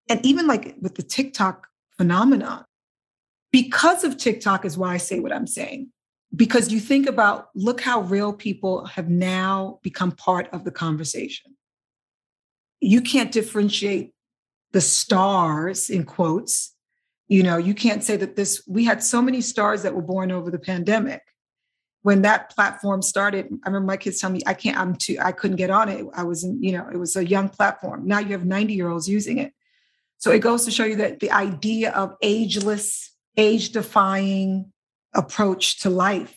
and 0.08 0.24
even 0.24 0.46
like 0.46 0.74
with 0.80 0.94
the 0.94 1.02
TikTok 1.02 1.66
phenomenon, 1.98 2.64
because 3.52 4.02
of 4.02 4.16
TikTok 4.16 4.64
is 4.64 4.76
why 4.76 4.94
I 4.94 4.96
say 4.96 5.20
what 5.20 5.32
I'm 5.32 5.46
saying. 5.46 5.90
Because 6.34 6.72
you 6.72 6.80
think 6.80 7.06
about, 7.06 7.50
look 7.54 7.82
how 7.82 8.00
real 8.00 8.32
people 8.32 8.86
have 8.86 9.10
now 9.10 9.78
become 9.82 10.12
part 10.12 10.48
of 10.52 10.64
the 10.64 10.70
conversation. 10.70 11.54
You 12.80 13.02
can't 13.02 13.30
differentiate 13.30 14.12
the 14.72 14.80
stars 14.80 15.90
in 15.90 16.04
quotes. 16.04 16.74
You 17.28 17.42
know, 17.42 17.58
you 17.58 17.74
can't 17.74 18.02
say 18.02 18.16
that 18.16 18.34
this, 18.34 18.62
we 18.66 18.84
had 18.84 19.02
so 19.02 19.20
many 19.20 19.42
stars 19.42 19.82
that 19.82 19.94
were 19.94 20.02
born 20.02 20.32
over 20.32 20.50
the 20.50 20.58
pandemic. 20.58 21.20
When 22.00 22.22
that 22.22 22.50
platform 22.50 23.02
started, 23.02 23.46
I 23.64 23.68
remember 23.68 23.86
my 23.86 23.98
kids 23.98 24.18
telling 24.18 24.34
me, 24.34 24.42
I 24.46 24.54
can't, 24.54 24.76
I'm 24.76 24.96
too, 24.96 25.18
I 25.22 25.32
couldn't 25.32 25.58
get 25.58 25.70
on 25.70 25.88
it. 25.90 26.04
I 26.14 26.24
was 26.24 26.42
in, 26.42 26.60
you 26.62 26.72
know, 26.72 26.88
it 26.90 26.96
was 26.96 27.14
a 27.14 27.24
young 27.24 27.50
platform. 27.50 28.08
Now 28.08 28.18
you 28.18 28.32
have 28.32 28.46
90 28.46 28.72
year 28.72 28.88
olds 28.88 29.08
using 29.08 29.38
it. 29.38 29.52
So 30.16 30.30
it 30.30 30.40
goes 30.40 30.64
to 30.64 30.70
show 30.70 30.84
you 30.84 30.96
that 30.96 31.20
the 31.20 31.30
idea 31.30 31.92
of 31.92 32.16
ageless 32.22 33.11
age 33.36 33.70
defying 33.70 34.72
approach 35.14 35.80
to 35.80 35.90
life. 35.90 36.36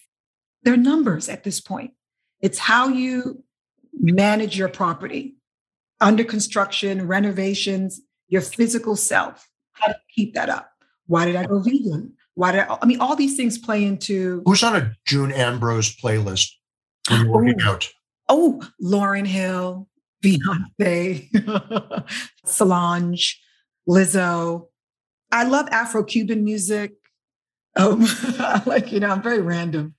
They're 0.64 0.78
numbers 0.78 1.30
at 1.30 1.44
this 1.44 1.62
point. 1.62 1.92
It's 2.42 2.58
how 2.58 2.88
you 2.88 3.44
manage 3.94 4.58
your 4.58 4.70
property 4.70 5.36
under 6.02 6.24
construction, 6.24 7.08
renovations, 7.08 8.02
your 8.28 8.42
physical 8.42 8.96
self. 8.96 9.48
How 9.74 9.88
to 9.88 9.96
keep 10.14 10.34
that 10.34 10.50
up? 10.50 10.72
Why 11.08 11.26
did 11.26 11.36
I 11.36 11.46
go 11.46 11.60
vegan? 11.60 12.14
Why 12.34 12.52
did 12.52 12.62
I, 12.62 12.78
I 12.82 12.86
mean, 12.86 13.00
all 13.00 13.16
these 13.16 13.38
things 13.38 13.58
play 13.58 13.84
into. 13.84 14.42
Who's 14.46 14.64
on 14.64 14.76
a 14.76 14.94
June 15.06 15.32
Ambrose 15.32 15.96
playlist 15.96 16.50
when 17.10 17.22
you're 17.22 17.32
working 17.32 17.56
oh, 17.62 17.70
out? 17.70 17.90
Oh, 18.28 18.62
Lauryn 18.82 19.28
Hill, 19.28 19.88
Beyonce, 20.24 21.30
Solange, 22.46 23.40
Lizzo, 23.88 24.68
I 25.32 25.44
love 25.44 25.68
Afro 25.72 26.04
Cuban 26.04 26.44
music. 26.44 26.94
Um, 27.76 28.06
like, 28.66 28.92
you 28.92 29.00
know, 29.00 29.10
I'm 29.10 29.22
very 29.22 29.42
random. 29.42 29.96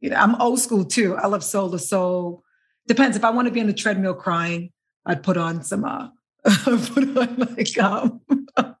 You 0.00 0.10
know, 0.10 0.16
I'm 0.16 0.40
old 0.40 0.60
school 0.60 0.84
too. 0.84 1.16
I 1.16 1.26
love 1.26 1.44
soul 1.44 1.70
to 1.70 1.78
soul. 1.78 2.42
Depends. 2.86 3.16
If 3.16 3.24
I 3.24 3.30
want 3.30 3.46
to 3.46 3.52
be 3.52 3.60
on 3.60 3.66
the 3.66 3.74
treadmill 3.74 4.14
crying, 4.14 4.72
I'd 5.04 5.22
put 5.22 5.36
on 5.36 5.62
some, 5.62 5.84
uh, 5.84 6.08
put 6.44 7.16
on 7.16 7.36
like, 7.56 7.78
um, 7.78 8.20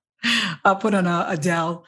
I'll 0.64 0.76
put 0.76 0.94
on 0.94 1.06
a 1.06 1.26
Adele. 1.28 1.84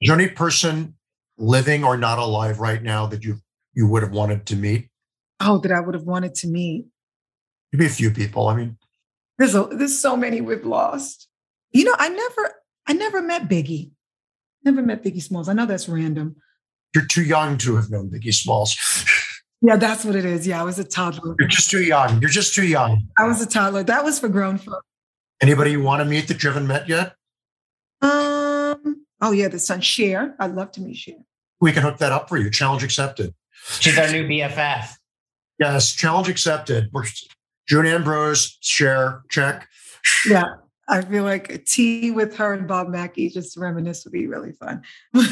Is 0.00 0.08
there 0.08 0.18
any 0.18 0.28
person 0.28 0.94
living 1.38 1.84
or 1.84 1.96
not 1.96 2.18
alive 2.18 2.60
right 2.60 2.82
now 2.82 3.06
that 3.06 3.24
you 3.24 3.38
you 3.72 3.88
would 3.88 4.02
have 4.02 4.12
wanted 4.12 4.46
to 4.46 4.56
meet? 4.56 4.88
Oh, 5.40 5.58
that 5.58 5.72
I 5.72 5.80
would 5.80 5.94
have 5.94 6.04
wanted 6.04 6.34
to 6.36 6.48
meet. 6.48 6.86
Maybe 7.72 7.86
a 7.86 7.90
few 7.90 8.10
people. 8.10 8.48
I 8.48 8.56
mean, 8.56 8.78
there's 9.38 9.54
a, 9.54 9.64
there's 9.64 9.98
so 9.98 10.16
many 10.16 10.40
we've 10.40 10.64
lost. 10.64 11.28
You 11.72 11.84
know, 11.84 11.94
I 11.98 12.08
never 12.08 12.54
I 12.86 12.92
never 12.92 13.22
met 13.22 13.48
Biggie. 13.48 13.90
Never 14.64 14.82
met 14.82 15.02
Biggie 15.02 15.22
Smalls. 15.22 15.48
I 15.48 15.52
know 15.52 15.66
that's 15.66 15.88
random. 15.88 16.36
You're 16.94 17.06
too 17.06 17.24
young 17.24 17.58
to 17.58 17.76
have 17.76 17.90
known 17.90 18.10
Biggie 18.10 18.32
Smalls. 18.34 18.76
yeah, 19.62 19.76
that's 19.76 20.04
what 20.04 20.16
it 20.16 20.24
is. 20.24 20.46
Yeah, 20.46 20.60
I 20.60 20.64
was 20.64 20.78
a 20.78 20.84
toddler. 20.84 21.34
You're 21.38 21.48
just 21.48 21.70
too 21.70 21.82
young. 21.82 22.20
You're 22.20 22.30
just 22.30 22.54
too 22.54 22.66
young. 22.66 23.02
I 23.18 23.26
was 23.26 23.40
a 23.40 23.46
toddler. 23.46 23.82
That 23.82 24.04
was 24.04 24.18
for 24.18 24.28
grown 24.28 24.58
folks. 24.58 24.86
Anybody 25.40 25.72
you 25.72 25.82
want 25.82 26.00
to 26.00 26.04
meet 26.04 26.28
that 26.28 26.42
you 26.42 26.48
haven't 26.48 26.66
met 26.66 26.88
yet? 26.88 27.14
Um. 28.00 29.04
Oh 29.20 29.32
yeah, 29.32 29.48
the 29.48 29.58
son 29.58 29.80
Cher. 29.80 30.34
I'd 30.38 30.54
love 30.54 30.70
to 30.72 30.80
meet 30.80 30.96
Cher. 30.96 31.16
We 31.60 31.72
can 31.72 31.82
hook 31.82 31.98
that 31.98 32.12
up 32.12 32.28
for 32.28 32.36
you. 32.36 32.50
Challenge 32.50 32.84
accepted. 32.84 33.34
She's 33.80 33.98
our 33.98 34.10
new 34.10 34.26
BFF. 34.26 34.88
Yes, 35.58 35.92
challenge 35.94 36.28
accepted. 36.28 36.90
We're 36.92 37.04
June 37.66 37.86
Ambrose, 37.86 38.58
Cher, 38.60 39.22
check. 39.30 39.68
Yeah. 40.28 40.44
I 40.88 41.02
feel 41.02 41.24
like 41.24 41.50
a 41.50 41.58
tea 41.58 42.10
with 42.10 42.36
her 42.36 42.52
and 42.52 42.68
Bob 42.68 42.88
Mackie 42.88 43.30
just 43.30 43.54
to 43.54 43.60
reminisce 43.60 44.04
would 44.04 44.12
be 44.12 44.26
really 44.26 44.52
fun. 44.52 44.82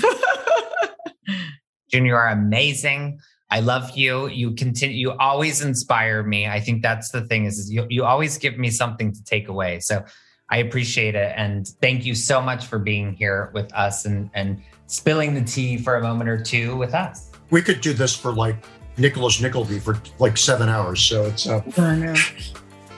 June, 1.90 2.06
you 2.06 2.14
are 2.14 2.28
amazing. 2.28 3.20
I 3.50 3.60
love 3.60 3.90
you. 3.90 4.28
You 4.28 4.52
continue. 4.54 4.96
You 4.96 5.12
always 5.18 5.60
inspire 5.60 6.22
me. 6.22 6.48
I 6.48 6.58
think 6.58 6.82
that's 6.82 7.10
the 7.10 7.20
thing 7.20 7.44
is, 7.44 7.58
is 7.58 7.70
you, 7.70 7.86
you 7.90 8.04
always 8.04 8.38
give 8.38 8.56
me 8.56 8.70
something 8.70 9.12
to 9.12 9.24
take 9.24 9.48
away. 9.48 9.80
So 9.80 10.02
I 10.48 10.58
appreciate 10.58 11.14
it. 11.14 11.34
And 11.36 11.68
thank 11.82 12.06
you 12.06 12.14
so 12.14 12.40
much 12.40 12.64
for 12.64 12.78
being 12.78 13.12
here 13.12 13.50
with 13.52 13.72
us 13.74 14.06
and, 14.06 14.30
and 14.32 14.62
spilling 14.86 15.34
the 15.34 15.42
tea 15.42 15.76
for 15.76 15.96
a 15.96 16.02
moment 16.02 16.30
or 16.30 16.42
two 16.42 16.76
with 16.76 16.94
us. 16.94 17.30
We 17.50 17.60
could 17.60 17.82
do 17.82 17.92
this 17.92 18.16
for 18.16 18.32
like 18.32 18.56
Nicholas 18.96 19.40
Nickleby 19.40 19.80
for 19.80 20.00
like 20.18 20.38
seven 20.38 20.70
hours. 20.70 21.02
So 21.02 21.24
it's 21.26 21.46
uh, 21.46 21.60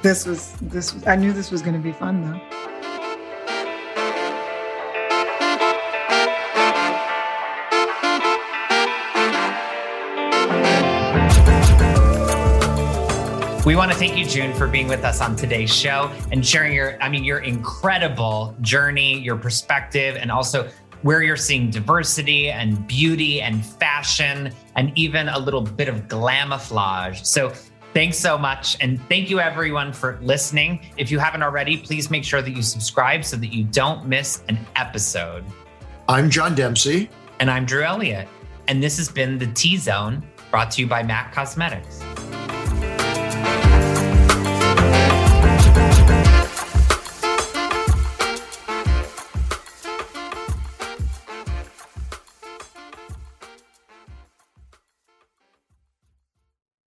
this 0.04 0.26
was 0.26 0.52
this 0.60 0.94
i 1.06 1.16
knew 1.16 1.32
this 1.32 1.50
was 1.50 1.62
going 1.62 1.72
to 1.72 1.80
be 1.80 1.90
fun 1.90 2.20
though 2.20 2.40
We 13.64 13.76
want 13.76 13.90
to 13.92 13.96
thank 13.96 14.18
you, 14.18 14.26
June, 14.26 14.52
for 14.52 14.66
being 14.66 14.88
with 14.88 15.04
us 15.04 15.22
on 15.22 15.36
today's 15.36 15.74
show 15.74 16.12
and 16.30 16.44
sharing 16.44 16.74
your, 16.74 17.02
I 17.02 17.08
mean, 17.08 17.24
your 17.24 17.38
incredible 17.38 18.54
journey, 18.60 19.18
your 19.20 19.38
perspective, 19.38 20.16
and 20.16 20.30
also 20.30 20.68
where 21.00 21.22
you're 21.22 21.36
seeing 21.36 21.70
diversity 21.70 22.50
and 22.50 22.86
beauty 22.86 23.40
and 23.40 23.64
fashion 23.64 24.52
and 24.76 24.92
even 24.98 25.28
a 25.28 25.38
little 25.38 25.62
bit 25.62 25.88
of 25.88 26.08
glamouflage. 26.08 27.24
So 27.24 27.54
thanks 27.94 28.18
so 28.18 28.36
much. 28.36 28.76
And 28.80 29.00
thank 29.08 29.30
you 29.30 29.40
everyone 29.40 29.92
for 29.92 30.18
listening. 30.20 30.84
If 30.98 31.10
you 31.10 31.18
haven't 31.18 31.42
already, 31.42 31.78
please 31.78 32.10
make 32.10 32.24
sure 32.24 32.42
that 32.42 32.50
you 32.50 32.60
subscribe 32.60 33.24
so 33.24 33.36
that 33.36 33.54
you 33.54 33.64
don't 33.64 34.06
miss 34.06 34.42
an 34.48 34.58
episode. 34.76 35.44
I'm 36.08 36.28
John 36.28 36.54
Dempsey. 36.54 37.08
And 37.40 37.50
I'm 37.50 37.64
Drew 37.64 37.82
Elliott. 37.82 38.28
And 38.68 38.82
this 38.82 38.96
has 38.98 39.08
been 39.08 39.38
the 39.38 39.46
T 39.46 39.76
Zone 39.76 40.22
brought 40.50 40.70
to 40.72 40.82
you 40.82 40.86
by 40.86 41.02
MAC 41.02 41.32
Cosmetics. 41.32 42.00